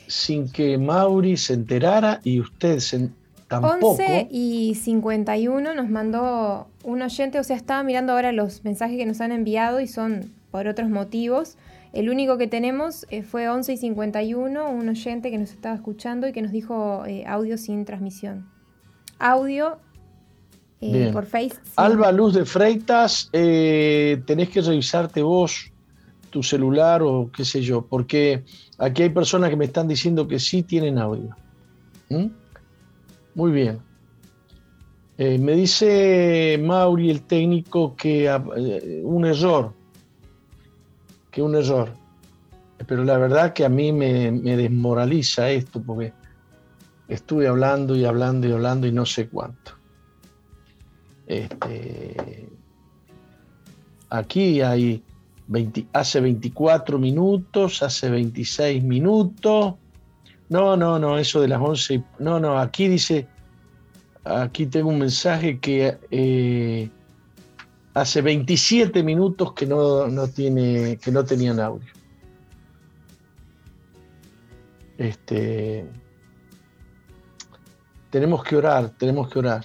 sin 0.06 0.50
que 0.50 0.78
Mauri 0.78 1.36
se 1.36 1.52
enterara 1.52 2.20
y 2.24 2.40
usted 2.40 2.78
se, 2.80 3.10
tampoco. 3.46 3.90
11 3.90 4.28
y 4.30 4.74
51 4.74 5.74
nos 5.74 5.90
mandó 5.90 6.68
un 6.82 7.02
oyente, 7.02 7.38
o 7.38 7.44
sea, 7.44 7.56
estaba 7.56 7.82
mirando 7.82 8.14
ahora 8.14 8.32
los 8.32 8.64
mensajes 8.64 8.96
que 8.96 9.04
nos 9.04 9.20
han 9.20 9.32
enviado 9.32 9.80
y 9.80 9.86
son 9.86 10.32
por 10.50 10.66
otros 10.66 10.88
motivos. 10.88 11.58
El 11.92 12.10
único 12.10 12.36
que 12.36 12.46
tenemos 12.46 13.06
eh, 13.10 13.22
fue 13.22 13.48
11 13.48 13.72
y 13.72 13.76
51, 13.78 14.70
un 14.70 14.88
oyente 14.88 15.30
que 15.30 15.38
nos 15.38 15.50
estaba 15.50 15.74
escuchando 15.74 16.28
y 16.28 16.32
que 16.32 16.42
nos 16.42 16.52
dijo 16.52 17.04
eh, 17.06 17.24
audio 17.26 17.56
sin 17.56 17.84
transmisión. 17.84 18.48
Audio 19.18 19.78
eh, 20.80 21.10
por 21.12 21.26
Face. 21.26 21.56
Alba 21.76 22.12
Luz 22.12 22.34
de 22.34 22.44
Freitas, 22.44 23.30
tenés 23.32 24.48
que 24.50 24.60
revisarte 24.60 25.22
vos 25.22 25.72
tu 26.30 26.42
celular 26.42 27.02
o 27.02 27.30
qué 27.34 27.44
sé 27.44 27.62
yo, 27.62 27.82
porque 27.82 28.44
aquí 28.76 29.04
hay 29.04 29.08
personas 29.08 29.48
que 29.48 29.56
me 29.56 29.64
están 29.64 29.88
diciendo 29.88 30.28
que 30.28 30.38
sí 30.38 30.62
tienen 30.62 30.98
audio. 30.98 31.34
¿Mm? 32.10 32.26
Muy 33.34 33.50
bien. 33.50 33.80
me 35.16 35.52
dice 35.54 36.60
Mauri, 36.62 37.10
el 37.10 37.22
técnico, 37.22 37.96
que 37.96 38.30
un 39.04 39.24
error 39.24 39.72
un 41.40 41.54
error. 41.54 41.90
Pero 42.86 43.04
la 43.04 43.18
verdad 43.18 43.52
que 43.52 43.64
a 43.64 43.68
mí 43.68 43.92
me, 43.92 44.30
desmoraliza 44.30 45.50
esto 45.50 45.82
porque 45.82 46.12
estuve 47.08 47.48
hablando 47.48 47.96
y 47.96 48.04
hablando 48.04 48.46
y 48.46 48.52
hablando 48.52 48.86
y 48.86 48.92
no 48.92 49.04
sé 49.04 49.28
cuánto. 49.28 49.72
Este, 51.26 52.48
aquí 54.10 54.60
hay 54.60 55.02
hace 55.92 56.20
24 56.20 56.98
minutos, 56.98 57.82
hace 57.82 58.10
26 58.10 58.82
minutos. 58.84 59.74
No, 60.48 60.76
no, 60.76 60.98
no, 60.98 61.18
eso 61.18 61.40
de 61.40 61.48
las 61.48 61.60
11. 61.60 62.02
No, 62.20 62.40
no, 62.40 62.58
aquí 62.58 62.88
dice, 62.88 63.26
aquí 64.24 64.66
tengo 64.66 64.88
un 64.88 64.98
mensaje 64.98 65.58
que 65.58 65.98
eh, 66.10 66.90
hace 68.00 68.22
27 68.22 69.02
minutos 69.02 69.52
que 69.52 69.66
no, 69.66 70.28
tiene, 70.28 70.98
que 70.98 71.10
no 71.10 71.24
tenían 71.24 71.60
audio. 71.60 71.92
Este, 74.96 75.86
tenemos 78.10 78.42
que 78.44 78.56
orar, 78.56 78.90
tenemos 78.90 79.28
que 79.28 79.38
orar. 79.38 79.64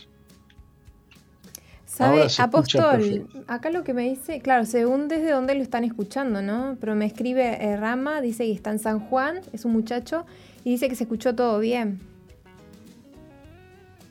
¿Sabe, 1.85 2.25
Apóstol? 2.39 3.27
Acá 3.47 3.69
lo 3.69 3.83
que 3.83 3.93
me 3.93 4.09
dice, 4.09 4.41
claro, 4.41 4.65
según 4.65 5.07
desde 5.07 5.31
dónde 5.31 5.53
lo 5.53 5.61
están 5.61 5.83
escuchando, 5.83 6.41
¿no? 6.41 6.75
Pero 6.79 6.95
me 6.95 7.05
escribe 7.05 7.63
eh, 7.63 7.77
Rama, 7.77 8.19
dice 8.21 8.45
que 8.45 8.51
está 8.51 8.71
en 8.71 8.79
San 8.79 8.99
Juan, 8.99 9.41
es 9.53 9.63
un 9.63 9.73
muchacho, 9.73 10.25
y 10.63 10.71
dice 10.71 10.89
que 10.89 10.95
se 10.95 11.03
escuchó 11.03 11.35
todo 11.35 11.59
bien. 11.59 12.12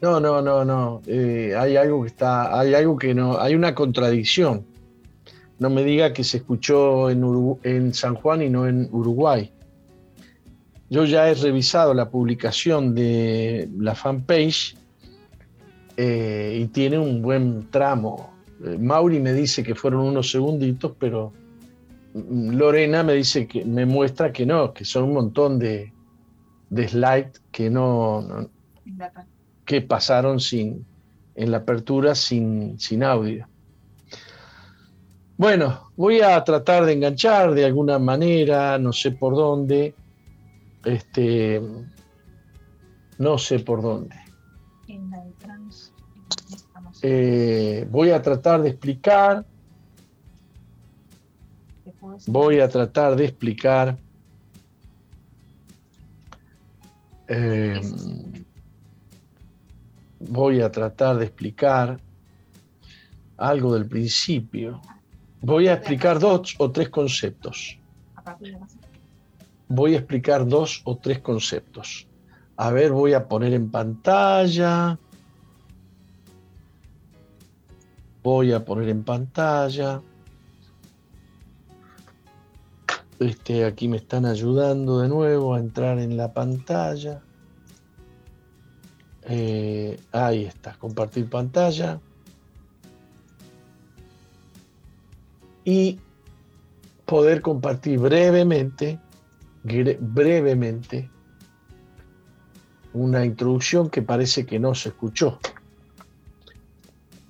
No, 0.02 0.18
no, 0.18 0.42
no, 0.42 0.64
no. 0.64 1.00
Eh, 1.06 1.54
hay 1.56 1.76
algo 1.76 2.02
que 2.02 2.08
está, 2.08 2.58
hay 2.58 2.74
algo 2.74 2.98
que 2.98 3.14
no, 3.14 3.38
hay 3.38 3.54
una 3.54 3.72
contradicción. 3.72 4.66
No 5.60 5.70
me 5.70 5.84
diga 5.84 6.12
que 6.12 6.24
se 6.24 6.38
escuchó 6.38 7.08
en, 7.08 7.94
San 7.94 8.16
Juan 8.16 8.42
y 8.42 8.50
no 8.50 8.66
en 8.66 8.88
Uruguay. 8.90 9.52
Yo 10.90 11.04
ya 11.04 11.30
he 11.30 11.34
revisado 11.34 11.94
la 11.94 12.10
publicación 12.10 12.96
de 12.96 13.68
la 13.78 13.94
fanpage 13.94 14.76
eh, 15.96 16.58
y 16.60 16.66
tiene 16.66 16.98
un 16.98 17.22
buen 17.22 17.70
tramo. 17.70 18.34
Eh, 18.64 18.76
Mauri 18.78 19.20
me 19.20 19.32
dice 19.32 19.62
que 19.62 19.76
fueron 19.76 20.00
unos 20.00 20.32
segunditos, 20.32 20.94
pero 20.98 21.32
Lorena 22.12 23.04
me 23.04 23.12
dice 23.12 23.46
que 23.46 23.64
me 23.64 23.86
muestra 23.86 24.32
que 24.32 24.46
no, 24.46 24.74
que 24.74 24.84
son 24.84 25.04
un 25.04 25.14
montón 25.14 25.60
de, 25.60 25.92
de 26.70 26.88
slides 26.88 27.40
que 27.52 27.70
no 27.70 28.50
que 29.64 29.80
pasaron 29.80 30.40
sin, 30.40 30.84
en 31.34 31.50
la 31.50 31.58
apertura 31.58 32.14
sin, 32.14 32.78
sin 32.78 33.02
audio. 33.02 33.46
Bueno, 35.36 35.90
voy 35.96 36.20
a 36.20 36.42
tratar 36.44 36.84
de 36.84 36.92
enganchar 36.92 37.52
de 37.54 37.64
alguna 37.64 37.98
manera, 37.98 38.78
no 38.78 38.92
sé 38.92 39.12
por 39.12 39.34
dónde. 39.34 39.94
Este, 40.84 41.60
no 43.18 43.38
sé 43.38 43.58
por 43.60 43.82
dónde. 43.82 44.16
Eh, 47.02 47.86
voy 47.90 48.10
a 48.10 48.22
tratar 48.22 48.62
de 48.62 48.70
explicar. 48.70 49.44
Voy 52.26 52.60
a 52.60 52.68
tratar 52.68 53.16
de 53.16 53.24
explicar. 53.24 53.96
Eh, 57.28 57.80
voy 60.28 60.60
a 60.60 60.70
tratar 60.70 61.16
de 61.18 61.24
explicar 61.26 62.00
algo 63.36 63.74
del 63.74 63.86
principio. 63.86 64.80
Voy 65.40 65.68
a 65.68 65.74
explicar 65.74 66.18
dos 66.18 66.54
o 66.58 66.70
tres 66.70 66.88
conceptos. 66.88 67.78
Voy 69.68 69.94
a 69.94 69.98
explicar 69.98 70.46
dos 70.46 70.82
o 70.84 70.96
tres 70.96 71.18
conceptos. 71.20 72.06
A 72.56 72.70
ver, 72.70 72.92
voy 72.92 73.14
a 73.14 73.26
poner 73.26 73.52
en 73.54 73.70
pantalla. 73.70 74.98
Voy 78.22 78.52
a 78.52 78.64
poner 78.64 78.88
en 78.88 79.02
pantalla. 79.02 80.00
Este, 83.18 83.64
aquí 83.64 83.88
me 83.88 83.96
están 83.96 84.26
ayudando 84.26 85.00
de 85.00 85.08
nuevo 85.08 85.54
a 85.54 85.58
entrar 85.58 85.98
en 85.98 86.16
la 86.16 86.32
pantalla. 86.32 87.22
Eh, 89.28 89.98
ahí 90.12 90.44
está, 90.44 90.74
compartir 90.74 91.28
pantalla. 91.28 92.00
Y 95.64 95.98
poder 97.06 97.40
compartir 97.40 97.98
brevemente, 97.98 98.98
brevemente, 99.62 101.08
una 102.94 103.24
introducción 103.24 103.90
que 103.90 104.02
parece 104.02 104.44
que 104.44 104.58
no 104.58 104.74
se 104.74 104.90
escuchó. 104.90 105.38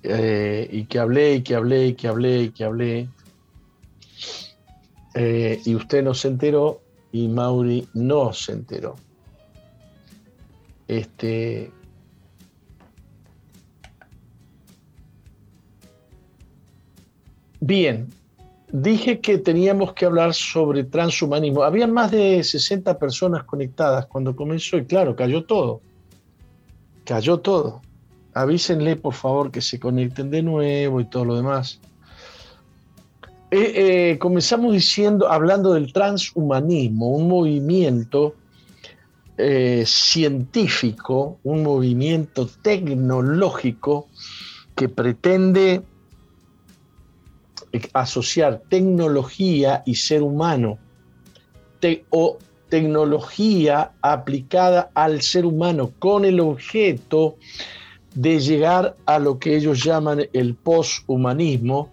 Eh, 0.01 0.67
y 0.71 0.85
que 0.85 0.99
hablé, 0.99 1.35
y 1.35 1.41
que 1.43 1.55
hablé, 1.55 1.87
y 1.87 1.93
que 1.93 2.07
hablé, 2.07 2.41
y 2.43 2.49
que 2.49 2.63
hablé. 2.63 3.09
Eh, 5.15 5.61
y 5.63 5.75
usted 5.75 6.03
no 6.03 6.13
se 6.13 6.27
enteró 6.27 6.81
y 7.11 7.27
Mauri 7.27 7.87
no 7.93 8.33
se 8.33 8.53
enteró. 8.53 8.95
Este, 10.87 11.71
bien, 17.65 18.09
dije 18.71 19.19
que 19.19 19.37
teníamos 19.37 19.93
que 19.93 20.05
hablar 20.05 20.33
sobre 20.33 20.83
transhumanismo. 20.83 21.63
Habían 21.63 21.91
más 21.91 22.11
de 22.11 22.43
60 22.43 22.97
personas 22.97 23.43
conectadas 23.43 24.05
cuando 24.07 24.35
comenzó 24.35 24.77
y 24.77 24.85
claro, 24.85 25.15
cayó 25.15 25.45
todo. 25.45 25.81
Cayó 27.05 27.39
todo. 27.39 27.81
Avísenle 28.33 28.95
por 28.95 29.13
favor 29.13 29.51
que 29.51 29.61
se 29.61 29.79
conecten 29.79 30.29
de 30.29 30.41
nuevo 30.41 30.99
y 30.99 31.05
todo 31.05 31.25
lo 31.25 31.35
demás. 31.35 31.79
Eh, 33.51 34.11
eh, 34.11 34.17
comenzamos 34.17 34.73
diciendo, 34.73 35.31
hablando 35.31 35.73
del 35.73 35.93
transhumanismo, 35.93 37.09
un 37.09 37.27
movimiento 37.27 38.33
eh, 39.37 39.83
científico, 39.85 41.37
un 41.43 41.61
movimiento 41.61 42.47
tecnológico 42.47 44.07
que 44.75 44.89
pretende 44.89 45.83
asociar 47.93 48.61
tecnología 48.69 49.83
y 49.85 49.95
ser 49.95 50.21
humano, 50.21 50.77
o 52.09 52.37
tecnología 52.69 53.91
aplicada 54.01 54.89
al 54.93 55.21
ser 55.21 55.45
humano 55.45 55.91
con 55.99 56.23
el 56.23 56.39
objeto 56.39 57.35
de 58.15 58.39
llegar 58.39 58.95
a 59.05 59.19
lo 59.19 59.37
que 59.37 59.55
ellos 59.55 59.83
llaman 59.83 60.27
el 60.33 60.55
poshumanismo, 60.55 61.91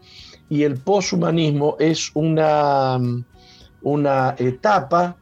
y 0.49 0.64
el 0.64 0.78
poshumanismo 0.78 1.76
es 1.78 2.11
una, 2.14 2.99
una 3.83 4.35
etapa 4.39 5.16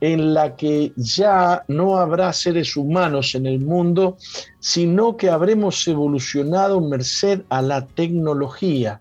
en 0.00 0.32
la 0.32 0.54
que 0.54 0.92
ya 0.96 1.64
no 1.66 1.98
habrá 1.98 2.32
seres 2.32 2.76
humanos 2.76 3.34
en 3.34 3.46
el 3.46 3.60
mundo, 3.60 4.16
sino 4.60 5.16
que 5.16 5.28
habremos 5.28 5.86
evolucionado 5.88 6.80
merced 6.80 7.42
a 7.48 7.62
la 7.62 7.86
tecnología. 7.86 9.00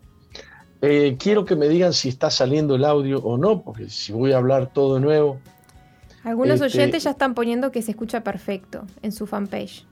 Eh, 0.81 1.17
quiero 1.19 1.45
que 1.45 1.55
me 1.55 1.67
digan 1.67 1.93
si 1.93 2.09
está 2.09 2.29
saliendo 2.29 2.75
el 2.75 2.85
audio 2.85 3.19
o 3.19 3.37
no, 3.37 3.61
porque 3.63 3.89
si 3.89 4.13
voy 4.13 4.33
a 4.33 4.37
hablar 4.37 4.71
todo 4.71 4.95
de 4.95 5.01
nuevo. 5.01 5.39
Algunos 6.23 6.61
este, 6.61 6.79
oyentes 6.79 7.03
ya 7.03 7.11
están 7.11 7.33
poniendo 7.33 7.71
que 7.71 7.81
se 7.81 7.91
escucha 7.91 8.23
perfecto 8.23 8.85
en 9.01 9.11
su 9.11 9.25
fanpage. 9.25 9.85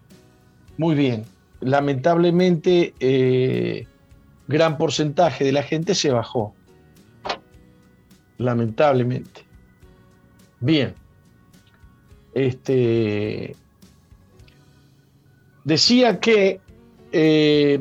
Muy 0.78 0.96
bien. 0.96 1.24
Lamentablemente, 1.62 2.94
eh, 3.00 3.88
gran 4.48 4.78
porcentaje 4.78 5.44
de 5.44 5.52
la 5.52 5.64
gente 5.64 5.96
se 5.96 6.12
bajó. 6.12 6.54
Lamentablemente. 8.38 9.46
Bien. 10.60 10.94
Este, 12.34 13.56
decía 15.64 16.20
que 16.20 16.60
eh, 17.14 17.80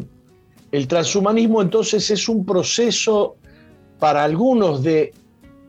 el 0.75 0.89
transhumanismo 0.89 1.63
entonces 1.63 2.11
es 2.11 2.29
un 2.29 2.45
proceso 2.45 3.37
para 4.01 4.25
algunos 4.25 4.83
de 4.83 5.15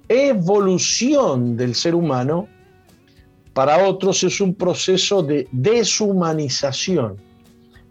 evolución 0.10 1.56
del 1.56 1.76
ser 1.76 1.94
humano, 1.94 2.48
para 3.54 3.88
otros 3.88 4.24
es 4.24 4.42
un 4.42 4.56
proceso 4.56 5.22
de 5.22 5.48
deshumanización 5.52 7.18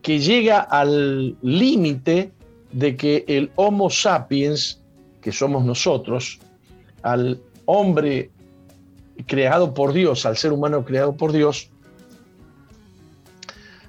que 0.02 0.18
llega 0.18 0.58
al 0.58 1.36
límite 1.40 2.32
de 2.72 2.96
que 2.96 3.24
el 3.28 3.48
Homo 3.54 3.90
sapiens, 3.90 4.80
que 5.22 5.30
somos 5.30 5.64
nosotros, 5.64 6.40
al 7.02 7.40
hombre 7.66 8.32
creado 9.26 9.72
por 9.72 9.92
Dios, 9.92 10.26
al 10.26 10.36
ser 10.36 10.52
humano 10.52 10.84
creado 10.84 11.16
por 11.16 11.30
Dios, 11.30 11.70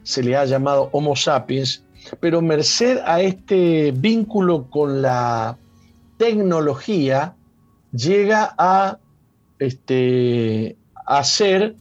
se 0.03 0.21
le 0.21 0.35
ha 0.35 0.45
llamado 0.45 0.89
Homo 0.91 1.15
sapiens, 1.15 1.84
pero 2.19 2.41
merced 2.41 2.99
a 3.05 3.21
este 3.21 3.91
vínculo 3.91 4.69
con 4.69 5.01
la 5.01 5.57
tecnología, 6.17 7.35
llega 7.91 8.53
a, 8.57 8.97
este, 9.59 10.75
a 11.05 11.23
ser 11.23 11.75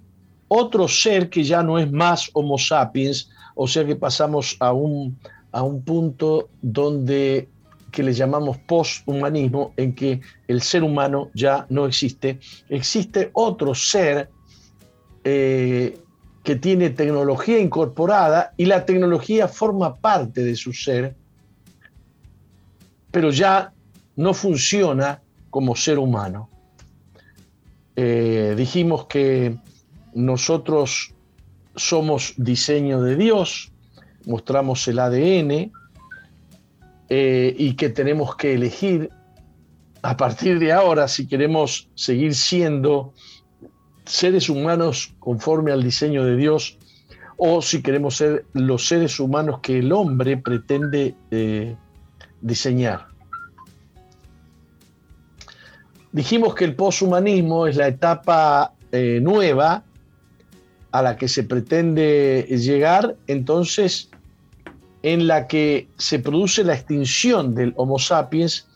otro 0.49 0.89
ser 0.89 1.31
que 1.31 1.45
ya 1.45 1.63
no 1.63 1.79
es 1.79 1.91
más 1.91 2.31
Homo 2.33 2.59
sapiens, 2.59 3.31
o 3.55 3.67
sea 3.67 3.85
que 3.85 3.97
pasamos 3.97 4.57
a 4.61 4.73
un, 4.73 5.19
a 5.53 5.63
un 5.63 5.83
punto 5.83 6.49
donde 6.63 7.49
que 7.91 8.03
le 8.03 8.13
llamamos 8.13 8.59
posthumanismo, 8.59 9.73
en 9.77 9.95
que 9.95 10.21
el 10.49 10.61
ser 10.63 10.83
humano 10.83 11.31
ya 11.33 11.65
no 11.69 11.87
existe, 11.87 12.41
existe 12.69 13.31
otro 13.33 13.73
ser 13.73 14.29
eh, 15.23 15.97
que 16.45 16.57
tiene 16.57 16.91
tecnología 16.91 17.59
incorporada 17.59 18.53
y 18.59 18.67
la 18.67 18.85
tecnología 18.85 19.49
forma 19.49 19.97
parte 19.97 20.45
de 20.45 20.55
su 20.55 20.75
ser, 20.75 21.17
pero 23.11 23.31
ya 23.31 23.73
no 24.17 24.35
funciona 24.35 25.23
como 25.49 25.75
ser 25.75 25.99
humano. 25.99 26.51
Eh, 27.97 28.55
dijimos 28.59 29.07
que 29.07 29.57
nosotros 30.13 31.15
somos 31.77 32.35
diseño 32.37 33.01
de 33.01 33.17
Dios, 33.17 33.73
mostramos 34.27 34.87
el 34.87 34.99
ADN 34.99 35.73
eh, 37.09 37.57
y 37.57 37.75
que 37.75 37.89
tenemos 37.89 38.37
que 38.37 38.53
elegir 38.53 39.09
a 40.03 40.17
partir 40.19 40.59
de 40.59 40.73
ahora 40.73 41.09
si 41.09 41.27
queremos 41.27 41.89
seguir 41.95 42.35
siendo 42.35 43.15
seres 44.05 44.49
humanos 44.49 45.15
conforme 45.19 45.73
al 45.73 45.83
diseño 45.83 46.25
de 46.25 46.37
Dios 46.37 46.79
o 47.37 47.63
si 47.63 47.83
queremos 47.83 48.17
ser 48.17 48.45
los 48.53 48.87
seres 48.87 49.19
humanos 49.19 49.61
que 49.61 49.79
el 49.79 49.93
hombre 49.93 50.37
pretende 50.37 51.15
eh, 51.31 51.75
diseñar. 52.41 53.09
Dijimos 56.13 56.55
que 56.55 56.65
el 56.65 56.77
poshumanismo 56.77 57.67
es 57.67 57.77
la 57.77 57.89
etapa 57.89 58.73
eh, 58.93 59.19
nueva 59.21 59.83
a 60.93 61.03
la 61.03 61.17
que 61.17 61.27
se 61.27 61.43
pretende 61.43 62.47
llegar, 62.51 63.17
entonces 63.27 64.11
en 65.03 65.27
la 65.27 65.49
que 65.49 65.89
se 65.97 66.21
produce 66.21 66.63
la 66.63 66.75
extinción 66.75 67.55
del 67.55 67.75
Homo 67.77 67.99
sapiens 67.99 68.69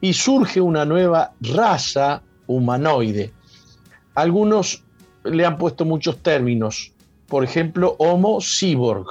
y 0.00 0.12
surge 0.14 0.60
una 0.60 0.84
nueva 0.84 1.32
raza 1.40 2.22
humanoide. 2.48 3.32
Algunos 4.14 4.84
le 5.24 5.44
han 5.44 5.58
puesto 5.58 5.84
muchos 5.84 6.18
términos, 6.18 6.92
por 7.26 7.44
ejemplo, 7.44 7.96
Homo 7.98 8.40
cyborg. 8.40 9.06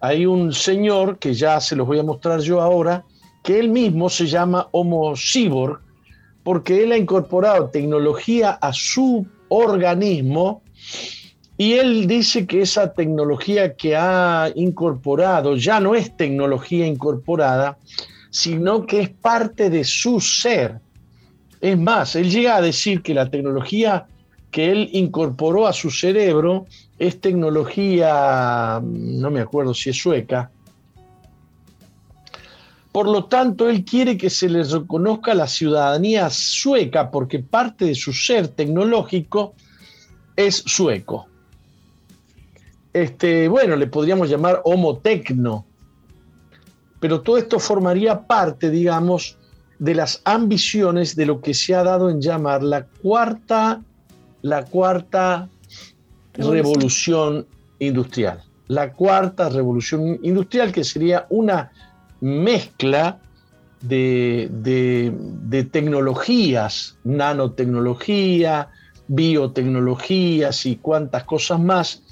Hay 0.00 0.26
un 0.26 0.52
señor 0.52 1.18
que 1.18 1.34
ya 1.34 1.60
se 1.60 1.76
los 1.76 1.86
voy 1.86 1.98
a 1.98 2.02
mostrar 2.02 2.40
yo 2.40 2.60
ahora, 2.60 3.04
que 3.42 3.58
él 3.58 3.68
mismo 3.68 4.08
se 4.08 4.26
llama 4.26 4.68
Homo 4.72 5.14
cyborg 5.16 5.80
porque 6.44 6.84
él 6.84 6.92
ha 6.92 6.98
incorporado 6.98 7.70
tecnología 7.70 8.50
a 8.50 8.72
su 8.72 9.26
organismo 9.48 10.62
y 11.56 11.74
él 11.74 12.06
dice 12.06 12.46
que 12.46 12.62
esa 12.62 12.92
tecnología 12.92 13.74
que 13.74 13.96
ha 13.96 14.50
incorporado 14.54 15.56
ya 15.56 15.80
no 15.80 15.94
es 15.94 16.16
tecnología 16.16 16.86
incorporada, 16.86 17.78
sino 18.30 18.84
que 18.86 19.00
es 19.00 19.08
parte 19.08 19.70
de 19.70 19.84
su 19.84 20.20
ser. 20.20 20.80
Es 21.60 21.78
más, 21.78 22.16
él 22.16 22.30
llega 22.30 22.56
a 22.56 22.60
decir 22.60 23.02
que 23.02 23.14
la 23.14 23.30
tecnología 23.30 24.06
que 24.54 24.70
él 24.70 24.88
incorporó 24.92 25.66
a 25.66 25.72
su 25.72 25.90
cerebro 25.90 26.66
es 26.96 27.20
tecnología, 27.20 28.80
no 28.80 29.30
me 29.30 29.40
acuerdo 29.40 29.74
si 29.74 29.90
es 29.90 29.96
sueca. 29.96 30.48
Por 32.92 33.08
lo 33.08 33.24
tanto, 33.24 33.68
él 33.68 33.84
quiere 33.84 34.16
que 34.16 34.30
se 34.30 34.48
le 34.48 34.62
reconozca 34.62 35.34
la 35.34 35.48
ciudadanía 35.48 36.30
sueca 36.30 37.10
porque 37.10 37.40
parte 37.40 37.86
de 37.86 37.96
su 37.96 38.12
ser 38.12 38.46
tecnológico 38.46 39.54
es 40.36 40.62
sueco 40.64 41.26
este, 42.94 43.48
bueno, 43.48 43.74
le 43.74 43.88
podríamos 43.88 44.30
llamar 44.30 44.62
homotecno, 44.64 45.66
pero 47.00 47.20
todo 47.20 47.36
esto 47.36 47.58
formaría 47.58 48.26
parte, 48.26 48.70
digamos, 48.70 49.36
de 49.80 49.96
las 49.96 50.22
ambiciones 50.24 51.16
de 51.16 51.26
lo 51.26 51.40
que 51.40 51.52
se 51.52 51.74
ha 51.74 51.82
dado 51.82 52.08
en 52.08 52.20
llamar 52.20 52.62
la 52.62 52.86
cuarta, 52.86 53.82
la 54.44 54.62
cuarta 54.66 55.48
revolución, 56.34 57.46
industrial. 57.78 58.42
La 58.68 58.92
cuarta 58.92 59.48
revolución 59.48 60.20
industrial, 60.22 60.70
que 60.70 60.84
sería 60.84 61.26
una 61.30 61.72
mezcla 62.20 63.20
de, 63.80 64.50
de 64.50 65.64
tecnologías, 65.64 66.98
nanotecnología, 67.04 68.68
biotecnologías 69.08 70.66
y 70.66 70.76
cuantas 70.76 71.24
cosas 71.24 71.58
más, 71.58 72.02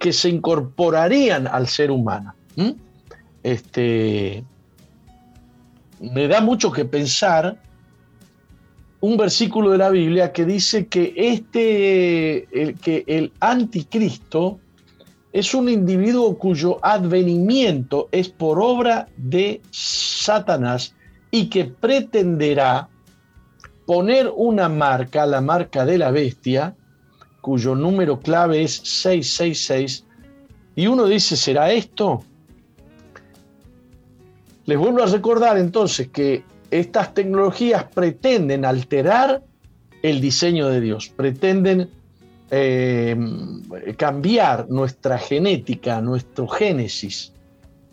que 0.00 0.12
se 0.12 0.28
incorporarían 0.28 1.46
al 1.46 1.68
ser 1.68 1.92
humano. 1.92 2.34
Este, 3.44 4.42
me 6.00 6.26
da 6.26 6.40
mucho 6.40 6.72
que 6.72 6.84
pensar 6.84 7.60
un 9.00 9.16
versículo 9.16 9.70
de 9.70 9.78
la 9.78 9.90
Biblia 9.90 10.32
que 10.32 10.44
dice 10.44 10.86
que 10.86 11.14
este, 11.16 12.62
el, 12.62 12.78
que 12.78 13.04
el 13.06 13.32
anticristo 13.40 14.58
es 15.32 15.54
un 15.54 15.68
individuo 15.68 16.36
cuyo 16.36 16.84
advenimiento 16.84 18.08
es 18.12 18.28
por 18.28 18.60
obra 18.60 19.08
de 19.16 19.60
Satanás 19.70 20.94
y 21.30 21.48
que 21.48 21.64
pretenderá 21.66 22.88
poner 23.86 24.30
una 24.34 24.68
marca, 24.68 25.24
la 25.26 25.40
marca 25.40 25.84
de 25.84 25.98
la 25.98 26.10
bestia, 26.10 26.74
cuyo 27.40 27.74
número 27.74 28.20
clave 28.20 28.62
es 28.62 28.74
666, 28.74 30.04
y 30.76 30.86
uno 30.86 31.06
dice, 31.06 31.36
¿será 31.36 31.72
esto? 31.72 32.22
Les 34.66 34.78
vuelvo 34.78 35.02
a 35.02 35.06
recordar 35.06 35.58
entonces 35.58 36.08
que 36.08 36.44
estas 36.70 37.14
tecnologías 37.14 37.84
pretenden 37.84 38.64
alterar 38.64 39.42
el 40.02 40.20
diseño 40.20 40.68
de 40.68 40.80
Dios, 40.80 41.08
pretenden 41.08 41.90
eh, 42.50 43.16
cambiar 43.96 44.68
nuestra 44.68 45.18
genética, 45.18 46.00
nuestro 46.00 46.48
génesis, 46.48 47.32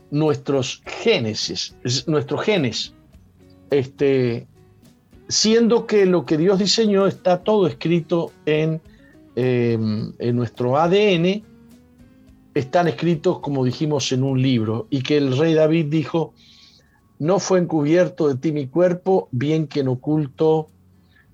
nuestros 0.09 0.81
génesis, 0.85 1.75
nuestros 2.07 2.41
genes, 2.43 2.93
este, 3.69 4.47
siendo 5.27 5.85
que 5.85 6.05
lo 6.05 6.25
que 6.25 6.37
Dios 6.37 6.59
diseñó 6.59 7.07
está 7.07 7.43
todo 7.43 7.67
escrito 7.67 8.31
en, 8.45 8.81
eh, 9.35 9.77
en 10.19 10.35
nuestro 10.35 10.77
ADN, 10.77 11.43
están 12.53 12.87
escritos, 12.87 13.39
como 13.39 13.63
dijimos, 13.65 14.11
en 14.11 14.23
un 14.23 14.41
libro, 14.41 14.87
y 14.89 15.01
que 15.01 15.17
el 15.17 15.37
rey 15.37 15.53
David 15.53 15.87
dijo, 15.89 16.33
no 17.19 17.39
fue 17.39 17.59
encubierto 17.59 18.27
de 18.27 18.35
ti 18.35 18.51
mi 18.51 18.67
cuerpo, 18.67 19.27
bien 19.31 19.67
que 19.67 19.79
en 19.81 19.87
oculto 19.87 20.69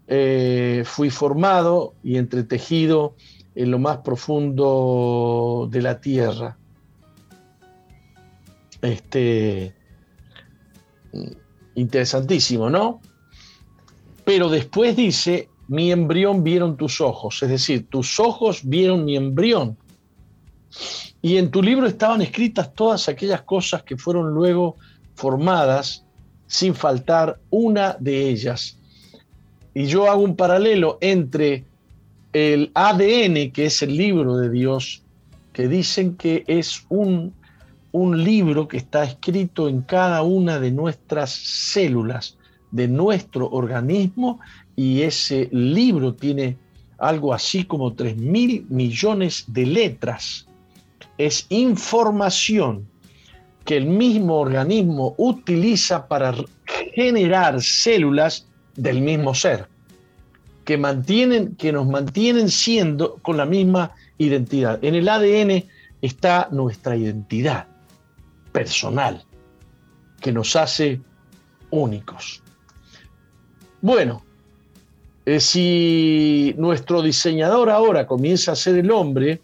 eh, 0.08 0.84
fui 0.86 1.10
formado 1.10 1.96
y 2.04 2.18
entretejido 2.18 3.16
en 3.56 3.72
lo 3.72 3.80
más 3.80 3.98
profundo 3.98 5.68
de 5.72 5.82
la 5.82 6.00
tierra. 6.00 6.58
Este, 8.82 9.74
interesantísimo, 11.76 12.70
¿no? 12.70 13.02
Pero 14.26 14.50
después 14.50 14.96
dice, 14.96 15.50
mi 15.68 15.92
embrión 15.92 16.44
vieron 16.44 16.78
tus 16.78 17.02
ojos, 17.02 17.42
es 17.44 17.50
decir, 17.50 17.88
tus 17.90 18.20
ojos 18.20 18.62
vieron 18.64 19.06
mi 19.06 19.16
embrión. 19.16 19.78
Y 21.22 21.38
en 21.38 21.52
tu 21.52 21.62
libro 21.62 21.88
estaban 21.88 22.22
escritas 22.22 22.74
todas 22.74 23.08
aquellas 23.08 23.44
cosas 23.44 23.84
que 23.84 23.96
fueron 23.96 24.34
luego 24.34 24.78
formadas 25.16 26.04
sin 26.48 26.76
faltar 26.76 27.40
una 27.50 27.98
de 28.00 28.30
ellas. 28.30 28.78
Y 29.74 29.86
yo 29.86 30.10
hago 30.10 30.22
un 30.22 30.36
paralelo 30.36 30.98
entre 31.02 31.66
el 32.32 32.72
ADN, 32.74 33.52
que 33.52 33.66
es 33.66 33.82
el 33.82 33.98
libro 33.98 34.38
de 34.38 34.50
Dios, 34.50 35.02
que 35.52 35.68
dicen 35.68 36.16
que 36.16 36.44
es 36.48 36.86
un, 36.90 37.34
un 37.92 38.24
libro 38.24 38.68
que 38.68 38.78
está 38.78 39.04
escrito 39.04 39.68
en 39.68 39.82
cada 39.82 40.22
una 40.24 40.60
de 40.60 40.72
nuestras 40.72 41.32
células, 41.32 42.38
de 42.72 42.88
nuestro 42.88 43.50
organismo, 43.50 44.40
y 44.76 45.02
ese 45.02 45.50
libro 45.52 46.14
tiene 46.14 46.58
algo 46.98 47.34
así 47.34 47.66
como 47.66 47.94
3 47.94 48.18
mil 48.18 48.66
millones 48.70 49.46
de 49.48 49.66
letras. 49.66 50.48
Es 51.18 51.46
información 51.50 52.88
que 53.66 53.78
el 53.78 53.86
mismo 53.86 54.40
organismo 54.40 55.16
utiliza 55.18 56.08
para 56.08 56.36
generar 56.96 57.62
células 57.62 58.46
del 58.76 59.02
mismo 59.02 59.34
ser, 59.34 59.68
que, 60.66 60.78
mantienen, 60.78 61.56
que 61.56 61.72
nos 61.72 61.88
mantienen 61.88 62.50
siendo 62.50 63.16
con 63.22 63.38
la 63.38 63.46
misma 63.46 63.92
identidad. 64.18 64.84
En 64.84 64.96
el 64.96 65.08
ADN 65.08 65.66
está 66.02 66.50
nuestra 66.52 66.96
identidad 66.96 67.68
personal, 68.52 69.24
que 70.20 70.32
nos 70.32 70.56
hace 70.56 71.02
únicos. 71.70 72.42
Bueno, 73.82 74.24
eh, 75.26 75.40
si 75.40 76.54
nuestro 76.58 77.02
diseñador 77.02 77.70
ahora 77.70 78.08
comienza 78.08 78.52
a 78.52 78.56
ser 78.56 78.76
el 78.76 78.92
hombre 78.92 79.42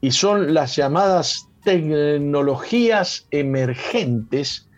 y 0.00 0.10
son 0.12 0.54
las 0.54 0.76
llamadas 0.76 1.48
tecnologías 1.66 3.26
emergentes, 3.32 4.68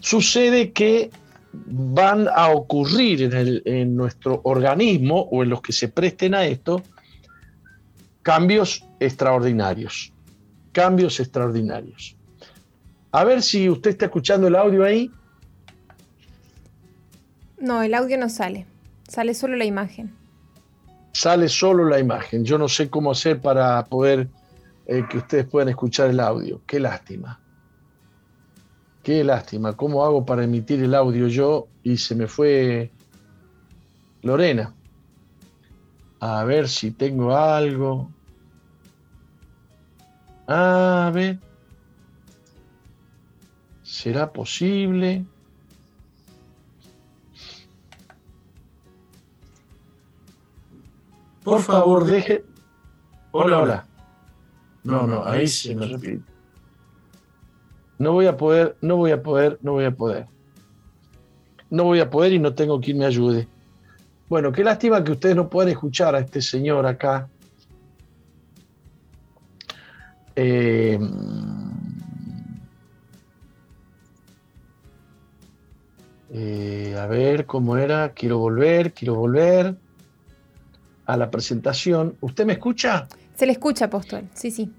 sucede 0.00 0.72
que 0.72 1.10
van 1.52 2.28
a 2.34 2.48
ocurrir 2.48 3.22
en, 3.22 3.62
en, 3.66 3.94
nuestro 3.94 4.40
organismo 4.44 5.28
o 5.30 5.42
en 5.42 5.50
los 5.50 5.60
que 5.60 5.72
se 5.72 5.88
presten 5.88 6.34
a 6.34 6.46
esto 6.46 6.82
cambios 8.22 8.86
extraordinarios. 8.98 10.14
Cambios 10.72 11.20
extraordinarios. 11.20 12.16
A 13.12 13.22
ver 13.24 13.42
si 13.42 13.68
usted 13.68 13.90
está 13.90 14.06
escuchando 14.06 14.48
el 14.48 14.56
audio 14.56 14.82
ahí. 14.82 15.10
No, 17.58 17.82
el 17.82 17.92
audio 17.92 18.16
no 18.16 18.30
sale. 18.30 18.64
Sale 19.06 19.34
solo 19.34 19.56
la 19.56 19.66
imagen. 19.66 20.10
Sale 21.12 21.50
solo 21.50 21.84
la 21.84 22.00
imagen. 22.00 22.46
Yo 22.46 22.56
no 22.56 22.66
sé 22.66 22.88
cómo 22.88 23.10
hacer 23.10 23.40
para 23.42 23.84
poder 23.84 24.28
eh, 24.86 25.04
que 25.08 25.18
ustedes 25.18 25.46
puedan 25.46 25.68
escuchar 25.68 26.10
el 26.10 26.20
audio. 26.20 26.60
Qué 26.66 26.80
lástima. 26.80 27.40
Qué 29.02 29.22
lástima. 29.24 29.74
¿Cómo 29.74 30.04
hago 30.04 30.24
para 30.24 30.44
emitir 30.44 30.82
el 30.82 30.94
audio 30.94 31.28
yo? 31.28 31.68
Y 31.82 31.96
se 31.96 32.14
me 32.14 32.26
fue 32.26 32.90
Lorena. 34.22 34.74
A 36.20 36.44
ver 36.44 36.68
si 36.68 36.90
tengo 36.90 37.36
algo. 37.36 38.10
A 40.46 41.10
ver. 41.12 41.38
¿Será 43.82 44.32
posible? 44.32 45.24
Por 51.42 51.60
favor, 51.60 52.06
deje. 52.06 52.42
Hola, 53.32 53.58
hola. 53.60 53.93
No, 54.84 55.06
no, 55.06 55.24
ahí 55.24 55.48
se 55.48 55.74
me 55.74 55.86
repite. 55.86 56.22
No 57.98 58.12
voy 58.12 58.26
a 58.26 58.36
poder, 58.36 58.76
no 58.80 58.96
voy 58.96 59.12
a 59.12 59.22
poder, 59.22 59.58
no 59.62 59.72
voy 59.72 59.84
a 59.84 59.90
poder. 59.90 60.26
No 61.70 61.84
voy 61.84 62.00
a 62.00 62.10
poder 62.10 62.32
y 62.34 62.38
no 62.38 62.54
tengo 62.54 62.80
quien 62.80 62.98
me 62.98 63.06
ayude. 63.06 63.48
Bueno, 64.28 64.52
qué 64.52 64.62
lástima 64.62 65.02
que 65.02 65.12
ustedes 65.12 65.36
no 65.36 65.48
puedan 65.48 65.70
escuchar 65.70 66.14
a 66.14 66.18
este 66.18 66.42
señor 66.42 66.86
acá. 66.86 67.28
Eh, 70.36 70.98
eh, 76.30 76.96
a 76.98 77.06
ver 77.06 77.46
cómo 77.46 77.76
era. 77.76 78.10
Quiero 78.12 78.38
volver, 78.38 78.92
quiero 78.92 79.14
volver 79.14 79.76
a 81.06 81.16
la 81.16 81.30
presentación. 81.30 82.16
¿Usted 82.20 82.44
me 82.44 82.54
escucha? 82.54 83.06
Se 83.34 83.46
le 83.46 83.52
escucha, 83.52 83.86
apóstol. 83.86 84.28
Sí, 84.34 84.50
sí. 84.50 84.70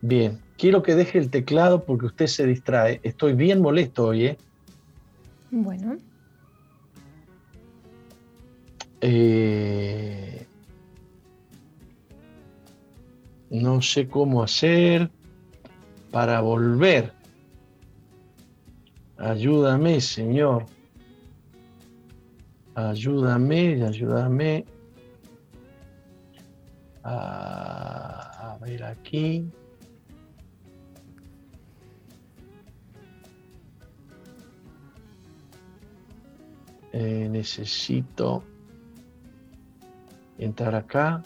Bien. 0.00 0.38
Quiero 0.56 0.82
que 0.82 0.94
deje 0.94 1.18
el 1.18 1.30
teclado 1.30 1.84
porque 1.84 2.06
usted 2.06 2.26
se 2.26 2.46
distrae. 2.46 3.00
Estoy 3.02 3.32
bien 3.32 3.60
molesto 3.60 4.08
hoy, 4.08 4.26
¿eh? 4.26 4.38
Bueno. 5.50 5.96
Eh, 9.00 10.46
no 13.50 13.82
sé 13.82 14.08
cómo 14.08 14.42
hacer 14.42 15.10
para 16.10 16.40
volver. 16.40 17.12
Ayúdame, 19.18 20.00
Señor. 20.00 20.66
Ayúdame, 22.74 23.84
ayúdame 23.84 24.64
a, 27.04 28.58
ver 28.60 28.82
aquí. 28.84 29.50
Eh, 36.92 37.28
necesito 37.28 38.44
entrar 40.38 40.74
acá. 40.74 41.22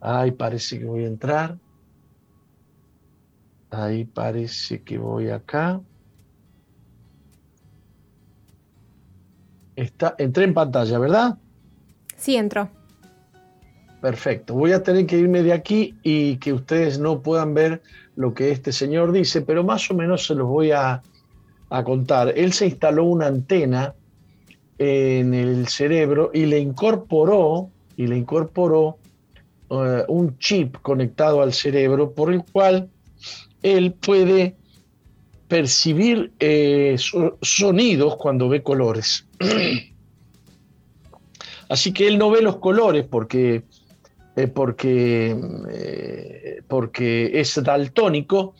Ahí 0.00 0.30
parece 0.32 0.78
que 0.78 0.84
voy 0.84 1.04
a 1.04 1.08
entrar. 1.08 1.58
Ahí 3.70 4.04
parece 4.04 4.82
que 4.82 4.98
voy 4.98 5.28
acá. 5.28 5.80
Está, 9.76 10.14
entré 10.18 10.44
en 10.44 10.54
pantalla, 10.54 10.98
¿verdad? 10.98 11.38
Sí, 12.16 12.34
entró. 12.36 12.77
Perfecto. 14.00 14.54
Voy 14.54 14.72
a 14.72 14.82
tener 14.82 15.06
que 15.06 15.18
irme 15.18 15.42
de 15.42 15.52
aquí 15.52 15.94
y 16.02 16.36
que 16.36 16.52
ustedes 16.52 16.98
no 16.98 17.20
puedan 17.20 17.54
ver 17.54 17.82
lo 18.14 18.32
que 18.32 18.50
este 18.50 18.72
señor 18.72 19.12
dice, 19.12 19.42
pero 19.42 19.64
más 19.64 19.90
o 19.90 19.94
menos 19.94 20.26
se 20.26 20.34
los 20.34 20.46
voy 20.46 20.70
a, 20.72 21.02
contar. 21.84 22.32
Él 22.34 22.52
se 22.54 22.66
instaló 22.66 23.04
una 23.04 23.26
antena 23.26 23.94
en 24.78 25.34
el 25.34 25.68
cerebro 25.68 26.30
y 26.32 26.46
le 26.46 26.58
incorporó, 26.58 27.68
y 27.96 28.06
le 28.06 28.16
incorporó 28.16 28.96
eh, 29.68 30.04
un 30.08 30.38
chip 30.38 30.76
conectado 30.80 31.42
al 31.42 31.52
cerebro 31.52 32.12
por 32.12 32.32
el 32.32 32.42
cual 32.42 32.88
él 33.62 33.92
puede 33.92 34.56
percibir 35.48 36.32
eh, 36.38 36.96
sonidos 37.42 38.16
cuando 38.16 38.48
ve 38.48 38.62
colores. 38.62 39.26
Así 41.68 41.92
que 41.92 42.08
él 42.08 42.18
no 42.18 42.30
ve 42.30 42.40
los 42.40 42.56
colores 42.56 43.04
porque, 43.04 43.62
eh, 44.38 44.48
porque, 44.48 45.36
porque 46.68 47.40
es 47.40 47.62
daltónico, 47.62 48.54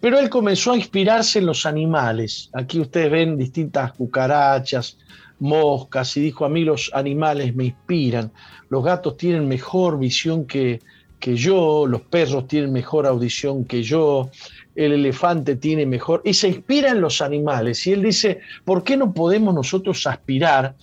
pero 0.00 0.18
él 0.18 0.30
comenzó 0.30 0.72
a 0.72 0.76
inspirarse 0.76 1.38
en 1.40 1.46
los 1.46 1.66
animales. 1.66 2.50
Aquí 2.54 2.80
ustedes 2.80 3.10
ven 3.10 3.36
distintas 3.36 3.92
cucarachas, 3.92 4.98
moscas, 5.40 6.16
y 6.16 6.20
dijo, 6.20 6.44
a 6.44 6.48
mí 6.48 6.64
los 6.64 6.90
animales 6.94 7.54
me 7.54 7.66
inspiran, 7.66 8.32
los 8.68 8.84
gatos 8.84 9.16
tienen 9.16 9.48
mejor 9.48 9.98
visión 9.98 10.46
que, 10.46 10.80
que 11.18 11.36
yo, 11.36 11.86
los 11.86 12.02
perros 12.02 12.46
tienen 12.46 12.72
mejor 12.72 13.06
audición 13.06 13.64
que 13.64 13.82
yo, 13.82 14.30
el 14.74 14.92
elefante 14.92 15.56
tiene 15.56 15.86
mejor, 15.86 16.22
y 16.24 16.34
se 16.34 16.48
inspira 16.48 16.90
en 16.90 17.00
los 17.00 17.20
animales. 17.20 17.86
Y 17.86 17.92
él 17.92 18.02
dice, 18.02 18.40
¿por 18.64 18.84
qué 18.84 18.96
no 18.96 19.12
podemos 19.12 19.54
nosotros 19.54 20.06
aspirar 20.06 20.76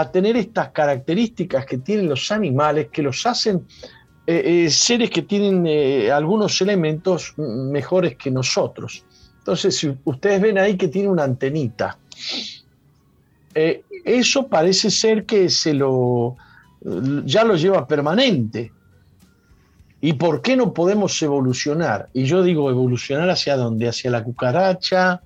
a 0.00 0.10
tener 0.12 0.36
estas 0.36 0.70
características 0.70 1.66
que 1.66 1.78
tienen 1.78 2.08
los 2.08 2.30
animales 2.30 2.88
que 2.92 3.02
los 3.02 3.26
hacen 3.26 3.66
eh, 4.26 4.64
eh, 4.66 4.70
seres 4.70 5.10
que 5.10 5.22
tienen 5.22 5.66
eh, 5.66 6.10
algunos 6.10 6.60
elementos 6.60 7.34
mejores 7.36 8.16
que 8.16 8.30
nosotros? 8.30 9.04
Entonces, 9.38 9.76
si 9.76 9.96
ustedes 10.04 10.40
ven 10.40 10.58
ahí 10.58 10.76
que 10.76 10.88
tiene 10.88 11.08
una 11.08 11.24
antenita, 11.24 11.98
eso 14.04 14.46
parece 14.46 14.90
ser 14.90 15.24
que 15.24 15.48
se 15.48 15.74
lo 15.74 16.36
ya 17.24 17.42
lo 17.42 17.56
lleva 17.56 17.88
permanente. 17.88 18.70
¿Y 20.00 20.12
por 20.12 20.42
qué 20.42 20.56
no 20.56 20.72
podemos 20.72 21.20
evolucionar? 21.22 22.08
Y 22.12 22.24
yo 22.24 22.44
digo 22.44 22.70
evolucionar 22.70 23.28
hacia 23.30 23.56
dónde? 23.56 23.88
Hacia 23.88 24.12
la 24.12 24.22
cucaracha, 24.22 25.22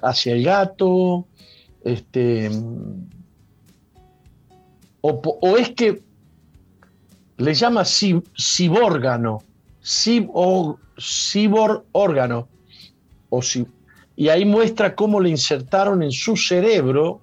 hacia 0.00 0.32
el 0.32 0.42
gato, 0.42 1.26
este, 1.84 2.50
o, 5.08 5.56
es 5.56 5.70
que 5.70 6.02
le 7.38 7.54
llama 7.54 7.84
cibórgano, 7.84 9.42
cibor 9.80 11.84
órgano, 11.92 12.48
o 13.28 13.40
y 14.16 14.28
ahí 14.30 14.44
muestra 14.44 14.94
cómo 14.94 15.20
le 15.20 15.28
insertaron 15.28 16.02
en 16.02 16.10
su 16.10 16.36
cerebro 16.36 17.20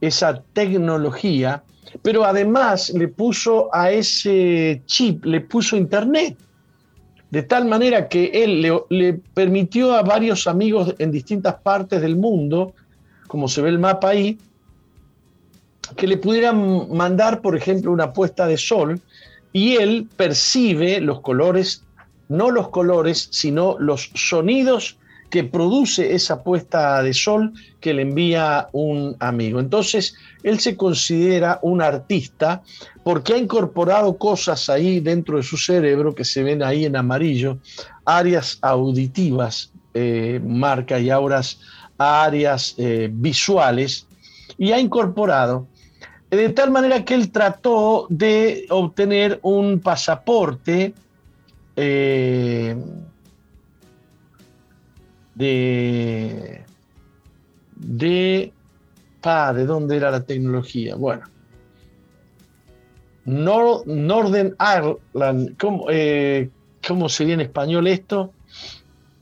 esa 0.00 0.42
tecnología, 0.52 1.62
pero 2.02 2.24
además 2.24 2.90
le 2.90 3.08
puso 3.08 3.68
a 3.74 3.90
ese 3.90 4.82
chip, 4.86 5.24
le 5.24 5.40
puso 5.40 5.76
internet, 5.76 6.36
de 7.30 7.42
tal 7.42 7.66
manera 7.66 8.08
que 8.08 8.30
él 8.32 8.82
le, 8.88 9.14
permitió 9.34 9.94
a 9.94 10.02
varios 10.02 10.46
amigos 10.46 10.94
en 10.98 11.10
distintas 11.10 11.56
partes 11.56 12.00
del 12.00 12.16
mundo, 12.16 12.72
como 13.26 13.48
se 13.48 13.60
ve 13.60 13.70
el 13.70 13.78
mapa 13.78 14.10
ahí, 14.10 14.38
que 15.96 16.06
le 16.06 16.16
pudieran 16.16 16.94
mandar, 16.94 17.40
por 17.40 17.56
ejemplo, 17.56 17.92
una 17.92 18.12
puesta 18.12 18.46
de 18.46 18.56
sol 18.56 19.00
y 19.52 19.76
él 19.76 20.08
percibe 20.16 21.00
los 21.00 21.20
colores, 21.20 21.84
no 22.28 22.50
los 22.50 22.68
colores, 22.68 23.28
sino 23.30 23.76
los 23.78 24.10
sonidos 24.14 24.96
que 25.30 25.44
produce 25.44 26.14
esa 26.14 26.42
puesta 26.42 27.02
de 27.02 27.14
sol 27.14 27.52
que 27.80 27.94
le 27.94 28.02
envía 28.02 28.68
un 28.72 29.16
amigo. 29.20 29.60
Entonces, 29.60 30.14
él 30.42 30.58
se 30.58 30.76
considera 30.76 31.60
un 31.62 31.80
artista 31.80 32.62
porque 33.04 33.34
ha 33.34 33.38
incorporado 33.38 34.18
cosas 34.18 34.68
ahí 34.68 35.00
dentro 35.00 35.36
de 35.36 35.44
su 35.44 35.56
cerebro 35.56 36.14
que 36.14 36.24
se 36.24 36.42
ven 36.42 36.62
ahí 36.62 36.84
en 36.84 36.96
amarillo, 36.96 37.58
áreas 38.04 38.58
auditivas, 38.60 39.72
eh, 39.94 40.40
marca 40.44 40.98
y 40.98 41.10
auras, 41.10 41.60
áreas 41.96 42.74
eh, 42.78 43.08
visuales, 43.12 44.06
y 44.58 44.72
ha 44.72 44.80
incorporado 44.80 45.68
de 46.36 46.48
tal 46.50 46.70
manera 46.70 47.04
que 47.04 47.14
él 47.14 47.32
trató 47.32 48.06
de 48.08 48.66
obtener 48.70 49.40
un 49.42 49.80
pasaporte 49.80 50.94
eh, 51.76 52.76
de, 55.34 56.64
de, 57.74 58.52
¿de 59.22 59.66
dónde 59.66 59.96
era 59.96 60.10
la 60.10 60.22
tecnología? 60.22 60.94
Bueno, 60.94 61.24
Northern 63.24 64.56
Ireland, 64.58 65.56
eh, 65.90 66.48
¿cómo, 66.86 67.08
sería 67.08 67.34
en 67.34 67.40
español 67.40 67.86
esto? 67.86 68.32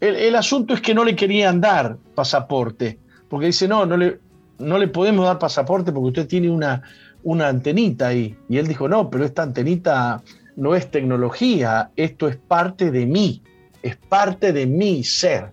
El, 0.00 0.36
asunto 0.36 0.74
es 0.74 0.80
que 0.80 0.94
no 0.94 1.04
le 1.04 1.16
querían 1.16 1.60
dar 1.60 1.96
pasaporte, 2.14 2.98
porque 3.28 3.46
dice, 3.46 3.66
no, 3.66 3.84
no 3.84 3.96
le, 3.96 4.20
no 4.58 4.78
le 4.78 4.88
podemos 4.88 5.24
dar 5.24 5.38
pasaporte 5.38 5.92
porque 5.92 6.08
usted 6.08 6.26
tiene 6.28 6.50
una, 6.50 6.82
una 7.22 7.48
antenita 7.48 8.08
ahí. 8.08 8.36
Y 8.48 8.58
él 8.58 8.66
dijo, 8.66 8.88
no, 8.88 9.10
pero 9.10 9.24
esta 9.24 9.42
antenita 9.42 10.22
no 10.56 10.74
es 10.74 10.90
tecnología, 10.90 11.90
esto 11.96 12.28
es 12.28 12.36
parte 12.36 12.90
de 12.90 13.06
mí, 13.06 13.42
es 13.82 13.96
parte 13.96 14.52
de 14.52 14.66
mi 14.66 15.04
ser. 15.04 15.52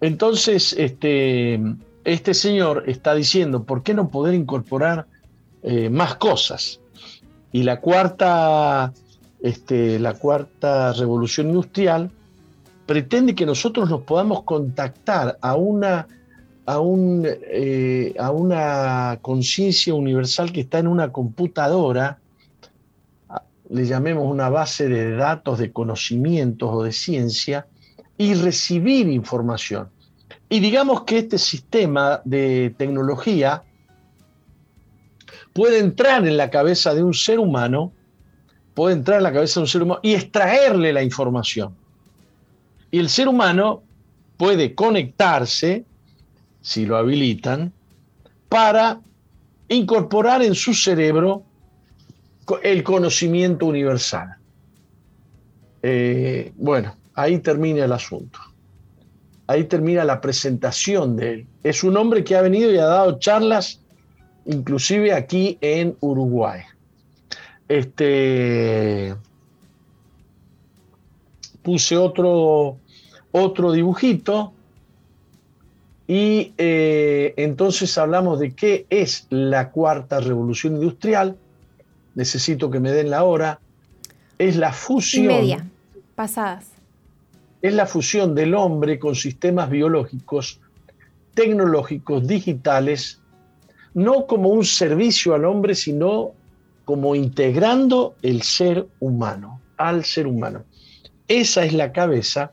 Entonces, 0.00 0.74
este, 0.78 1.60
este 2.04 2.34
señor 2.34 2.84
está 2.86 3.14
diciendo, 3.14 3.64
¿por 3.64 3.82
qué 3.82 3.92
no 3.92 4.08
poder 4.08 4.34
incorporar 4.34 5.06
eh, 5.62 5.90
más 5.90 6.14
cosas? 6.14 6.80
Y 7.52 7.64
la 7.64 7.80
cuarta, 7.80 8.92
este, 9.42 9.98
la 9.98 10.14
cuarta 10.14 10.92
revolución 10.92 11.48
industrial 11.48 12.10
pretende 12.86 13.34
que 13.34 13.46
nosotros 13.46 13.90
nos 13.90 14.02
podamos 14.02 14.44
contactar 14.44 15.38
a 15.40 15.56
una, 15.56 16.06
eh, 16.76 18.14
a 18.18 18.30
una 18.30 19.18
conciencia 19.22 19.94
universal 19.94 20.52
que 20.52 20.60
está 20.60 20.78
en 20.78 20.86
una 20.86 21.10
computadora, 21.12 22.18
le 23.70 23.86
llamemos 23.86 24.26
una 24.26 24.48
base 24.48 24.88
de 24.88 25.12
datos, 25.12 25.58
de 25.58 25.72
conocimientos 25.72 26.68
o 26.72 26.82
de 26.82 26.92
ciencia, 26.92 27.66
y 28.18 28.34
recibir 28.34 29.08
información. 29.08 29.88
Y 30.48 30.60
digamos 30.60 31.04
que 31.04 31.18
este 31.18 31.38
sistema 31.38 32.20
de 32.24 32.74
tecnología 32.76 33.62
puede 35.52 35.78
entrar 35.78 36.26
en 36.26 36.36
la 36.36 36.50
cabeza 36.50 36.94
de 36.94 37.02
un 37.02 37.14
ser 37.14 37.38
humano, 37.38 37.92
puede 38.74 38.96
entrar 38.96 39.18
en 39.18 39.22
la 39.24 39.32
cabeza 39.32 39.60
de 39.60 39.64
un 39.64 39.68
ser 39.68 39.82
humano 39.82 40.00
y 40.02 40.14
extraerle 40.14 40.92
la 40.92 41.02
información. 41.02 41.74
Y 42.90 42.98
el 42.98 43.08
ser 43.08 43.28
humano 43.28 43.82
puede 44.36 44.74
conectarse, 44.74 45.84
si 46.60 46.86
lo 46.86 46.96
habilitan, 46.96 47.72
para 48.48 49.00
incorporar 49.68 50.42
en 50.42 50.54
su 50.54 50.74
cerebro 50.74 51.44
el 52.62 52.82
conocimiento 52.82 53.66
universal. 53.66 54.36
Eh, 55.82 56.52
bueno, 56.56 56.96
ahí 57.14 57.38
termina 57.38 57.84
el 57.84 57.92
asunto. 57.92 58.38
Ahí 59.46 59.64
termina 59.64 60.04
la 60.04 60.20
presentación 60.20 61.16
de 61.16 61.32
él. 61.32 61.46
Es 61.62 61.82
un 61.82 61.96
hombre 61.96 62.22
que 62.24 62.36
ha 62.36 62.42
venido 62.42 62.72
y 62.72 62.78
ha 62.78 62.86
dado 62.86 63.18
charlas, 63.18 63.80
inclusive 64.46 65.12
aquí 65.12 65.58
en 65.60 65.96
Uruguay. 66.00 66.60
Este, 67.68 69.14
puse 71.62 71.96
otro, 71.96 72.78
otro 73.32 73.72
dibujito 73.72 74.52
y 76.10 76.54
eh, 76.58 77.34
entonces 77.36 77.96
hablamos 77.96 78.40
de 78.40 78.52
qué 78.52 78.84
es 78.90 79.28
la 79.30 79.70
cuarta 79.70 80.18
revolución 80.18 80.74
industrial. 80.74 81.36
Necesito 82.16 82.68
que 82.68 82.80
me 82.80 82.90
den 82.90 83.10
la 83.10 83.22
hora. 83.22 83.60
Es 84.36 84.56
la 84.56 84.72
fusión. 84.72 85.28
media, 85.28 85.64
pasadas 86.16 86.72
es 87.62 87.74
la 87.74 87.86
fusión 87.86 88.34
del 88.34 88.54
hombre 88.54 88.98
con 88.98 89.14
sistemas 89.14 89.70
biológicos, 89.70 90.60
tecnológicos, 91.34 92.26
digitales, 92.26 93.20
no 93.94 94.26
como 94.26 94.48
un 94.48 94.64
servicio 94.64 95.34
al 95.34 95.44
hombre, 95.44 95.76
sino 95.76 96.32
como 96.84 97.14
integrando 97.14 98.16
el 98.22 98.42
ser 98.42 98.88
humano, 98.98 99.60
al 99.76 100.04
ser 100.04 100.26
humano. 100.26 100.64
Esa 101.28 101.64
es 101.64 101.72
la 101.72 101.92
cabeza. 101.92 102.50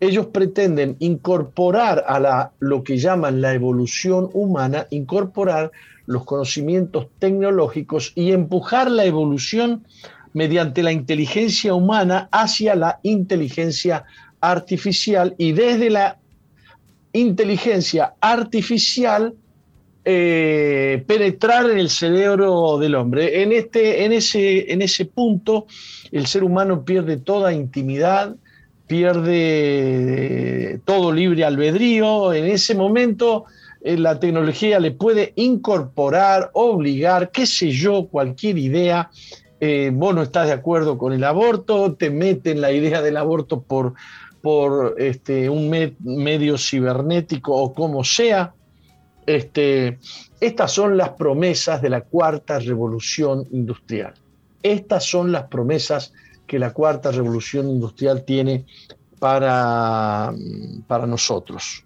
Ellos 0.00 0.26
pretenden 0.26 0.96
incorporar 1.00 2.04
a 2.06 2.20
la, 2.20 2.52
lo 2.60 2.84
que 2.84 2.98
llaman 2.98 3.40
la 3.40 3.54
evolución 3.54 4.30
humana, 4.32 4.86
incorporar 4.90 5.72
los 6.06 6.24
conocimientos 6.24 7.08
tecnológicos 7.18 8.12
y 8.14 8.32
empujar 8.32 8.90
la 8.90 9.04
evolución 9.04 9.84
mediante 10.32 10.82
la 10.82 10.92
inteligencia 10.92 11.74
humana 11.74 12.28
hacia 12.32 12.74
la 12.74 13.00
inteligencia 13.02 14.04
artificial 14.40 15.34
y 15.36 15.52
desde 15.52 15.90
la 15.90 16.18
inteligencia 17.12 18.14
artificial 18.20 19.34
eh, 20.04 21.04
penetrar 21.06 21.68
en 21.68 21.78
el 21.78 21.90
cerebro 21.90 22.78
del 22.78 22.94
hombre. 22.94 23.42
En, 23.42 23.52
este, 23.52 24.04
en, 24.04 24.12
ese, 24.12 24.72
en 24.72 24.80
ese 24.80 25.04
punto 25.04 25.66
el 26.12 26.26
ser 26.26 26.44
humano 26.44 26.84
pierde 26.84 27.18
toda 27.18 27.52
intimidad, 27.52 28.34
pierde 28.88 30.72
eh, 30.72 30.80
todo 30.84 31.12
libre 31.12 31.44
albedrío. 31.44 32.32
En 32.32 32.46
ese 32.46 32.74
momento 32.74 33.44
eh, 33.80 33.96
la 33.96 34.18
tecnología 34.18 34.80
le 34.80 34.90
puede 34.90 35.32
incorporar, 35.36 36.50
obligar, 36.54 37.30
qué 37.30 37.46
sé 37.46 37.70
yo, 37.70 38.08
cualquier 38.08 38.58
idea. 38.58 39.10
vos 39.92 40.14
no 40.14 40.22
estás 40.22 40.46
de 40.46 40.52
acuerdo 40.52 40.98
con 40.98 41.12
el 41.12 41.24
aborto, 41.24 41.94
te 41.94 42.10
meten 42.10 42.60
la 42.60 42.72
idea 42.72 43.02
del 43.02 43.16
aborto 43.16 43.60
por, 43.60 43.94
por 44.42 44.94
este, 44.98 45.48
un 45.48 45.68
medio 46.00 46.58
cibernético 46.58 47.54
o 47.54 47.72
como 47.72 48.02
sea. 48.02 48.54
Este, 49.26 49.98
estas 50.40 50.72
son 50.72 50.96
las 50.96 51.10
promesas 51.10 51.82
de 51.82 51.90
la 51.90 52.00
cuarta 52.00 52.58
revolución 52.58 53.46
industrial. 53.50 54.14
Estas 54.62 55.04
son 55.04 55.32
las 55.32 55.44
promesas 55.44 56.14
que 56.48 56.58
la 56.58 56.72
cuarta 56.72 57.12
revolución 57.12 57.68
industrial 57.68 58.24
tiene 58.24 58.66
para, 59.20 60.32
para 60.88 61.06
nosotros. 61.06 61.84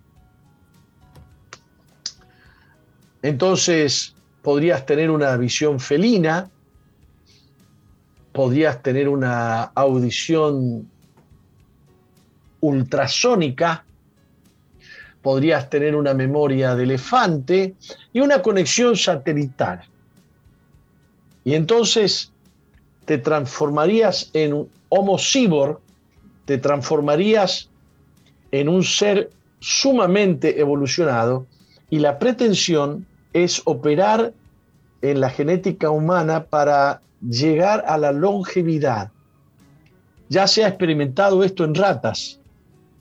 Entonces, 3.20 4.14
podrías 4.40 4.86
tener 4.86 5.10
una 5.10 5.36
visión 5.36 5.78
felina, 5.80 6.48
podrías 8.32 8.82
tener 8.82 9.08
una 9.08 9.64
audición 9.64 10.88
ultrasónica, 12.60 13.84
podrías 15.22 15.68
tener 15.68 15.94
una 15.96 16.14
memoria 16.14 16.74
de 16.74 16.84
elefante 16.84 17.74
y 18.12 18.20
una 18.20 18.42
conexión 18.42 18.96
satelital. 18.96 19.82
Y 21.44 21.54
entonces 21.54 22.32
te 23.04 23.18
transformarías 23.18 24.30
en 24.32 24.52
un 24.52 24.68
homo 24.88 25.18
cyborg, 25.18 25.78
te 26.44 26.58
transformarías 26.58 27.68
en 28.50 28.68
un 28.68 28.82
ser 28.84 29.30
sumamente 29.60 30.60
evolucionado 30.60 31.46
y 31.90 31.98
la 31.98 32.18
pretensión 32.18 33.06
es 33.32 33.62
operar 33.64 34.32
en 35.00 35.20
la 35.20 35.30
genética 35.30 35.90
humana 35.90 36.44
para 36.44 37.00
llegar 37.28 37.84
a 37.86 37.98
la 37.98 38.12
longevidad. 38.12 39.10
Ya 40.28 40.46
se 40.46 40.64
ha 40.64 40.68
experimentado 40.68 41.44
esto 41.44 41.64
en 41.64 41.74
ratas 41.74 42.40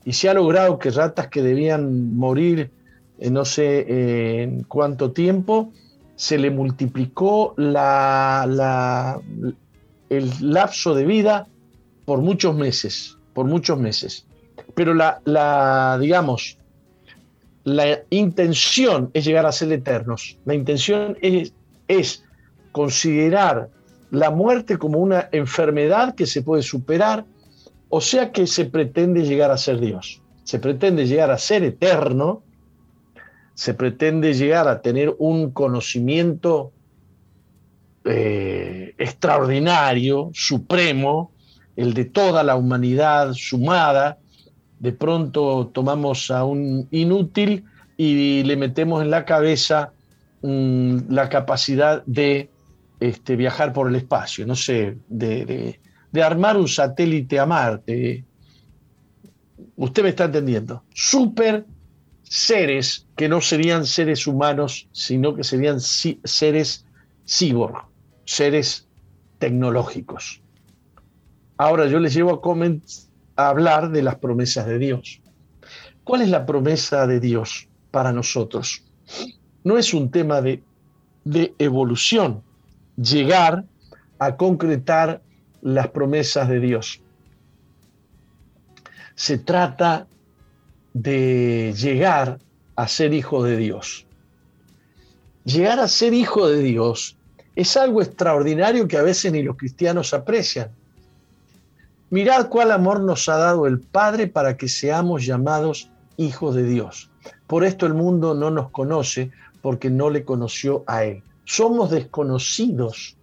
y 0.04 0.12
se 0.12 0.28
ha 0.28 0.34
logrado 0.34 0.78
que 0.78 0.90
ratas 0.90 1.28
que 1.28 1.42
debían 1.42 2.16
morir 2.16 2.70
no 3.30 3.44
sé 3.44 4.42
en 4.42 4.64
cuánto 4.64 5.12
tiempo, 5.12 5.70
se 6.16 6.38
le 6.38 6.50
multiplicó 6.50 7.54
la, 7.56 9.20
el 10.16 10.30
lapso 10.40 10.94
de 10.94 11.04
vida 11.04 11.46
por 12.04 12.20
muchos 12.20 12.54
meses, 12.54 13.16
por 13.34 13.46
muchos 13.46 13.78
meses. 13.78 14.26
Pero 14.74 14.94
la, 14.94 15.20
la, 15.24 15.98
digamos, 16.00 16.58
la 17.64 18.00
intención 18.10 19.10
es 19.14 19.24
llegar 19.24 19.46
a 19.46 19.52
ser 19.52 19.72
eternos. 19.72 20.38
La 20.44 20.54
intención 20.54 21.16
es, 21.22 21.52
es 21.88 22.24
considerar 22.72 23.70
la 24.10 24.30
muerte 24.30 24.76
como 24.76 24.98
una 24.98 25.28
enfermedad 25.32 26.14
que 26.14 26.26
se 26.26 26.42
puede 26.42 26.62
superar 26.62 27.24
o 27.94 28.00
sea 28.00 28.32
que 28.32 28.46
se 28.46 28.64
pretende 28.64 29.22
llegar 29.22 29.50
a 29.50 29.58
ser 29.58 29.78
Dios, 29.78 30.22
se 30.44 30.58
pretende 30.58 31.06
llegar 31.06 31.30
a 31.30 31.36
ser 31.36 31.62
eterno, 31.62 32.42
se 33.52 33.74
pretende 33.74 34.32
llegar 34.32 34.66
a 34.66 34.80
tener 34.80 35.14
un 35.18 35.50
conocimiento 35.50 36.72
eh, 38.04 38.94
extraordinario, 38.98 40.30
supremo, 40.32 41.32
el 41.76 41.94
de 41.94 42.04
toda 42.04 42.42
la 42.42 42.56
humanidad 42.56 43.32
sumada. 43.34 44.18
De 44.78 44.92
pronto 44.92 45.70
tomamos 45.72 46.30
a 46.30 46.44
un 46.44 46.88
inútil 46.90 47.64
y 47.96 48.42
le 48.42 48.56
metemos 48.56 49.02
en 49.02 49.10
la 49.10 49.24
cabeza 49.24 49.92
mm, 50.42 51.10
la 51.10 51.28
capacidad 51.28 52.02
de 52.06 52.50
este, 53.00 53.36
viajar 53.36 53.72
por 53.72 53.88
el 53.88 53.96
espacio, 53.96 54.46
no 54.46 54.56
sé, 54.56 54.96
de 55.08 55.78
de 56.12 56.22
armar 56.22 56.56
un 56.56 56.68
satélite 56.68 57.40
a 57.40 57.46
Marte. 57.46 58.24
Usted 59.76 60.02
me 60.02 60.10
está 60.10 60.24
entendiendo. 60.24 60.84
Super 60.94 61.64
seres 62.22 63.06
que 63.16 63.28
no 63.28 63.40
serían 63.40 63.86
seres 63.86 64.26
humanos, 64.26 64.88
sino 64.92 65.34
que 65.34 65.42
serían 65.42 65.80
seres 65.80 66.84
cyborg, 67.26 67.86
seres 68.24 68.88
tecnológicos. 69.38 70.42
Ahora 71.56 71.86
yo 71.86 72.00
les 72.00 72.14
llevo 72.14 72.30
a, 72.30 73.42
a 73.42 73.48
hablar 73.48 73.90
de 73.90 74.02
las 74.02 74.16
promesas 74.16 74.66
de 74.66 74.78
Dios. 74.78 75.20
¿Cuál 76.04 76.22
es 76.22 76.28
la 76.28 76.46
promesa 76.46 77.06
de 77.06 77.20
Dios 77.20 77.68
para 77.90 78.12
nosotros? 78.12 78.84
No 79.64 79.78
es 79.78 79.94
un 79.94 80.10
tema 80.10 80.40
de, 80.40 80.62
de 81.24 81.54
evolución, 81.58 82.42
llegar 82.96 83.64
a 84.18 84.36
concretar 84.36 85.22
las 85.60 85.88
promesas 85.88 86.48
de 86.48 86.60
Dios. 86.60 87.00
Se 89.14 89.38
trata 89.38 90.06
de 90.92 91.74
llegar 91.76 92.38
a 92.76 92.88
ser 92.88 93.14
hijo 93.14 93.44
de 93.44 93.56
Dios. 93.56 94.06
Llegar 95.44 95.78
a 95.80 95.88
ser 95.88 96.14
hijo 96.14 96.48
de 96.48 96.62
Dios 96.62 97.16
es 97.54 97.76
algo 97.76 98.02
extraordinario 98.02 98.88
que 98.88 98.96
a 98.96 99.02
veces 99.02 99.32
ni 99.32 99.42
los 99.42 99.56
cristianos 99.56 100.14
aprecian. 100.14 100.70
Mirad 102.10 102.48
cuál 102.48 102.72
amor 102.72 103.00
nos 103.00 103.28
ha 103.28 103.36
dado 103.36 103.66
el 103.66 103.80
Padre 103.80 104.26
para 104.26 104.56
que 104.56 104.68
seamos 104.68 105.24
llamados 105.24 105.90
hijos 106.16 106.54
de 106.54 106.64
Dios. 106.64 107.10
Por 107.46 107.64
esto 107.64 107.86
el 107.86 107.94
mundo 107.94 108.34
no 108.34 108.50
nos 108.50 108.70
conoce 108.70 109.30
porque 109.60 109.90
no 109.90 110.10
le 110.10 110.24
conoció 110.24 110.84
a 110.86 111.04
Él. 111.04 111.22
Somos 111.44 111.90
desconocidos 111.90 113.16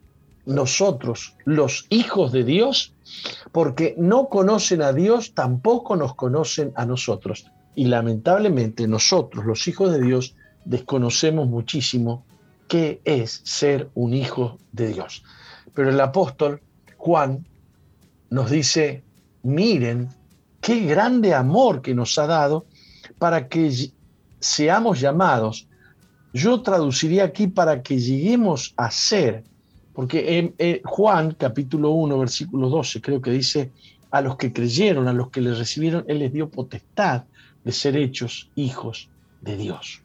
nosotros, 0.45 1.35
los 1.45 1.85
hijos 1.89 2.31
de 2.31 2.43
Dios, 2.43 2.93
porque 3.51 3.95
no 3.97 4.30
conocen 4.30 4.81
a 4.81 4.93
Dios, 4.93 5.34
tampoco 5.34 5.95
nos 5.95 6.15
conocen 6.15 6.72
a 6.76 6.85
nosotros. 6.85 7.45
Y 7.76 7.85
lamentablemente 7.85 8.88
nosotros, 8.88 9.45
los 9.45 9.68
hijos 9.68 9.91
de 9.91 10.01
Dios, 10.01 10.35
desconocemos 10.65 11.47
muchísimo 11.47 12.26
qué 12.69 13.01
es 13.03 13.41
ser 13.43 13.89
un 13.95 14.13
hijo 14.13 14.57
de 14.71 14.93
Dios. 14.93 15.23
Pero 15.73 15.89
el 15.89 15.99
apóstol 15.99 16.61
Juan 16.95 17.45
nos 18.29 18.49
dice, 18.49 19.03
miren 19.43 20.07
qué 20.61 20.85
grande 20.85 21.33
amor 21.33 21.81
que 21.81 21.93
nos 21.93 22.17
ha 22.17 22.27
dado 22.27 22.65
para 23.17 23.49
que 23.49 23.91
seamos 24.39 25.01
llamados. 25.01 25.67
Yo 26.31 26.61
traduciría 26.61 27.25
aquí 27.25 27.47
para 27.47 27.83
que 27.83 27.99
lleguemos 27.99 28.73
a 28.77 28.89
ser 28.89 29.43
porque 29.99 30.53
en, 30.57 30.81
Juan 30.85 31.35
capítulo 31.37 31.91
1, 31.91 32.17
versículo 32.19 32.69
12, 32.69 33.01
creo 33.01 33.21
que 33.21 33.31
dice, 33.31 33.71
a 34.11 34.21
los 34.21 34.37
que 34.37 34.53
creyeron, 34.53 35.09
a 35.09 35.11
los 35.11 35.29
que 35.29 35.41
le 35.41 35.53
recibieron, 35.53 36.05
Él 36.07 36.19
les 36.19 36.31
dio 36.31 36.49
potestad 36.49 37.25
de 37.65 37.73
ser 37.73 37.97
hechos 37.97 38.49
hijos 38.55 39.09
de 39.41 39.57
Dios. 39.57 40.01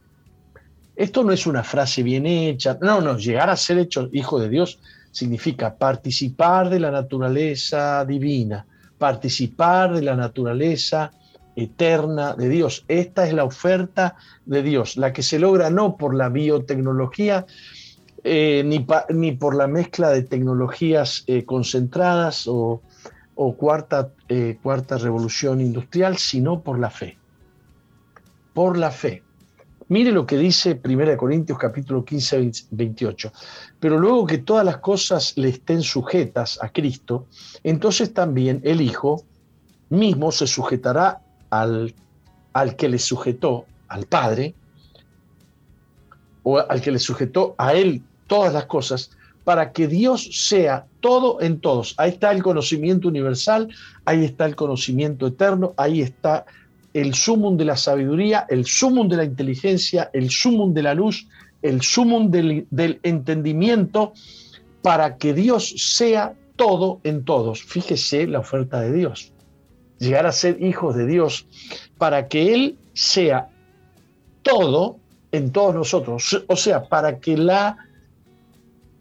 Esto 0.96 1.24
no 1.24 1.32
es 1.32 1.46
una 1.46 1.64
frase 1.64 2.02
bien 2.02 2.26
hecha, 2.26 2.78
no, 2.80 3.00
no, 3.00 3.16
llegar 3.16 3.50
a 3.50 3.56
ser 3.56 3.78
hechos 3.78 4.08
hijos 4.12 4.40
de 4.42 4.48
Dios 4.48 4.78
significa 5.10 5.76
participar 5.76 6.70
de 6.70 6.80
la 6.80 6.90
naturaleza 6.90 8.04
divina, 8.04 8.66
participar 8.98 9.94
de 9.94 10.02
la 10.02 10.16
naturaleza 10.16 11.12
eterna 11.56 12.34
de 12.34 12.48
Dios. 12.48 12.84
Esta 12.88 13.26
es 13.26 13.32
la 13.32 13.44
oferta 13.44 14.16
de 14.44 14.62
Dios, 14.62 14.96
la 14.96 15.12
que 15.12 15.22
se 15.22 15.38
logra 15.38 15.70
no 15.70 15.96
por 15.96 16.14
la 16.14 16.28
biotecnología, 16.28 17.46
eh, 18.22 18.62
ni, 18.64 19.32
por 19.32 19.54
la 19.54 19.66
mezcla 19.66 20.10
de 20.10 20.22
tecnologías 20.22 21.24
eh, 21.26 21.44
concentradas 21.44 22.46
o, 22.48 22.80
cuarta, 23.56 24.10
eh, 24.28 24.58
cuarta 24.62 24.96
revolución 24.96 25.60
industrial, 25.60 26.16
sino 26.16 26.60
por 26.60 26.78
la 26.78 26.90
fe. 26.90 27.18
Por 28.52 28.78
la 28.78 28.90
fe. 28.90 29.22
Mire 29.88 30.12
lo 30.12 30.24
que 30.26 30.38
dice 30.38 30.80
1 30.82 31.16
Corintios 31.16 31.58
capítulo 31.58 32.04
15, 32.04 32.50
28. 32.70 33.32
Pero 33.78 33.98
luego 33.98 34.26
que 34.26 34.38
todas 34.38 34.64
las 34.64 34.78
cosas 34.78 35.36
le 35.36 35.50
estén 35.50 35.82
sujetas 35.82 36.58
a 36.62 36.70
Cristo, 36.70 37.26
entonces 37.62 38.14
también 38.14 38.60
el 38.64 38.80
Hijo 38.80 39.24
mismo 39.90 40.32
se 40.32 40.46
sujetará 40.46 41.20
al, 41.50 41.94
al 42.54 42.76
que 42.76 42.88
le 42.88 42.98
sujetó, 42.98 43.66
al 43.88 44.06
Padre, 44.06 44.54
o 46.42 46.58
al 46.58 46.80
que 46.80 46.90
le 46.90 46.98
sujetó 46.98 47.54
a 47.58 47.74
Él 47.74 48.02
todas 48.26 48.54
las 48.54 48.66
cosas 48.66 49.10
para 49.44 49.72
que 49.72 49.86
Dios 49.86 50.48
sea 50.48 50.86
todo 51.00 51.40
en 51.42 51.60
todos. 51.60 51.94
Ahí 51.98 52.10
está 52.12 52.32
el 52.32 52.42
conocimiento 52.42 53.08
universal, 53.08 53.68
ahí 54.06 54.24
está 54.24 54.46
el 54.46 54.56
conocimiento 54.56 55.26
eterno, 55.26 55.74
ahí 55.76 56.00
está 56.00 56.46
el 56.94 57.14
sumum 57.14 57.56
de 57.56 57.66
la 57.66 57.76
sabiduría, 57.76 58.46
el 58.48 58.64
sumum 58.64 59.08
de 59.08 59.16
la 59.16 59.24
inteligencia, 59.24 60.10
el 60.12 60.30
sumum 60.30 60.72
de 60.72 60.82
la 60.82 60.94
luz, 60.94 61.26
el 61.60 61.82
sumum 61.82 62.30
del, 62.30 62.66
del 62.70 63.00
entendimiento, 63.02 64.12
para 64.80 65.16
que 65.16 65.34
Dios 65.34 65.74
sea 65.76 66.34
todo 66.56 67.00
en 67.04 67.24
todos. 67.24 67.62
Fíjese 67.64 68.26
la 68.26 68.38
oferta 68.38 68.80
de 68.80 68.92
Dios. 68.92 69.32
Llegar 69.98 70.26
a 70.26 70.32
ser 70.32 70.62
hijos 70.62 70.94
de 70.94 71.06
Dios 71.06 71.46
para 71.98 72.28
que 72.28 72.54
Él 72.54 72.78
sea 72.92 73.48
todo 74.42 74.98
en 75.32 75.50
todos 75.50 75.74
nosotros. 75.74 76.44
O 76.46 76.56
sea, 76.56 76.84
para 76.84 77.18
que 77.18 77.36
la 77.36 77.76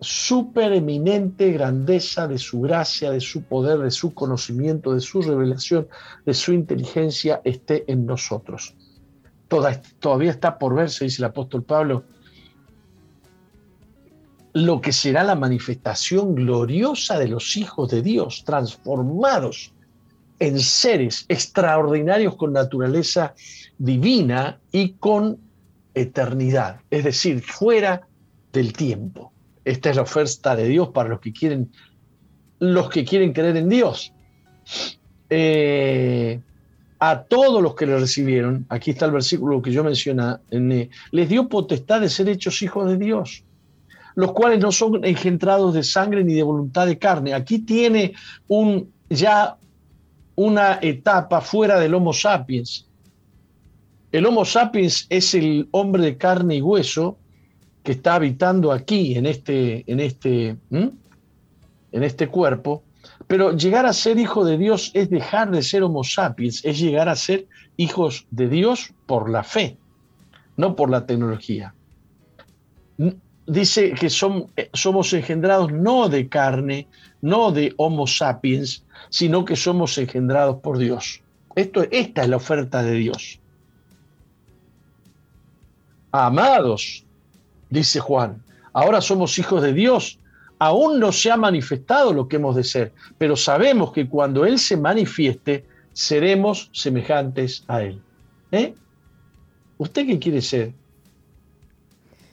supereminente 0.04 1.52
grandeza 1.52 2.28
de 2.28 2.38
su 2.38 2.62
gracia, 2.62 3.12
de 3.12 3.22
su 3.22 3.44
poder, 3.44 3.80
de 3.80 3.92
su 3.92 4.14
conocimiento, 4.14 4.94
de 4.94 5.02
su 5.02 5.22
revelación, 5.22 5.88
de 6.26 6.34
su 6.34 6.54
inteligencia 6.54 7.42
esté 7.44 7.92
en 7.92 8.06
nosotros. 8.06 8.76
Toda, 9.48 9.82
todavía 10.00 10.32
está 10.32 10.58
por 10.58 10.76
verse, 10.76 11.06
dice 11.06 11.22
el 11.22 11.26
apóstol 11.26 11.64
Pablo, 11.64 12.04
lo 14.54 14.82
que 14.82 14.94
será 14.94 15.24
la 15.24 15.36
manifestación 15.36 16.36
gloriosa 16.36 17.18
de 17.18 17.28
los 17.28 17.58
hijos 17.58 17.90
de 17.90 18.02
Dios, 18.02 18.44
transformados 18.46 19.74
en 20.40 20.60
seres 20.60 21.26
extraordinarios 21.28 22.36
con 22.36 22.54
naturaleza 22.54 23.34
divina 23.78 24.60
y 24.72 24.94
con 24.94 25.40
eternidad, 25.94 26.82
es 26.90 27.04
decir, 27.04 27.42
fuera 27.42 28.08
del 28.52 28.74
tiempo. 28.74 29.33
Esta 29.65 29.90
es 29.90 29.95
la 29.95 30.02
oferta 30.02 30.56
de 30.56 30.68
Dios 30.68 30.90
para 30.90 31.10
los 31.10 31.19
que 31.19 31.31
quieren, 31.31 31.72
los 32.60 32.90
que 32.90 33.06
quieren 33.06 33.34
creer 33.34 33.57
en 33.57 33.69
Dios. 33.69 34.14
Eh, 35.30 36.40
a 36.99 37.23
todos 37.23 37.61
los 37.61 37.76
que 37.76 37.85
le 37.85 37.98
recibieron, 37.98 38.65
aquí 38.69 38.91
está 38.91 39.06
el 39.06 39.11
versículo 39.11 39.61
que 39.61 39.72
yo 39.72 39.84
mencioné, 39.84 40.90
les 41.11 41.27
dio 41.27 41.49
potestad 41.49 41.99
de 41.99 42.10
ser 42.10 42.30
hechos 42.30 42.61
hijos 42.61 42.88
de 42.88 42.98
Dios, 42.98 43.44
los 44.15 44.31
cuales 44.31 44.60
no 44.60 44.72
son 44.72 45.03
engendrados 45.03 45.73
de 45.73 45.84
sangre 45.84 46.23
ni 46.23 46.34
de 46.34 46.44
voluntad 46.44 46.85
de 46.88 46.98
carne. 46.98 47.34
Aquí 47.34 47.60
tiene 47.60 48.14
un, 48.48 48.90
ya 49.10 49.57
una 50.35 50.80
etapa 50.81 51.41
fuera 51.41 51.80
del 51.80 51.94
Homo 51.94 52.14
sapiens. 52.14 52.88
El 54.11 54.26
Homo 54.26 54.45
sapiens 54.45 55.06
es 55.10 55.34
el 55.34 55.68
hombre 55.72 56.03
de 56.03 56.18
carne 56.18 56.56
y 56.56 56.61
hueso 56.61 57.18
que 57.84 57.92
está 57.92 58.16
habitando 58.16 58.72
aquí, 58.72 59.16
en 59.16 59.26
este, 59.26 59.84
en 59.92 60.00
este, 60.00 60.58
en 60.72 62.04
este 62.04 62.28
cuerpo, 62.30 62.84
pero 63.28 63.56
llegar 63.56 63.86
a 63.86 63.94
ser 63.94 64.18
hijo 64.18 64.46
de 64.46 64.58
Dios 64.58 64.92
es 64.94 65.10
dejar 65.10 65.52
de 65.52 65.62
ser 65.62 65.84
homo 65.84 66.04
sapiens, 66.04 66.64
es 66.64 66.80
llegar 66.80 67.10
a 67.10 67.16
ser 67.16 67.48
hijos 67.78 68.26
de 68.32 68.48
Dios 68.48 68.94
por 69.06 69.30
la 69.30 69.44
fe, 69.44 69.78
no 70.56 70.76
por 70.76 70.90
la 70.90 71.06
tecnología. 71.06 71.74
Dice 73.46 73.92
que 73.94 74.08
eh, 74.08 74.70
somos 74.74 75.14
engendrados 75.14 75.72
no 75.74 76.08
de 76.08 76.30
carne, 76.30 76.88
no 77.22 77.52
de 77.52 77.74
homo 77.78 78.08
sapiens, 78.08 78.86
sino 79.10 79.44
que 79.44 79.58
somos 79.58 79.98
engendrados 79.98 80.58
por 80.62 80.78
Dios. 80.78 81.22
Esto, 81.56 81.84
esta 81.92 82.24
es 82.24 82.30
la 82.30 82.38
oferta 82.38 82.82
de 82.82 82.94
Dios. 82.94 83.40
Amados, 86.12 87.06
dice 87.74 88.00
Juan. 88.00 88.41
Ahora 88.72 89.02
somos 89.02 89.38
hijos 89.40 89.62
de 89.62 89.74
Dios. 89.74 90.20
Aún 90.60 91.00
no 91.00 91.12
se 91.12 91.32
ha 91.32 91.38
manifestado 91.38 92.14
lo 92.14 92.28
que 92.28 92.38
hemos 92.38 92.56
de 92.56 92.64
ser, 92.64 92.94
pero 93.18 93.36
sabemos 93.36 93.91
que 93.91 94.08
cuando 94.08 94.45
Él 94.45 94.60
se 94.60 94.78
manifieste, 94.78 95.66
seremos 95.91 96.70
semejantes 96.72 97.66
a 97.68 97.82
Él. 97.82 98.02
¿Eh? 98.52 98.74
¿Usted 99.78 100.06
qué 100.06 100.20
quiere 100.20 100.41
ser? 100.41 100.72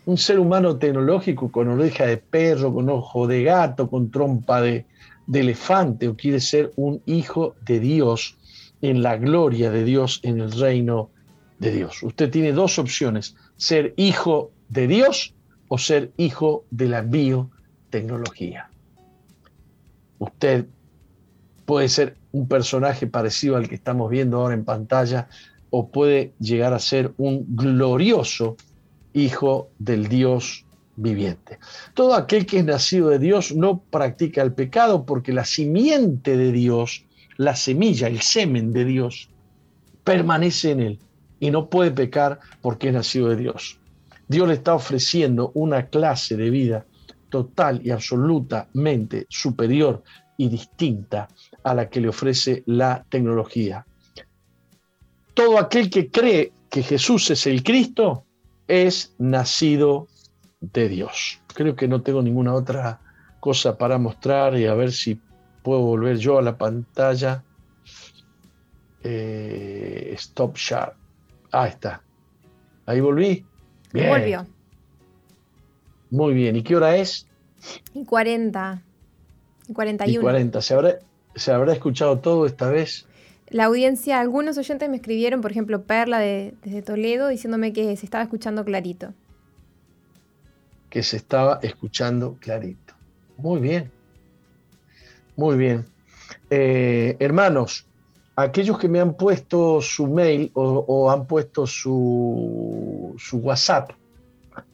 Un 0.06 0.16
ser 0.16 0.38
humano 0.38 0.76
tecnológico 0.76 1.50
con 1.50 1.68
oreja 1.68 2.06
de 2.06 2.18
perro, 2.18 2.72
con 2.72 2.88
ojo 2.88 3.26
de 3.26 3.42
gato, 3.42 3.88
con 3.88 4.10
trompa 4.10 4.60
de, 4.60 4.84
de 5.26 5.40
elefante, 5.40 6.08
o 6.08 6.16
quiere 6.16 6.40
ser 6.40 6.72
un 6.76 7.02
hijo 7.06 7.54
de 7.64 7.80
Dios 7.80 8.36
en 8.82 9.02
la 9.02 9.16
gloria 9.16 9.70
de 9.70 9.84
Dios, 9.84 10.20
en 10.22 10.40
el 10.40 10.52
reino 10.52 11.10
de 11.58 11.72
Dios. 11.72 12.02
Usted 12.02 12.30
tiene 12.30 12.52
dos 12.52 12.78
opciones, 12.78 13.34
ser 13.56 13.92
hijo 13.96 14.50
de 14.70 14.86
Dios 14.86 15.34
o 15.68 15.78
ser 15.78 16.12
hijo 16.16 16.64
de 16.70 16.88
la 16.88 17.02
biotecnología. 17.02 18.70
Usted 20.18 20.66
puede 21.66 21.88
ser 21.88 22.16
un 22.32 22.48
personaje 22.48 23.06
parecido 23.06 23.56
al 23.56 23.68
que 23.68 23.74
estamos 23.74 24.10
viendo 24.10 24.38
ahora 24.38 24.54
en 24.54 24.64
pantalla 24.64 25.28
o 25.70 25.88
puede 25.88 26.32
llegar 26.40 26.72
a 26.72 26.78
ser 26.78 27.12
un 27.16 27.44
glorioso 27.56 28.56
hijo 29.12 29.70
del 29.78 30.08
Dios 30.08 30.64
viviente. 30.96 31.58
Todo 31.94 32.14
aquel 32.14 32.46
que 32.46 32.58
es 32.58 32.64
nacido 32.64 33.08
de 33.08 33.18
Dios 33.18 33.54
no 33.54 33.80
practica 33.90 34.42
el 34.42 34.52
pecado 34.52 35.06
porque 35.06 35.32
la 35.32 35.44
simiente 35.44 36.36
de 36.36 36.52
Dios, 36.52 37.04
la 37.36 37.56
semilla, 37.56 38.08
el 38.08 38.20
semen 38.20 38.72
de 38.72 38.84
Dios, 38.84 39.30
permanece 40.04 40.72
en 40.72 40.80
él 40.80 40.98
y 41.38 41.50
no 41.50 41.70
puede 41.70 41.90
pecar 41.90 42.40
porque 42.60 42.88
es 42.88 42.94
nacido 42.94 43.28
de 43.28 43.36
Dios. 43.36 43.79
Dios 44.30 44.46
le 44.46 44.54
está 44.54 44.74
ofreciendo 44.74 45.50
una 45.54 45.88
clase 45.88 46.36
de 46.36 46.50
vida 46.50 46.86
total 47.30 47.84
y 47.84 47.90
absolutamente 47.90 49.26
superior 49.28 50.04
y 50.36 50.48
distinta 50.48 51.26
a 51.64 51.74
la 51.74 51.90
que 51.90 52.00
le 52.00 52.10
ofrece 52.10 52.62
la 52.66 53.04
tecnología. 53.08 53.84
Todo 55.34 55.58
aquel 55.58 55.90
que 55.90 56.12
cree 56.12 56.52
que 56.70 56.84
Jesús 56.84 57.28
es 57.32 57.44
el 57.48 57.64
Cristo 57.64 58.24
es 58.68 59.16
nacido 59.18 60.06
de 60.60 60.88
Dios. 60.88 61.40
Creo 61.52 61.74
que 61.74 61.88
no 61.88 62.02
tengo 62.02 62.22
ninguna 62.22 62.54
otra 62.54 63.00
cosa 63.40 63.76
para 63.76 63.98
mostrar 63.98 64.56
y 64.56 64.66
a 64.66 64.74
ver 64.74 64.92
si 64.92 65.20
puedo 65.64 65.80
volver 65.80 66.18
yo 66.18 66.38
a 66.38 66.42
la 66.42 66.56
pantalla. 66.56 67.42
Eh, 69.02 70.14
stop 70.16 70.56
share. 70.56 70.92
Ahí 71.50 71.70
está. 71.70 72.00
Ahí 72.86 73.00
volví. 73.00 73.49
Volvió. 73.92 74.46
Muy 76.10 76.34
bien. 76.34 76.56
¿Y 76.56 76.62
qué 76.62 76.76
hora 76.76 76.96
es? 76.96 77.26
Y 77.94 78.04
40. 78.04 78.82
Y 79.68 79.72
41. 79.72 80.18
Y 80.18 80.22
40. 80.22 80.62
¿Se 80.62 80.74
habrá, 80.74 80.98
¿Se 81.34 81.52
habrá 81.52 81.72
escuchado 81.72 82.18
todo 82.18 82.46
esta 82.46 82.68
vez? 82.68 83.06
La 83.48 83.64
audiencia, 83.64 84.20
algunos 84.20 84.58
oyentes 84.58 84.88
me 84.88 84.96
escribieron, 84.96 85.40
por 85.40 85.50
ejemplo, 85.50 85.82
Perla 85.82 86.20
de, 86.20 86.54
desde 86.62 86.82
Toledo, 86.82 87.28
diciéndome 87.28 87.72
que 87.72 87.96
se 87.96 88.04
estaba 88.04 88.22
escuchando 88.22 88.64
clarito. 88.64 89.12
Que 90.88 91.02
se 91.02 91.16
estaba 91.16 91.58
escuchando 91.62 92.36
clarito. 92.40 92.94
Muy 93.36 93.60
bien. 93.60 93.90
Muy 95.36 95.56
bien. 95.56 95.86
Eh, 96.48 97.16
hermanos, 97.18 97.86
aquellos 98.42 98.78
que 98.78 98.88
me 98.88 99.00
han 99.00 99.14
puesto 99.14 99.80
su 99.80 100.06
mail 100.06 100.50
o, 100.54 101.10
han 101.10 101.26
puesto 101.26 101.66
su, 101.66 103.14
WhatsApp, 103.32 103.90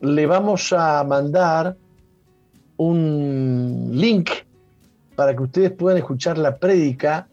le 0.01 0.27
vamos 0.27 0.73
a 0.73 1.03
mandar 1.05 1.77
un 2.77 3.91
link 3.93 4.31
para 5.15 5.35
que 5.35 5.43
ustedes 5.43 5.73
puedan 5.73 5.99
escuchar 5.99 6.39
la 6.39 6.57
prédica 6.57 7.29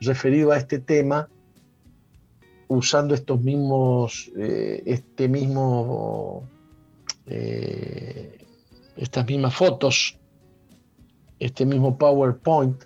referido 0.00 0.52
a 0.52 0.58
este 0.58 0.78
tema 0.78 1.28
usando 2.68 3.14
estos 3.14 3.40
mismos, 3.40 4.30
eh, 4.36 4.82
este 4.86 5.28
mismo, 5.28 6.48
eh, 7.26 8.46
estas 8.96 9.26
mismas 9.26 9.54
fotos, 9.54 10.18
este 11.38 11.66
mismo 11.66 11.96
PowerPoint 11.96 12.84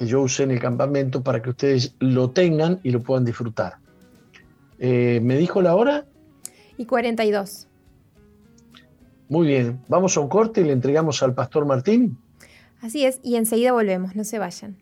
que 0.00 0.06
yo 0.06 0.22
usé 0.22 0.44
en 0.44 0.50
el 0.50 0.58
campamento 0.58 1.22
para 1.22 1.42
que 1.42 1.50
ustedes 1.50 1.94
lo 1.98 2.30
tengan 2.30 2.80
y 2.82 2.90
lo 2.90 3.02
puedan 3.02 3.22
disfrutar. 3.22 3.74
Eh, 4.78 5.20
¿Me 5.22 5.36
dijo 5.36 5.60
la 5.60 5.76
hora? 5.76 6.06
Y 6.78 6.86
42. 6.86 7.68
Muy 9.28 9.46
bien, 9.46 9.78
vamos 9.88 10.16
a 10.16 10.20
un 10.20 10.30
corte 10.30 10.62
y 10.62 10.64
le 10.64 10.72
entregamos 10.72 11.22
al 11.22 11.34
pastor 11.34 11.66
Martín. 11.66 12.16
Así 12.80 13.04
es, 13.04 13.20
y 13.22 13.36
enseguida 13.36 13.72
volvemos, 13.72 14.16
no 14.16 14.24
se 14.24 14.38
vayan. 14.38 14.78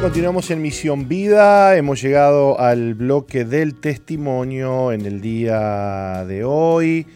Continuamos 0.00 0.50
en 0.52 0.62
Misión 0.62 1.08
Vida. 1.08 1.76
Hemos 1.76 2.00
llegado 2.00 2.60
al 2.60 2.94
bloque 2.94 3.44
del 3.44 3.74
testimonio 3.74 4.92
en 4.92 5.04
el 5.06 5.20
día 5.20 6.24
de 6.24 6.44
hoy 6.44 7.06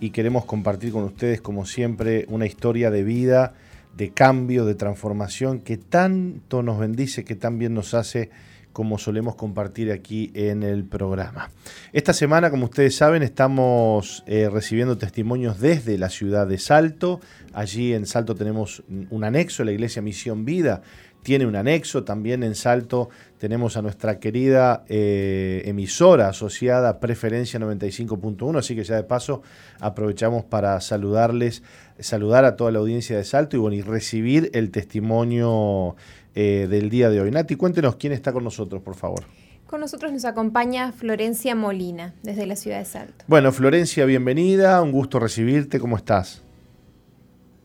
y 0.00 0.10
queremos 0.10 0.44
compartir 0.44 0.90
con 0.92 1.04
ustedes, 1.04 1.40
como 1.40 1.66
siempre, 1.66 2.26
una 2.28 2.46
historia 2.46 2.90
de 2.90 3.04
vida, 3.04 3.54
de 3.96 4.10
cambio, 4.10 4.64
de 4.64 4.74
transformación 4.74 5.60
que 5.60 5.76
tanto 5.76 6.64
nos 6.64 6.80
bendice, 6.80 7.24
que 7.24 7.36
tan 7.36 7.58
bien 7.58 7.74
nos 7.74 7.94
hace 7.94 8.30
como 8.72 8.98
solemos 8.98 9.36
compartir 9.36 9.92
aquí 9.92 10.32
en 10.34 10.62
el 10.62 10.84
programa. 10.84 11.50
Esta 11.92 12.12
semana, 12.12 12.50
como 12.50 12.64
ustedes 12.64 12.96
saben, 12.96 13.22
estamos 13.22 14.24
eh, 14.26 14.48
recibiendo 14.50 14.96
testimonios 14.98 15.60
desde 15.60 15.98
la 15.98 16.08
ciudad 16.08 16.46
de 16.46 16.58
Salto. 16.58 17.20
Allí 17.52 17.92
en 17.92 18.06
Salto 18.06 18.34
tenemos 18.34 18.82
un 19.10 19.24
anexo, 19.24 19.62
la 19.62 19.72
iglesia 19.72 20.00
Misión 20.00 20.44
Vida 20.44 20.82
tiene 21.22 21.46
un 21.46 21.56
anexo. 21.56 22.04
También 22.04 22.42
en 22.42 22.54
Salto 22.54 23.08
tenemos 23.38 23.76
a 23.76 23.82
nuestra 23.82 24.18
querida 24.18 24.84
eh, 24.88 25.62
emisora 25.64 26.28
asociada 26.28 27.00
Preferencia 27.00 27.58
95.1, 27.60 28.58
así 28.58 28.74
que 28.74 28.84
ya 28.84 28.96
de 28.96 29.04
paso 29.04 29.42
aprovechamos 29.80 30.44
para 30.44 30.80
saludarles, 30.80 31.62
saludar 31.98 32.44
a 32.44 32.56
toda 32.56 32.70
la 32.70 32.80
audiencia 32.80 33.16
de 33.16 33.24
Salto 33.24 33.56
y, 33.56 33.60
bueno, 33.60 33.76
y 33.76 33.82
recibir 33.82 34.50
el 34.54 34.70
testimonio 34.70 35.96
eh, 36.34 36.66
del 36.68 36.90
día 36.90 37.10
de 37.10 37.20
hoy. 37.20 37.30
Nati, 37.30 37.56
cuéntenos 37.56 37.96
quién 37.96 38.12
está 38.12 38.32
con 38.32 38.44
nosotros, 38.44 38.82
por 38.82 38.94
favor. 38.94 39.24
Con 39.66 39.80
nosotros 39.80 40.12
nos 40.12 40.26
acompaña 40.26 40.92
Florencia 40.92 41.54
Molina, 41.54 42.14
desde 42.22 42.44
la 42.44 42.56
ciudad 42.56 42.78
de 42.78 42.84
Salto. 42.84 43.24
Bueno, 43.26 43.52
Florencia, 43.52 44.04
bienvenida, 44.04 44.82
un 44.82 44.92
gusto 44.92 45.18
recibirte, 45.18 45.80
¿cómo 45.80 45.96
estás? 45.96 46.42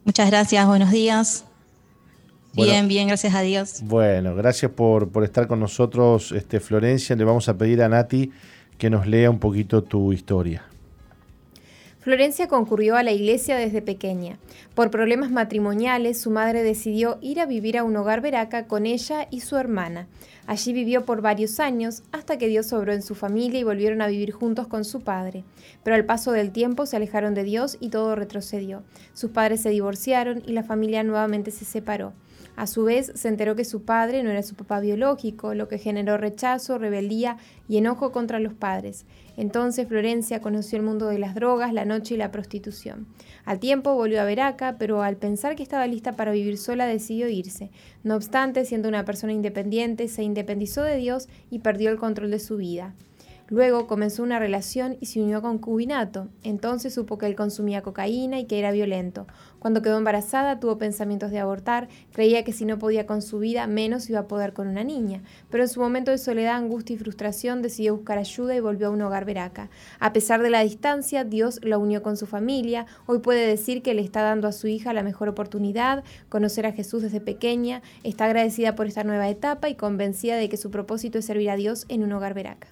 Muchas 0.06 0.30
gracias, 0.30 0.66
buenos 0.66 0.90
días 0.90 1.48
bien, 2.66 2.88
bien, 2.88 3.08
gracias 3.08 3.34
a 3.36 3.42
Dios. 3.42 3.82
Bueno, 3.84 4.36
gracias 4.36 4.72
por, 4.72 5.10
por, 5.10 5.24
estar 5.24 5.48
con 5.48 5.60
nosotros, 5.60 6.32
este, 6.32 6.60
Florencia. 6.60 7.16
Le 7.16 7.24
vamos 7.24 7.48
a 7.50 7.58
pedir 7.58 7.82
a 7.82 7.90
Nati 7.90 8.32
que 8.78 8.90
nos 8.90 9.08
lea 9.08 9.30
un 9.30 9.40
poquito 9.40 9.84
tu 9.84 10.12
historia. 10.14 10.64
Florencia 12.08 12.48
concurrió 12.48 12.96
a 12.96 13.04
la 13.04 13.12
iglesia 13.12 13.58
desde 13.58 13.82
pequeña. 13.82 14.38
Por 14.76 14.92
problemas 14.92 15.30
matrimoniales, 15.30 16.22
su 16.22 16.32
madre 16.32 16.64
decidió 16.64 17.18
ir 17.22 17.42
a 17.42 17.46
vivir 17.46 17.78
a 17.78 17.84
un 17.84 17.98
hogar 17.98 18.22
veraca 18.22 18.66
con 18.66 18.86
ella 18.86 19.28
y 19.30 19.42
su 19.42 19.58
hermana. 19.58 20.08
Allí 20.46 20.72
vivió 20.72 21.04
por 21.04 21.22
varios 21.22 21.60
años 21.60 22.04
hasta 22.14 22.38
que 22.38 22.48
Dios 22.48 22.68
sobró 22.68 22.94
en 22.94 23.02
su 23.02 23.14
familia 23.14 23.60
y 23.60 23.64
volvieron 23.64 24.02
a 24.02 24.08
vivir 24.08 24.32
juntos 24.32 24.68
con 24.68 24.86
su 24.86 25.02
padre. 25.02 25.44
Pero 25.84 25.98
al 25.98 26.06
paso 26.06 26.32
del 26.32 26.52
tiempo 26.52 26.86
se 26.86 26.96
alejaron 26.96 27.34
de 27.34 27.44
Dios 27.44 27.76
y 27.82 27.90
todo 27.90 28.16
retrocedió. 28.16 28.84
Sus 29.14 29.32
padres 29.32 29.60
se 29.60 29.70
divorciaron 29.72 30.42
y 30.48 30.54
la 30.54 30.64
familia 30.64 31.04
nuevamente 31.04 31.52
se 31.52 31.66
separó. 31.66 32.14
A 32.58 32.66
su 32.66 32.86
vez, 32.86 33.12
se 33.14 33.28
enteró 33.28 33.56
que 33.56 33.64
su 33.64 33.84
padre 33.84 34.24
no 34.24 34.32
era 34.32 34.42
su 34.42 34.56
papá 34.56 34.80
biológico, 34.80 35.54
lo 35.54 35.68
que 35.68 35.78
generó 35.78 36.18
rechazo, 36.18 36.80
rebeldía 36.80 37.38
y 37.70 37.78
enojo 37.78 38.12
contra 38.12 38.40
los 38.40 38.56
padres. 38.56 39.06
Entonces 39.38 39.88
Florencia 39.88 40.42
conoció 40.42 40.80
el 40.80 40.84
mundo 40.84 41.06
de 41.06 41.20
las 41.20 41.36
drogas, 41.36 41.72
la 41.72 41.86
noche 41.86 42.16
y 42.16 42.18
la 42.18 42.32
prostitución. 42.32 43.06
Al 43.46 43.60
tiempo 43.60 43.94
volvió 43.94 44.20
a 44.20 44.26
Veraca, 44.26 44.78
pero 44.80 45.04
al 45.04 45.18
pensar 45.18 45.56
que 45.56 45.62
estaba 45.62 45.86
lista 45.86 46.14
para 46.14 46.32
vivir 46.32 46.58
sola 46.58 46.88
decidió 46.88 47.30
irse. 47.30 47.70
No 48.04 48.16
obstante, 48.16 48.66
siendo 48.66 48.90
una 48.90 49.06
persona 49.06 49.34
independiente, 49.34 50.08
se 50.08 50.24
independizó 50.24 50.82
de 50.82 50.98
Dios 50.98 51.30
y 51.52 51.60
perdió 51.60 51.92
el 51.92 51.98
control 52.00 52.32
de 52.32 52.40
su 52.40 52.58
vida. 52.58 52.96
Luego 53.50 53.88
comenzó 53.88 54.24
una 54.24 54.40
relación 54.40 54.98
y 55.00 55.06
se 55.06 55.22
unió 55.22 55.42
con 55.42 55.58
Cubinato. 55.58 56.28
Entonces 56.44 56.94
supo 56.94 57.18
que 57.18 57.28
él 57.28 57.36
consumía 57.36 57.82
cocaína 57.82 58.40
y 58.40 58.46
que 58.46 58.60
era 58.60 58.72
violento. 58.72 59.26
Cuando 59.60 59.82
quedó 59.82 59.98
embarazada 59.98 60.60
tuvo 60.60 60.78
pensamientos 60.78 61.32
de 61.32 61.40
abortar, 61.40 61.88
creía 62.12 62.44
que 62.44 62.52
si 62.52 62.66
no 62.66 62.78
podía 62.78 63.06
con 63.06 63.22
su 63.22 63.40
vida, 63.40 63.66
menos 63.66 64.10
iba 64.10 64.20
a 64.20 64.28
poder 64.28 64.52
con 64.52 64.68
una 64.68 64.84
niña. 64.84 65.22
Pero 65.50 65.64
en 65.64 65.70
su 65.70 65.80
momento 65.80 66.12
de 66.12 66.18
soledad, 66.18 66.56
angustia 66.56 66.96
y 66.96 67.00
frustración 67.00 67.62
decidió 67.62 67.96
buscar 67.96 68.18
ayuda 68.18 68.54
y 68.54 68.60
volvió 68.60 68.88
a 68.88 68.90
un 68.90 69.02
hogar 69.02 69.24
veraca. 69.24 69.70
A 70.00 70.12
pesar 70.12 70.42
de 70.44 70.50
la 70.50 70.60
distancia, 70.60 71.24
Dios 71.24 71.62
la 71.64 71.78
unió 71.78 72.04
con 72.04 72.18
su 72.18 72.26
familia. 72.26 72.86
Hoy 73.06 73.20
puede 73.20 73.48
decir 73.48 73.82
que 73.82 73.94
le 73.94 74.02
está 74.02 74.24
dando 74.24 74.50
a 74.50 74.52
su 74.52 74.68
hija 74.68 74.92
la 74.92 75.04
mejor 75.04 75.30
oportunidad, 75.30 76.04
conocer 76.28 76.66
a 76.66 76.74
Jesús 76.74 77.02
desde 77.02 77.22
pequeña, 77.22 77.82
está 78.04 78.26
agradecida 78.26 78.76
por 78.76 78.88
esta 78.88 79.06
nueva 79.06 79.30
etapa 79.30 79.70
y 79.70 79.76
convencida 79.76 80.36
de 80.36 80.50
que 80.50 80.58
su 80.58 80.70
propósito 80.70 81.18
es 81.18 81.26
servir 81.26 81.50
a 81.50 81.56
Dios 81.56 81.86
en 81.88 82.04
un 82.04 82.12
hogar 82.12 82.34
veraca. 82.34 82.68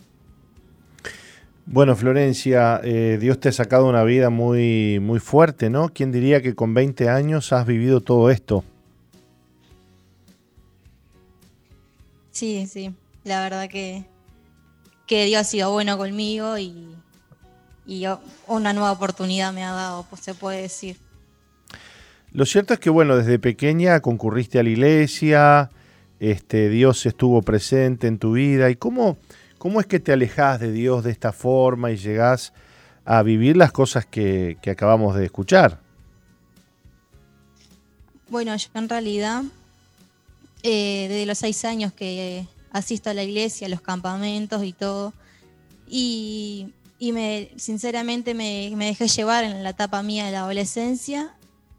Bueno, 1.67 1.95
Florencia, 1.95 2.79
eh, 2.83 3.17
Dios 3.19 3.39
te 3.39 3.49
ha 3.49 3.51
sacado 3.51 3.87
una 3.87 4.03
vida 4.03 4.29
muy, 4.29 4.99
muy 4.99 5.19
fuerte, 5.19 5.69
¿no? 5.69 5.89
¿Quién 5.89 6.11
diría 6.11 6.41
que 6.41 6.53
con 6.53 6.75
20 6.75 7.09
años 7.09 7.51
has 7.53 7.65
vivido 7.65 8.01
todo 8.01 8.29
esto? 8.29 8.63
Sí, 12.29 12.67
sí, 12.67 12.93
la 13.23 13.41
verdad 13.41 13.67
que, 13.67 14.05
que 15.07 15.25
Dios 15.25 15.41
ha 15.41 15.43
sido 15.43 15.71
bueno 15.71 15.97
conmigo 15.97 16.57
y, 16.57 16.95
y 17.87 18.05
una 18.47 18.73
nueva 18.73 18.91
oportunidad 18.91 19.51
me 19.51 19.63
ha 19.63 19.71
dado, 19.71 20.05
pues 20.09 20.21
se 20.21 20.35
puede 20.35 20.61
decir. 20.61 20.97
Lo 22.31 22.45
cierto 22.45 22.73
es 22.73 22.79
que, 22.79 22.89
bueno, 22.89 23.15
desde 23.15 23.39
pequeña 23.39 24.01
concurriste 24.01 24.59
a 24.59 24.63
la 24.63 24.69
iglesia, 24.69 25.71
este, 26.19 26.69
Dios 26.69 27.05
estuvo 27.05 27.41
presente 27.41 28.07
en 28.07 28.19
tu 28.19 28.33
vida. 28.33 28.69
¿Y 28.69 28.75
cómo, 28.75 29.17
¿Cómo 29.65 29.79
es 29.79 29.87
que 29.87 29.99
te 29.99 30.13
alejas 30.13 30.59
de 30.59 30.71
Dios 30.71 31.03
de 31.03 31.09
esta 31.09 31.31
forma 31.33 31.89
y 31.89 31.97
llegás 31.97 32.53
a 33.03 33.23
vivir 33.23 33.57
las 33.57 33.71
cosas 33.71 34.05
que, 34.05 34.59
acabamos 34.69 35.15
de 35.15 35.25
escuchar? 35.25 35.81
Bueno, 38.29 38.55
yo 38.55 38.67
en 38.75 38.87
realidad, 38.87 39.41
eh, 40.61 41.07
desde 41.09 41.25
los 41.25 41.39
seis 41.39 41.65
años 41.65 41.91
que 41.93 42.45
asisto 42.71 43.09
a 43.09 43.15
la 43.15 43.23
iglesia, 43.23 43.65
a 43.65 43.71
los 43.71 43.81
campamentos 43.81 44.63
y 44.63 44.71
todo, 44.71 45.13
y, 45.87 46.71
me, 46.99 47.49
sinceramente 47.55 48.35
me, 48.35 48.69
dejé 48.77 49.07
llevar 49.07 49.45
en 49.45 49.63
la 49.63 49.71
etapa 49.71 50.03
mía 50.03 50.27
de 50.27 50.33
la 50.33 50.41
adolescencia, 50.41 51.33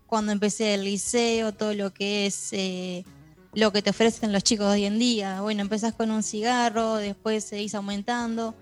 cuando 0.08 0.32
empecé 0.32 0.74
el 0.74 0.82
liceo, 0.82 1.52
todo 1.52 1.72
lo 1.72 1.94
que 1.94 2.26
es 2.26 2.52
eh, 2.52 3.04
lo 3.56 3.72
que 3.72 3.80
te 3.80 3.88
ofrecen 3.88 4.34
los 4.34 4.44
chicos 4.44 4.66
hoy 4.66 4.84
en 4.84 4.98
día. 4.98 5.40
Bueno, 5.40 5.62
empezás 5.62 5.94
con 5.94 6.10
un 6.10 6.22
cigarro, 6.22 6.96
después 6.96 7.42
seguís 7.42 7.74
aumentando. 7.74 8.54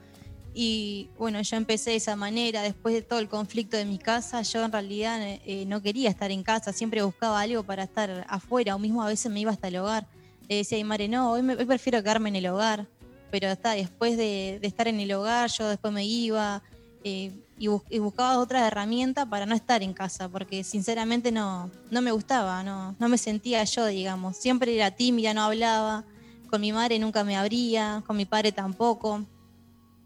Y 0.54 1.10
bueno, 1.18 1.42
yo 1.42 1.56
empecé 1.56 1.90
de 1.90 1.96
esa 1.96 2.14
manera, 2.14 2.62
después 2.62 2.94
de 2.94 3.02
todo 3.02 3.18
el 3.18 3.28
conflicto 3.28 3.76
de 3.76 3.86
mi 3.86 3.98
casa, 3.98 4.42
yo 4.42 4.64
en 4.64 4.70
realidad 4.70 5.18
eh, 5.20 5.64
no 5.66 5.82
quería 5.82 6.10
estar 6.10 6.30
en 6.30 6.44
casa, 6.44 6.72
siempre 6.72 7.02
buscaba 7.02 7.40
algo 7.40 7.64
para 7.64 7.82
estar 7.82 8.24
afuera, 8.28 8.76
o 8.76 8.78
mismo 8.78 9.02
a 9.02 9.08
veces 9.08 9.32
me 9.32 9.40
iba 9.40 9.50
hasta 9.50 9.66
el 9.66 9.78
hogar. 9.78 10.06
Le 10.48 10.58
decía 10.58 10.80
a 10.80 10.84
madre, 10.84 11.08
no, 11.08 11.32
hoy, 11.32 11.42
me, 11.42 11.56
prefiero 11.56 12.00
quedarme 12.00 12.28
en 12.28 12.36
el 12.36 12.46
hogar, 12.46 12.86
pero 13.32 13.48
hasta 13.48 13.72
después 13.72 14.16
de, 14.16 14.60
estar 14.62 14.86
en 14.86 15.00
el 15.00 15.10
hogar, 15.10 15.50
yo 15.50 15.68
después 15.70 15.92
me 15.92 16.06
iba, 16.06 16.62
eh, 17.04 17.32
y, 17.58 17.68
buscaba 17.98 18.38
otra 18.38 18.66
herramienta 18.66 19.26
para 19.26 19.46
no 19.46 19.54
estar 19.54 19.82
en 19.82 19.92
casa, 19.92 20.28
porque 20.28 20.64
sinceramente 20.64 21.30
no, 21.30 21.70
no 21.90 22.02
me 22.02 22.10
gustaba, 22.10 22.62
no, 22.62 22.96
no 22.98 23.08
me 23.08 23.18
sentía 23.18 23.62
yo, 23.64 23.86
digamos. 23.86 24.36
Siempre 24.36 24.74
era 24.74 24.90
tímida, 24.90 25.34
no 25.34 25.42
hablaba, 25.42 26.04
con 26.50 26.60
mi 26.60 26.72
madre 26.72 26.98
nunca 26.98 27.22
me 27.22 27.36
abría, 27.36 28.02
con 28.06 28.16
mi 28.16 28.24
padre 28.24 28.52
tampoco. 28.52 29.24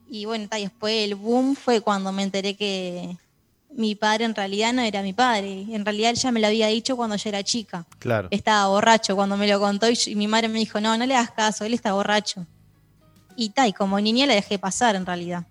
Y 0.08 0.24
bueno, 0.24 0.48
después 0.50 1.04
el 1.04 1.14
boom 1.14 1.54
fue 1.54 1.80
cuando 1.80 2.10
me 2.12 2.22
enteré 2.22 2.56
que 2.56 3.16
mi 3.70 3.94
padre 3.94 4.24
en 4.24 4.34
realidad 4.34 4.72
no 4.72 4.82
era 4.82 5.02
mi 5.02 5.12
padre. 5.12 5.66
En 5.70 5.84
realidad 5.84 6.10
él 6.10 6.16
ya 6.16 6.32
me 6.32 6.40
lo 6.40 6.46
había 6.46 6.66
dicho 6.66 6.96
cuando 6.96 7.16
yo 7.16 7.28
era 7.28 7.42
chica. 7.44 7.86
Claro. 7.98 8.28
Estaba 8.30 8.68
borracho 8.68 9.14
cuando 9.14 9.36
me 9.36 9.46
lo 9.46 9.60
contó 9.60 9.86
y, 9.88 10.14
mi 10.16 10.26
madre 10.26 10.48
me 10.48 10.58
dijo, 10.58 10.80
no, 10.80 10.96
no 10.98 11.06
le 11.06 11.14
hagas 11.14 11.30
caso, 11.30 11.64
él 11.64 11.74
está 11.74 11.92
borracho. 11.92 12.46
Y 13.36 13.50
tal, 13.50 13.72
como 13.74 14.00
niña 14.00 14.26
le 14.26 14.34
dejé 14.34 14.58
pasar 14.58 14.96
en 14.96 15.06
realidad. 15.06 15.46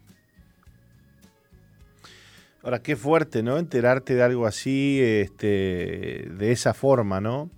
Ahora, 2.63 2.81
qué 2.81 2.95
fuerte, 2.95 3.43
¿no? 3.43 3.57
Enterarte 3.57 4.15
de 4.15 4.23
algo 4.23 4.45
así, 4.45 4.99
este, 5.01 6.27
de 6.29 6.51
esa 6.51 6.73
forma, 6.73 7.21
¿no? 7.21 7.49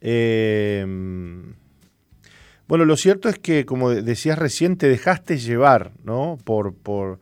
Em, 0.00 1.54
bueno, 2.66 2.84
lo 2.84 2.96
cierto 2.96 3.28
es 3.28 3.38
que, 3.38 3.64
como 3.64 3.90
decías 3.90 4.38
recién, 4.38 4.76
te 4.76 4.88
dejaste 4.88 5.38
llevar, 5.38 5.92
¿no? 6.04 6.38
Por, 6.44 6.74
por, 6.74 7.20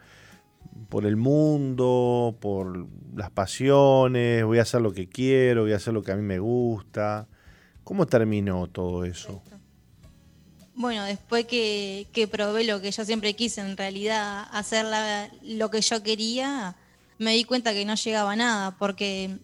por 0.88 1.06
el 1.06 1.16
mundo, 1.16 2.36
por 2.40 2.86
las 3.14 3.30
pasiones, 3.30 4.44
voy 4.44 4.58
a 4.58 4.62
hacer 4.62 4.80
lo 4.80 4.92
que 4.92 5.08
quiero, 5.08 5.62
voy 5.62 5.72
a 5.72 5.76
hacer 5.76 5.92
lo 5.92 6.02
que 6.02 6.12
a 6.12 6.16
mí 6.16 6.22
me 6.22 6.38
gusta. 6.38 7.28
¿Cómo 7.84 8.06
terminó 8.06 8.66
todo 8.66 9.04
eso? 9.04 9.42
Bueno, 10.80 11.04
después 11.04 11.44
que, 11.44 12.28
probé 12.32 12.64
lo 12.64 12.80
que 12.80 12.90
yo 12.90 13.04
siempre 13.04 13.34
quise, 13.34 13.60
en 13.60 13.76
realidad 13.76 14.46
hacer 14.50 14.86
lo 15.42 15.70
que 15.70 15.82
yo 15.82 16.02
quería, 16.02 16.74
me 17.18 17.34
di 17.34 17.44
cuenta 17.44 17.74
que 17.74 17.84
no 17.84 17.96
llegaba 17.96 18.32
a 18.32 18.36
nada, 18.36 18.70
porque 18.78 19.36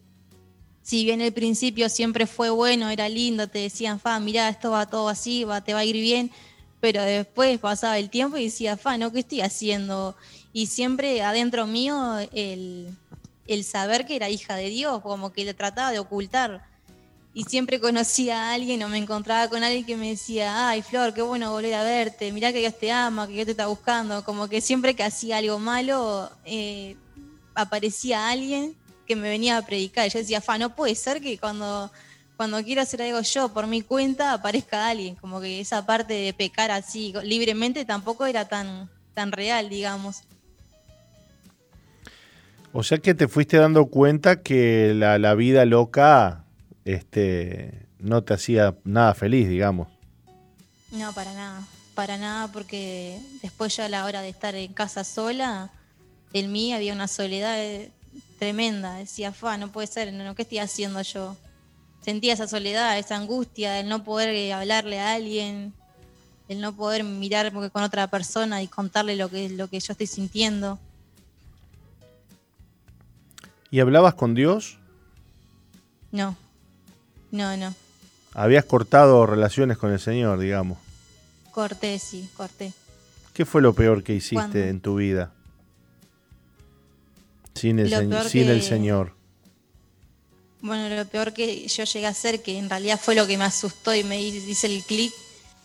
si 0.81 1.05
bien 1.05 1.21
el 1.21 1.35
principio 1.35 1.91
siempre 1.91 2.27
fue 2.27 2.49
bueno, 2.49 2.89
era 2.89 3.11
lindo, 3.11 3.49
te 3.49 3.59
decían, 3.59 4.01
fa, 4.01 4.19
mira, 4.19 4.49
esto 4.49 4.71
va 4.71 4.87
todo 4.87 5.11
así, 5.11 5.45
te 5.67 5.75
va 5.75 5.81
a 5.81 5.85
ir 5.85 5.97
bien, 5.97 6.31
pero 6.81 7.03
después 7.03 7.59
pasaba 7.59 7.99
el 7.99 8.09
tiempo 8.09 8.39
y 8.39 8.45
decía, 8.45 8.79
fa, 8.79 8.97
¿no? 8.97 9.13
¿Qué 9.13 9.19
estoy 9.19 9.43
haciendo? 9.43 10.17
Y 10.55 10.69
siempre 10.69 11.21
adentro 11.21 11.67
mío 11.67 12.17
el 12.33 12.97
saber 13.63 14.07
que 14.07 14.17
era 14.17 14.31
hija 14.31 14.57
de 14.57 14.71
Dios, 14.71 15.03
como 15.03 15.35
que 15.35 15.45
le 15.45 15.53
trataba 15.53 15.93
de 15.93 15.99
ocultar 15.99 16.65
y 17.37 17.45
siempre 17.45 17.81
conocía 17.81 18.45
a 18.45 18.55
alguien 18.55 18.83
o 18.83 18.89
me 18.89 18.97
encontraba 18.97 19.51
con 19.51 19.63
alguien 19.63 19.85
que 19.85 19.95
me 19.95 20.09
decía, 20.09 20.71
ay 20.71 20.81
Flor, 20.81 21.13
qué 21.13 21.21
bueno 21.21 21.53
volver 21.53 21.75
a 21.75 21.85
verte, 21.85 22.33
mirá 22.33 22.51
que 22.51 22.61
Dios 22.61 22.79
te 22.79 22.91
ama, 22.91 23.27
que 23.27 23.35
Dios 23.35 23.45
te 23.45 23.51
está 23.51 23.67
buscando, 23.67 24.25
como 24.25 24.49
que 24.49 24.63
siempre 24.63 24.97
que 24.97 25.03
hacía 25.03 25.37
algo 25.37 25.59
malo 25.59 26.31
eh, 26.47 26.97
aparecía 27.55 28.31
alguien 28.31 28.75
que 29.07 29.17
me 29.17 29.29
venía 29.29 29.59
a 29.59 29.67
predicar. 29.67 30.09
Yo 30.09 30.19
decía, 30.19 30.41
fa, 30.41 30.57
no 30.57 30.75
puede 30.75 30.95
ser 30.95 31.21
que 31.21 31.37
cuando, 31.37 31.93
cuando 32.39 32.65
quiero 32.65 32.81
hacer 32.81 33.03
algo 33.03 33.21
yo 33.21 33.51
por 33.51 33.67
mi 33.67 33.83
cuenta 33.83 34.33
aparezca 34.33 34.89
alguien, 34.89 35.15
como 35.17 35.39
que 35.39 35.61
esa 35.61 35.85
parte 35.85 36.15
de 36.15 36.33
pecar 36.33 36.71
así 36.71 37.13
libremente 37.23 37.85
tampoco 37.85 38.25
era 38.25 38.49
tan, 38.49 38.89
tan 39.13 39.31
real, 39.31 39.69
digamos. 39.69 40.23
O 42.73 42.83
sea 42.83 42.97
que 42.97 43.13
te 43.13 43.29
fuiste 43.29 43.59
dando 43.59 43.89
cuenta 43.89 44.41
que 44.41 44.95
la 44.95 45.35
vida 45.35 45.67
loca 45.67 46.45
este, 46.87 47.89
no 47.99 48.23
te 48.23 48.33
hacía 48.33 48.77
nada 48.85 49.13
feliz, 49.13 49.49
digamos. 49.49 49.89
No, 50.93 51.13
para 51.13 51.35
nada, 51.35 51.67
para 51.95 52.17
nada, 52.17 52.51
porque 52.53 53.21
después 53.43 53.77
ya 53.77 53.87
a 53.87 53.89
la 53.89 54.05
hora 54.05 54.23
de 54.23 54.29
estar 54.29 54.55
en 54.55 54.73
casa 54.73 55.03
sola, 55.03 55.73
en 56.33 56.53
mí 56.53 56.73
había 56.73 56.93
una 56.93 57.09
soledad 57.09 57.59
eh, 57.59 57.91
tremenda. 58.39 58.95
Decía, 58.95 59.33
fa, 59.33 59.59
no 59.59 59.73
puede 59.73 59.89
ser, 59.89 60.13
no, 60.13 60.35
¿qué 60.37 60.43
estoy 60.43 60.59
haciendo 60.59 61.03
yo? 61.03 61.37
Sentía 62.03 62.35
esa 62.35 62.47
soledad, 62.47 62.97
esa 62.99 63.17
angustia, 63.17 63.81
el 63.81 63.89
no 63.89 64.05
poder 64.05 64.29
eh, 64.29 64.53
hablarle 64.53 65.01
a 65.01 65.15
alguien, 65.15 65.75
el 66.49 66.61
no 66.61 66.73
poder 66.77 67.03
mirar 67.03 67.53
con 67.53 67.83
otra 67.83 68.07
persona 68.07 68.63
y 68.63 68.69
contarle 68.69 69.17
lo 69.17 69.29
que, 69.29 69.49
lo 69.49 69.67
que 69.67 69.81
yo 69.81 69.91
estoy 69.91 70.07
sintiendo. 70.07 70.79
¿Y 73.73 73.81
hablabas 73.81 74.15
con 74.15 74.37
Dios? 74.37 74.79
No. 76.13 76.37
No, 77.31 77.57
no. 77.57 77.74
Habías 78.32 78.65
cortado 78.65 79.27
relaciones 79.27 79.78
con 79.78 79.93
el 79.93 80.01
Señor, 80.01 80.39
digamos. 80.39 80.78
Corté, 81.53 81.98
sí, 81.98 82.28
corté. 82.36 82.73
¿Qué 83.32 83.44
fue 83.47 83.62
lo 83.62 83.74
peor 83.74 84.03
que 84.03 84.15
hiciste 84.15 84.69
en 84.69 84.81
tu 84.81 84.97
vida? 84.97 85.32
Sin, 87.55 87.78
el, 87.78 87.89
sin 88.28 88.48
el 88.48 88.62
Señor. 88.62 89.15
Bueno, 90.61 90.94
lo 90.94 91.07
peor 91.07 91.32
que 91.32 91.66
yo 91.66 91.85
llegué 91.85 92.07
a 92.07 92.11
hacer, 92.11 92.43
que 92.43 92.59
en 92.59 92.69
realidad 92.69 93.01
fue 93.03 93.15
lo 93.15 93.27
que 93.27 93.39
me 93.39 93.44
asustó 93.44 93.94
y 93.94 94.05
me 94.05 94.20
hice 94.20 94.66
el 94.66 94.82
clic, 94.82 95.12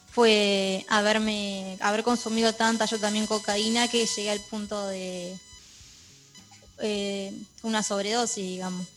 fue 0.10 0.86
haberme, 0.90 1.78
haber 1.82 2.04
consumido 2.04 2.54
tanta 2.54 2.86
yo 2.86 3.00
también 3.00 3.28
cocaína 3.28 3.90
que 3.90 4.06
llegué 4.06 4.32
al 4.32 4.42
punto 4.50 4.88
de 4.88 5.36
eh, 6.80 7.34
una 7.64 7.84
sobredosis, 7.84 8.46
digamos 8.46 8.88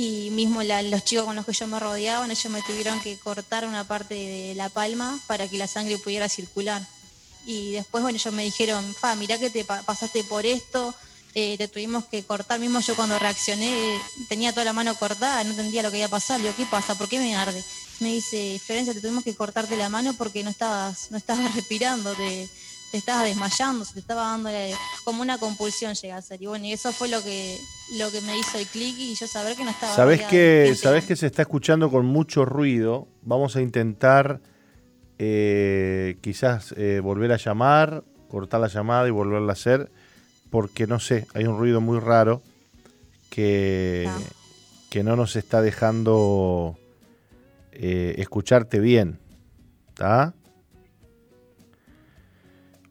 y 0.00 0.30
mismo 0.30 0.62
los 0.62 1.04
chicos 1.04 1.24
con 1.24 1.34
los 1.34 1.44
que 1.44 1.52
yo 1.52 1.66
me 1.66 1.80
rodeaba, 1.80 2.24
ellos 2.24 2.52
me 2.52 2.62
tuvieron 2.62 3.00
que 3.00 3.18
cortar 3.18 3.66
una 3.66 3.82
parte 3.82 4.14
de 4.14 4.54
la 4.54 4.68
palma 4.68 5.18
para 5.26 5.48
que 5.48 5.58
la 5.58 5.66
sangre 5.66 5.98
pudiera 5.98 6.28
circular. 6.28 6.86
Y 7.44 7.72
después, 7.72 8.02
bueno, 8.04 8.16
ellos 8.16 8.32
me 8.32 8.44
dijeron, 8.44 8.94
fa, 8.94 9.16
mirá 9.16 9.38
que 9.38 9.50
te 9.50 9.64
pasaste 9.64 10.22
por 10.22 10.46
esto, 10.46 10.94
eh, 11.34 11.58
te 11.58 11.66
tuvimos 11.66 12.04
que 12.04 12.22
cortar, 12.22 12.60
mismo 12.60 12.78
yo 12.78 12.94
cuando 12.94 13.18
reaccioné 13.18 13.98
tenía 14.28 14.52
toda 14.52 14.66
la 14.66 14.72
mano 14.72 14.94
cortada, 14.94 15.42
no 15.42 15.50
entendía 15.50 15.82
lo 15.82 15.90
que 15.90 15.98
iba 15.98 16.06
a 16.06 16.10
pasar, 16.10 16.38
le 16.38 16.44
digo, 16.44 16.56
¿qué 16.56 16.66
pasa? 16.66 16.94
¿Por 16.94 17.08
qué 17.08 17.18
me 17.18 17.34
arde? 17.34 17.60
Me 17.98 18.12
dice, 18.12 18.60
Ferencia, 18.64 18.94
te 18.94 19.00
tuvimos 19.00 19.24
que 19.24 19.34
cortarte 19.34 19.76
la 19.76 19.88
mano 19.88 20.14
porque 20.14 20.44
no 20.44 20.50
estabas, 20.50 21.10
no 21.10 21.16
estabas 21.16 21.52
respirando, 21.56 22.14
te, 22.14 22.48
te 22.90 22.98
estabas 22.98 23.24
desmayando, 23.24 23.84
se 23.84 23.94
te 23.94 24.00
estaba 24.00 24.22
dando 24.22 24.50
como 25.04 25.22
una 25.22 25.38
compulsión 25.38 25.94
llega 25.94 26.16
a 26.16 26.22
ser. 26.22 26.42
Y 26.42 26.46
bueno, 26.46 26.64
y 26.64 26.72
eso 26.72 26.92
fue 26.92 27.08
lo 27.08 27.22
que, 27.22 27.58
lo 27.98 28.10
que 28.10 28.20
me 28.22 28.38
hizo 28.38 28.58
el 28.58 28.66
clic 28.66 28.96
y 28.98 29.14
yo 29.14 29.26
saber 29.26 29.56
que 29.56 29.64
no 29.64 29.70
estaba. 29.70 29.94
Sabes 29.94 30.22
que, 30.22 30.74
sabes 30.74 31.04
que 31.04 31.16
se 31.16 31.26
está 31.26 31.42
escuchando 31.42 31.90
con 31.90 32.06
mucho 32.06 32.44
ruido. 32.44 33.08
Vamos 33.22 33.56
a 33.56 33.60
intentar 33.60 34.40
eh, 35.18 36.16
quizás 36.20 36.74
eh, 36.76 37.00
volver 37.02 37.32
a 37.32 37.36
llamar, 37.36 38.04
cortar 38.28 38.60
la 38.60 38.68
llamada 38.68 39.08
y 39.08 39.10
volverla 39.10 39.52
a 39.52 39.54
hacer, 39.54 39.90
porque 40.50 40.86
no 40.86 41.00
sé, 41.00 41.26
hay 41.34 41.44
un 41.44 41.58
ruido 41.58 41.80
muy 41.80 41.98
raro 41.98 42.42
que, 43.28 44.06
ah. 44.08 44.18
que 44.90 45.02
no 45.02 45.16
nos 45.16 45.36
está 45.36 45.60
dejando 45.60 46.78
eh, 47.72 48.14
escucharte 48.18 48.80
bien. 48.80 49.18
¿Está? 49.88 50.34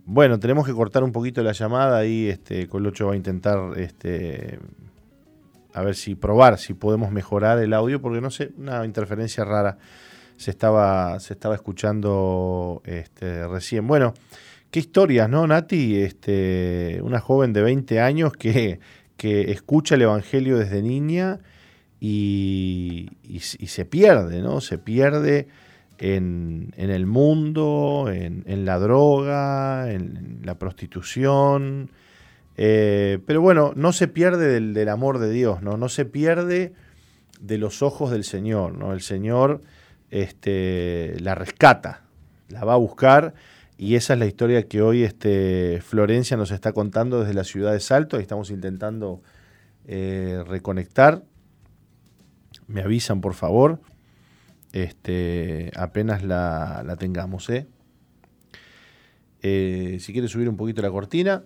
Bueno, 0.09 0.39
tenemos 0.39 0.65
que 0.65 0.71
cortar 0.71 1.03
un 1.03 1.11
poquito 1.11 1.43
la 1.43 1.51
llamada 1.51 2.05
y 2.05 2.29
este, 2.29 2.69
Colocho 2.69 3.07
va 3.07 3.13
a 3.13 3.17
intentar 3.17 3.77
este, 3.77 4.57
a 5.73 5.81
ver 5.81 5.95
si 5.95 6.15
probar, 6.15 6.57
si 6.59 6.73
podemos 6.73 7.11
mejorar 7.11 7.59
el 7.59 7.73
audio, 7.73 8.01
porque 8.01 8.21
no 8.21 8.31
sé, 8.31 8.51
una 8.57 8.85
interferencia 8.85 9.43
rara 9.43 9.77
se 10.37 10.51
estaba, 10.51 11.19
se 11.19 11.33
estaba 11.33 11.55
escuchando 11.55 12.81
este, 12.85 13.49
recién. 13.49 13.85
Bueno, 13.85 14.13
qué 14.71 14.79
historias, 14.79 15.29
¿no, 15.29 15.45
Nati? 15.45 15.97
Este, 15.97 17.01
una 17.03 17.19
joven 17.19 17.51
de 17.51 17.63
20 17.63 17.99
años 17.99 18.31
que, 18.31 18.79
que 19.17 19.51
escucha 19.51 19.95
el 19.95 20.03
Evangelio 20.03 20.57
desde 20.57 20.81
niña 20.81 21.41
y, 21.99 23.09
y 23.23 23.39
se 23.39 23.83
pierde, 23.83 24.41
¿no? 24.41 24.61
Se 24.61 24.77
pierde 24.77 25.49
en, 25.97 26.73
el 26.77 27.05
mundo, 27.05 28.09
en, 28.09 28.65
la 28.65 28.79
droga, 28.79 29.91
en, 29.91 30.41
la 30.43 30.57
prostitución. 30.59 31.91
Eh, 32.55 33.19
pero 33.25 33.41
bueno, 33.41 33.73
no 33.75 33.91
se 33.93 34.07
pierde 34.07 34.59
del, 34.59 34.89
amor 34.89 35.19
de 35.19 35.31
Dios, 35.31 35.61
¿no? 35.61 35.77
no 35.77 35.89
se 35.89 36.05
pierde 36.05 36.73
de 37.39 37.57
los 37.57 37.81
ojos 37.81 38.11
del 38.11 38.23
Señor. 38.23 38.77
¿no? 38.77 38.93
El 38.93 39.01
Señor 39.01 39.61
este, 40.09 41.15
la 41.19 41.35
rescata, 41.35 42.03
la 42.49 42.63
va 42.63 42.73
a 42.73 42.77
buscar. 42.77 43.33
Y 43.79 43.95
esa 43.95 44.13
es 44.13 44.19
la 44.19 44.25
historia 44.25 44.67
que 44.67 44.81
hoy 44.81 45.03
este, 45.03 45.81
Florencia 45.81 46.35
nos 46.35 46.49
está 46.49 46.73
contando 46.73 47.19
desde 47.19 47.35
la 47.35 47.43
ciudad 47.43 47.73
de 47.73 47.79
Salto. 47.79 48.17
estamos 48.17 48.49
intentando 48.49 49.21
eh, 49.85 50.43
reconectar. 50.47 51.23
Me 52.65 52.81
avisan, 52.81 53.21
por 53.21 53.35
favor 53.35 53.79
este, 54.83 55.71
apenas 55.75 56.23
la, 56.23 56.95
tengamos. 56.99 57.49
¿eh? 57.49 57.67
¿eh? 59.41 59.97
si 59.99 60.13
quieres 60.13 60.31
subir 60.31 60.49
un 60.49 60.57
poquito 60.57 60.81
la 60.81 60.91
cortina. 60.91 61.43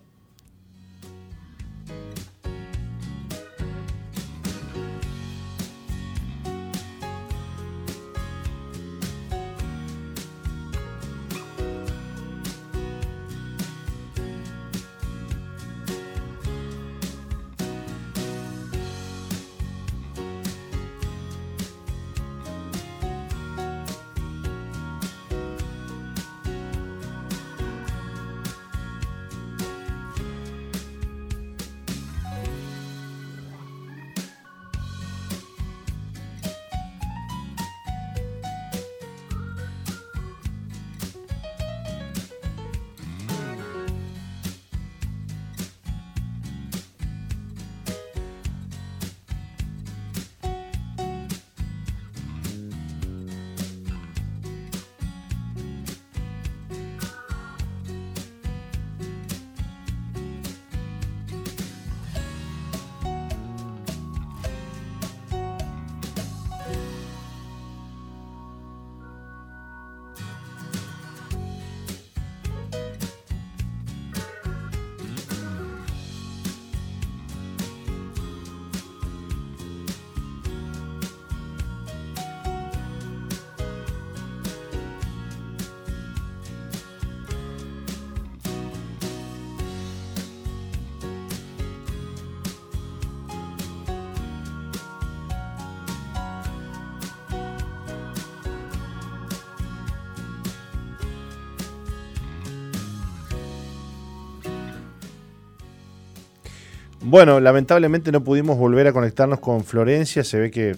Bueno, 107.12 107.42
lamentablemente 107.42 108.10
no 108.10 108.24
pudimos 108.24 108.58
volver 108.58 108.88
a 108.88 108.94
conectarnos 108.94 109.42
con 109.42 109.66
Florencia. 109.66 110.24
Se 110.24 110.40
ve 110.40 110.50
que 110.50 110.78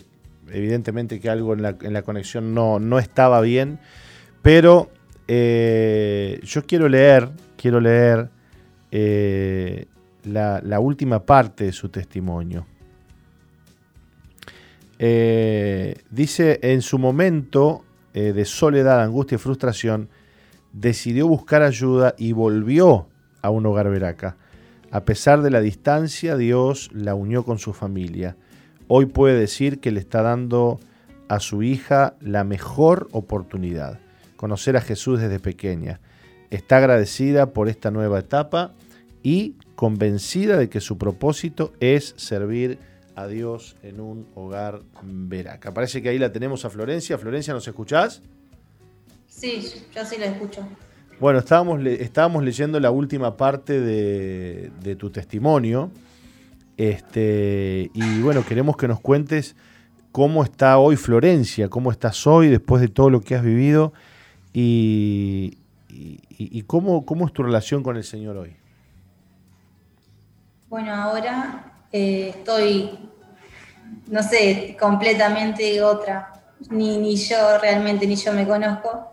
evidentemente 0.49 1.19
que 1.19 1.30
algo 1.30 1.53
en 1.53 1.61
la, 1.61 2.01
conexión 2.01 2.55
no, 2.55 2.80
no, 2.80 2.97
estaba 2.97 3.39
bien. 3.39 3.77
Pero 4.41 4.89
eh, 5.27 6.39
yo 6.41 6.65
quiero 6.65 6.89
leer, 6.89 7.30
quiero 7.55 7.80
leer 7.80 8.30
eh, 8.89 9.85
la, 10.23 10.80
última 10.80 11.23
parte 11.23 11.65
de 11.65 11.72
su 11.72 11.89
testimonio. 11.89 12.65
Eh, 14.97 15.97
dice, 16.10 16.60
en 16.64 16.81
su 16.81 16.97
momento 16.97 17.85
de 18.11 18.45
soledad, 18.45 19.03
angustia 19.03 19.35
y 19.35 19.38
frustración, 19.38 20.10
decidió 20.72 21.27
buscar 21.27 21.61
ayuda 21.61 22.15
y 22.18 22.31
volvió 22.31 23.07
a 23.43 23.51
un 23.51 23.68
hogar 23.68 23.88
veraca. 23.91 24.35
A 24.94 25.06
pesar 25.06 25.41
de 25.41 25.49
la 25.49 25.60
distancia, 25.60 26.38
Dios 26.38 26.91
la 26.94 27.15
unió 27.15 27.44
con 27.44 27.57
su 27.57 27.74
familia. 27.74 28.38
Hoy 28.88 29.07
puede 29.07 29.40
decir 29.40 29.80
que 29.80 29.90
le 29.90 29.99
está 29.99 30.22
dando 30.22 30.80
a 31.30 31.40
su 31.40 31.64
hija 31.64 32.14
la 32.22 32.44
mejor 32.44 33.07
oportunidad, 33.11 33.99
conocer 34.36 34.78
a 34.78 34.82
Jesús 34.82 35.20
desde 35.20 35.40
pequeña. 35.40 35.99
Está 36.52 36.78
agradecida 36.78 37.53
por 37.53 37.70
esta 37.70 37.90
nueva 37.90 38.20
etapa 38.20 38.74
y 39.24 39.56
convencida 39.76 40.57
de 40.57 40.70
que 40.70 40.80
su 40.80 40.99
propósito 40.99 41.74
es 41.80 42.14
servir 42.18 42.78
a 43.15 43.26
Dios 43.26 43.76
en 43.82 43.99
un 43.99 44.28
hogar 44.36 44.82
veraca. 45.02 45.74
Parece 45.74 46.03
que 46.03 46.10
ahí 46.10 46.20
la 46.20 46.32
tenemos 46.32 46.65
a 46.65 46.70
Florencia. 46.70 47.18
Florencia, 47.18 47.52
¿nos 47.56 47.68
escuchás? 47.68 48.22
Sí, 49.28 49.74
yo 49.95 50.06
sí 50.06 50.18
la 50.20 50.28
escucho. 50.28 50.64
Bueno, 51.23 51.39
estábamos, 51.39 51.81
estábamos 51.85 52.43
leyendo 52.43 52.81
la 52.81 52.91
última 52.91 53.37
parte 53.37 53.79
de, 53.79 54.95
tu 54.97 55.09
testimonio. 55.09 55.89
Este, 56.75 57.89
y 57.93 58.21
bueno, 58.21 58.45
queremos 58.45 58.75
que 58.75 58.89
nos 58.89 58.99
cuentes 58.99 59.55
cómo 60.11 60.43
está 60.43 60.77
hoy 60.79 60.97
Florencia, 60.97 61.69
cómo 61.69 61.93
estás 61.93 62.27
hoy 62.27 62.49
después 62.49 62.81
de 62.81 62.89
todo 62.89 63.09
lo 63.09 63.21
que 63.21 63.35
has 63.35 63.41
vivido 63.41 63.93
y, 64.51 65.59
cómo, 66.67 67.05
cómo, 67.05 67.25
es 67.25 67.31
tu 67.31 67.41
relación 67.41 67.83
con 67.83 67.95
el 67.95 68.03
Señor 68.03 68.35
hoy. 68.35 68.57
Bueno, 70.67 70.93
ahora 70.93 71.85
eh, 71.93 72.33
estoy, 72.35 72.99
no 74.07 74.21
sé, 74.21 74.75
completamente 74.77 75.81
otra. 75.81 76.33
Ni, 76.69 76.97
ni 76.97 77.15
yo 77.15 77.57
realmente, 77.61 78.05
ni 78.05 78.17
yo 78.17 78.33
me 78.33 78.45
conozco 78.45 79.12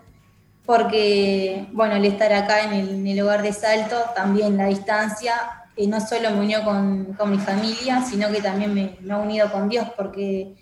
porque, 0.71 1.67
bueno, 1.73 1.97
el 1.97 2.05
estar 2.05 2.33
acá 2.33 2.63
en 2.63 3.05
el, 3.05 3.21
hogar 3.21 3.43
de 3.43 3.53
Salto, 3.53 3.97
también 4.15 4.57
la 4.57 4.67
distancia, 4.67 5.35
eh, 5.75 5.89
no 5.89 6.01
solo 6.01 6.31
me 6.31 6.39
unió 6.39 6.63
con, 6.63 7.17
mi 7.29 7.39
familia, 7.39 8.01
sino 8.09 8.29
que 8.31 8.41
también 8.41 8.73
me, 8.73 9.13
ha 9.13 9.19
unido 9.19 9.51
con 9.51 9.69
Dios, 9.69 9.89
porque 9.97 10.55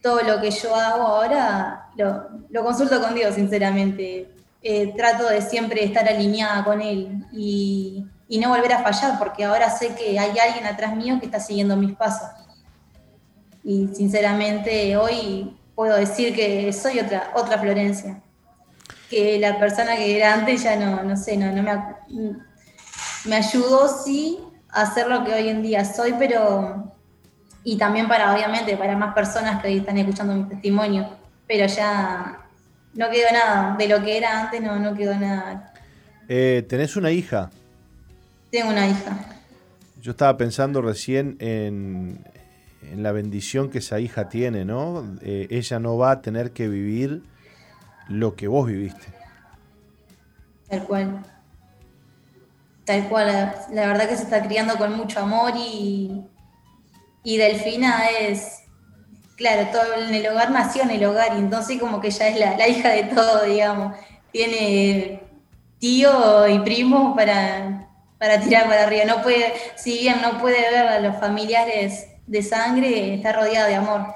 todo 0.00 0.22
lo 0.22 0.40
que 0.40 0.52
yo 0.52 0.76
hago 0.76 1.02
ahora 1.02 1.88
lo, 1.96 2.62
consulto 2.62 3.02
con 3.02 3.16
Dios, 3.16 3.34
sinceramente. 3.34 4.30
Eh, 4.62 4.94
trato 4.96 5.28
de 5.28 5.42
siempre 5.42 5.82
estar 5.82 6.08
alineada 6.08 6.62
con 6.62 6.80
Él 6.80 7.26
y, 7.32 8.06
y 8.28 8.38
no 8.38 8.50
volver 8.50 8.74
a 8.74 8.84
fallar, 8.84 9.18
porque 9.18 9.44
ahora 9.44 9.70
sé 9.70 9.92
que 9.96 10.20
hay 10.20 10.38
alguien 10.38 10.66
atrás 10.66 10.94
mío 10.94 11.18
que 11.18 11.26
está 11.26 11.40
siguiendo 11.40 11.76
mis 11.76 11.96
pasos. 11.96 12.28
Y 13.64 13.88
sinceramente 13.92 14.96
hoy 14.96 15.58
puedo 15.74 15.96
decir 15.96 16.32
que 16.32 16.72
soy 16.72 17.00
otra, 17.00 17.32
otra 17.34 17.58
Florencia 17.58 18.22
que 19.08 19.38
la 19.38 19.58
persona 19.58 19.96
que 19.96 20.16
era 20.16 20.34
antes 20.34 20.62
ya 20.62 20.76
no, 20.76 21.02
no 21.02 21.16
sé, 21.16 21.36
no, 21.36 21.50
no 21.52 21.62
me, 21.62 21.72
me 23.24 23.36
ayudó 23.36 23.88
sí 23.88 24.38
a 24.70 24.92
ser 24.92 25.08
lo 25.08 25.24
que 25.24 25.32
hoy 25.32 25.48
en 25.48 25.62
día 25.62 25.84
soy, 25.84 26.14
pero 26.18 26.92
y 27.64 27.76
también 27.76 28.08
para, 28.08 28.34
obviamente, 28.34 28.76
para 28.76 28.96
más 28.96 29.14
personas 29.14 29.60
que 29.62 29.76
están 29.76 29.98
escuchando 29.98 30.34
mi 30.34 30.44
testimonio, 30.44 31.08
pero 31.46 31.66
ya 31.66 32.46
no 32.94 33.10
quedó 33.10 33.30
nada, 33.32 33.76
de 33.76 33.88
lo 33.88 34.02
que 34.02 34.16
era 34.16 34.42
antes 34.42 34.62
no, 34.62 34.78
no 34.78 34.94
quedó 34.94 35.14
nada. 35.14 35.72
Eh, 36.28 36.64
¿Tenés 36.68 36.96
una 36.96 37.10
hija? 37.10 37.50
Tengo 38.50 38.70
una 38.70 38.86
hija. 38.86 39.18
Yo 40.00 40.12
estaba 40.12 40.36
pensando 40.36 40.80
recién 40.80 41.36
en, 41.40 42.24
en 42.90 43.02
la 43.02 43.12
bendición 43.12 43.70
que 43.70 43.78
esa 43.78 44.00
hija 44.00 44.28
tiene, 44.28 44.64
¿no? 44.64 45.04
Eh, 45.22 45.48
ella 45.50 45.78
no 45.78 45.96
va 45.96 46.12
a 46.12 46.22
tener 46.22 46.52
que 46.52 46.68
vivir 46.68 47.22
lo 48.08 48.34
que 48.34 48.48
vos 48.48 48.66
viviste. 48.66 49.06
Tal 50.68 50.84
cual. 50.84 51.24
Tal 52.84 53.08
cual. 53.08 53.54
La, 53.70 53.86
verdad 53.86 54.08
que 54.08 54.16
se 54.16 54.24
está 54.24 54.42
criando 54.42 54.76
con 54.76 54.96
mucho 54.96 55.20
amor 55.20 55.52
y, 55.56 56.22
y 57.22 57.36
Delfina 57.36 58.08
es, 58.10 58.62
claro, 59.36 59.68
todo 59.70 60.02
en 60.02 60.14
el 60.14 60.26
hogar 60.26 60.50
nació 60.50 60.82
en 60.82 60.90
el 60.90 61.04
hogar 61.04 61.34
y 61.36 61.38
entonces 61.38 61.78
como 61.78 62.00
que 62.00 62.10
ya 62.10 62.28
es 62.28 62.38
la, 62.38 62.68
hija 62.68 62.90
de 62.90 63.04
todo, 63.04 63.44
digamos. 63.44 63.96
Tiene 64.32 65.22
tío 65.78 66.46
y 66.48 66.58
primo 66.60 67.14
para, 67.14 67.88
para 68.18 68.40
tirar 68.40 68.64
para 68.66 68.84
arriba. 68.84 69.04
No 69.06 69.22
puede, 69.22 69.52
si 69.76 69.98
bien 69.98 70.20
no 70.20 70.38
puede 70.38 70.60
ver 70.70 70.86
a 70.86 71.00
los 71.00 71.16
familiares 71.16 72.08
de 72.26 72.42
sangre, 72.42 73.14
está 73.14 73.32
rodeada 73.32 73.68
de 73.68 73.74
amor. 73.74 74.14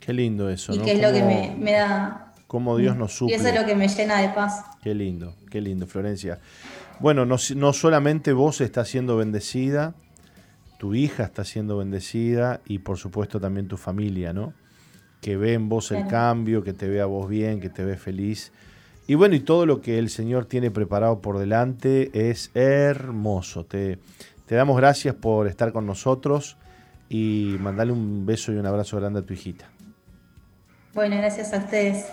Qué 0.00 0.12
lindo 0.12 0.48
eso. 0.48 0.74
Y 0.74 0.78
que 0.78 0.92
es 0.92 1.00
lo 1.00 1.12
que 1.12 1.22
me, 1.22 1.54
me 1.58 1.72
da 1.72 2.31
cómo 2.52 2.76
Dios 2.76 2.98
nos 2.98 3.14
suple. 3.14 3.34
Y 3.34 3.38
eso 3.38 3.48
es 3.48 3.54
lo 3.58 3.64
que 3.64 3.74
me 3.74 3.88
llena 3.88 4.20
de 4.20 4.28
paz. 4.28 4.62
Qué 4.82 4.94
lindo, 4.94 5.34
qué 5.50 5.62
lindo, 5.62 5.86
Florencia. 5.86 6.38
Bueno, 7.00 7.24
no, 7.24 7.38
solamente 7.38 8.34
vos 8.34 8.60
estás 8.60 8.88
siendo 8.88 9.16
bendecida, 9.16 9.94
tu 10.78 10.94
hija 10.94 11.24
está 11.24 11.46
siendo 11.46 11.78
bendecida 11.78 12.60
y 12.66 12.80
por 12.80 12.98
supuesto 12.98 13.40
también 13.40 13.68
tu 13.68 13.78
familia, 13.78 14.34
¿no? 14.34 14.52
Que 15.22 15.38
ve 15.38 15.54
en 15.54 15.70
vos 15.70 15.92
el 15.92 16.06
cambio, 16.08 16.62
que 16.62 16.74
te 16.74 16.88
vea 16.88 17.06
vos 17.06 17.26
bien, 17.26 17.58
que 17.58 17.70
te 17.70 17.86
ve 17.86 17.96
feliz. 17.96 18.52
Y 19.06 19.14
bueno, 19.14 19.34
y 19.34 19.40
todo 19.40 19.64
lo 19.64 19.80
que 19.80 19.98
el 19.98 20.10
Señor 20.10 20.44
tiene 20.44 20.70
preparado 20.70 21.22
por 21.22 21.38
delante 21.38 22.10
es 22.28 22.50
hermoso. 22.52 23.64
Te, 23.64 23.98
te 24.44 24.56
damos 24.56 24.76
gracias 24.76 25.14
por 25.14 25.46
estar 25.46 25.72
con 25.72 25.86
nosotros 25.86 26.58
y 27.08 27.56
mandarle 27.60 27.94
un 27.94 28.26
beso 28.26 28.52
y 28.52 28.56
un 28.56 28.66
abrazo 28.66 28.98
grande 28.98 29.20
a 29.20 29.22
tu 29.22 29.32
hijita. 29.32 29.70
Bueno, 30.92 31.16
gracias 31.16 31.54
a 31.54 31.58
ustedes. 31.58 32.04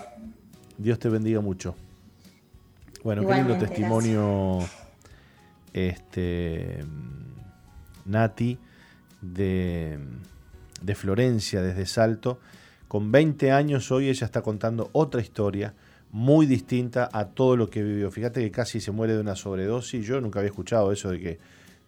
Dios 0.80 0.98
te 0.98 1.10
bendiga 1.10 1.40
mucho. 1.40 1.74
Bueno, 3.04 3.26
qué 3.26 3.34
lindo 3.34 3.58
testimonio, 3.58 4.60
este, 5.74 6.82
Nati, 8.06 8.58
de, 9.20 9.98
de 10.80 10.94
Florencia, 10.94 11.60
desde 11.60 11.84
Salto. 11.84 12.40
Con 12.88 13.12
20 13.12 13.52
años 13.52 13.92
hoy 13.92 14.08
ella 14.08 14.24
está 14.24 14.40
contando 14.40 14.88
otra 14.92 15.20
historia 15.20 15.74
muy 16.12 16.46
distinta 16.46 17.10
a 17.12 17.26
todo 17.26 17.56
lo 17.58 17.68
que 17.68 17.82
vivió. 17.82 18.10
Fíjate 18.10 18.40
que 18.40 18.50
casi 18.50 18.80
se 18.80 18.90
muere 18.90 19.12
de 19.12 19.20
una 19.20 19.36
sobredosis. 19.36 20.06
Yo 20.06 20.18
nunca 20.22 20.38
había 20.38 20.48
escuchado 20.48 20.92
eso 20.92 21.10
de 21.10 21.20
que 21.20 21.38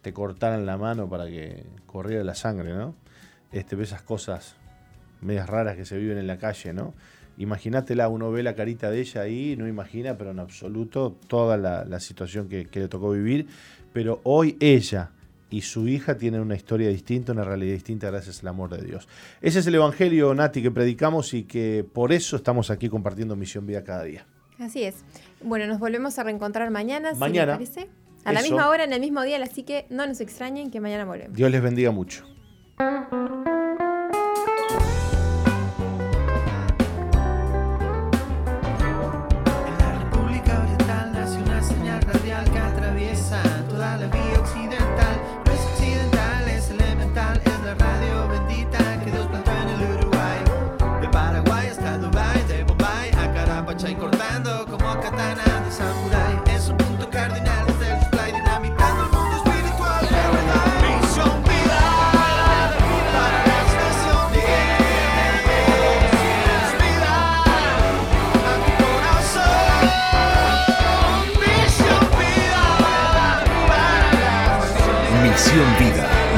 te 0.02 0.12
cortaran 0.12 0.66
la 0.66 0.77
mano 0.77 1.09
para 1.09 1.27
que 1.28 1.64
corriera 1.86 2.24
la 2.24 2.35
sangre, 2.35 2.74
¿no? 2.74 2.94
Este, 3.52 3.81
esas 3.82 4.02
cosas 4.02 4.56
medias 5.23 5.48
raras 5.48 5.77
que 5.77 5.86
se 5.86 5.97
viven 5.97 6.19
en 6.19 6.27
la 6.27 6.36
calle, 6.36 6.74
¿no? 6.74 6.93
Imagínatela, 7.38 8.09
uno 8.09 8.30
ve 8.30 8.42
la 8.42 8.54
carita 8.54 8.90
de 8.90 9.00
ella 9.00 9.22
ahí, 9.22 9.56
no 9.56 9.66
imagina, 9.66 10.16
pero 10.16 10.30
en 10.30 10.38
absoluto 10.38 11.16
toda 11.26 11.56
la, 11.56 12.00
situación 12.00 12.48
que, 12.48 12.68
le 12.72 12.88
tocó 12.88 13.10
vivir. 13.10 13.46
Pero 13.92 14.20
hoy 14.24 14.56
ella 14.60 15.10
y 15.50 15.62
su 15.62 15.86
hija 15.88 16.16
tienen 16.16 16.40
una 16.40 16.54
historia 16.54 16.88
distinta, 16.88 17.32
una 17.32 17.44
realidad 17.44 17.74
distinta 17.74 18.10
gracias 18.10 18.42
al 18.42 18.48
amor 18.48 18.70
de 18.70 18.86
Dios. 18.86 19.09
Ese 19.40 19.59
es 19.59 19.66
el 19.66 19.74
Evangelio, 19.74 20.34
Nati, 20.34 20.62
que 20.62 20.70
predicamos 20.70 21.34
y 21.34 21.44
que 21.44 21.84
por 21.90 22.12
eso 22.12 22.36
estamos 22.36 22.70
aquí 22.70 22.88
compartiendo 22.88 23.36
Misión 23.36 23.66
Vida 23.66 23.82
cada 23.84 24.04
día. 24.04 24.26
Así 24.59 24.82
es. 24.82 25.04
Bueno, 25.42 25.66
nos 25.66 25.78
volvemos 25.78 26.18
a 26.18 26.22
reencontrar 26.22 26.70
mañana, 26.70 27.12
mañana, 27.14 27.54
parece. 27.54 27.88
A 28.24 28.32
la 28.32 28.42
misma 28.42 28.68
hora, 28.68 28.84
en 28.84 28.92
el 28.92 29.00
mismo 29.00 29.22
día, 29.22 29.42
así 29.42 29.64
que 29.64 29.86
no 29.90 30.06
nos 30.06 30.20
extrañen 30.20 30.70
que 30.70 30.80
mañana 30.80 31.04
volvemos. 31.04 31.36
Dios 31.36 31.50
les 31.50 31.60
bendiga 31.60 31.90
mucho. 31.90 32.24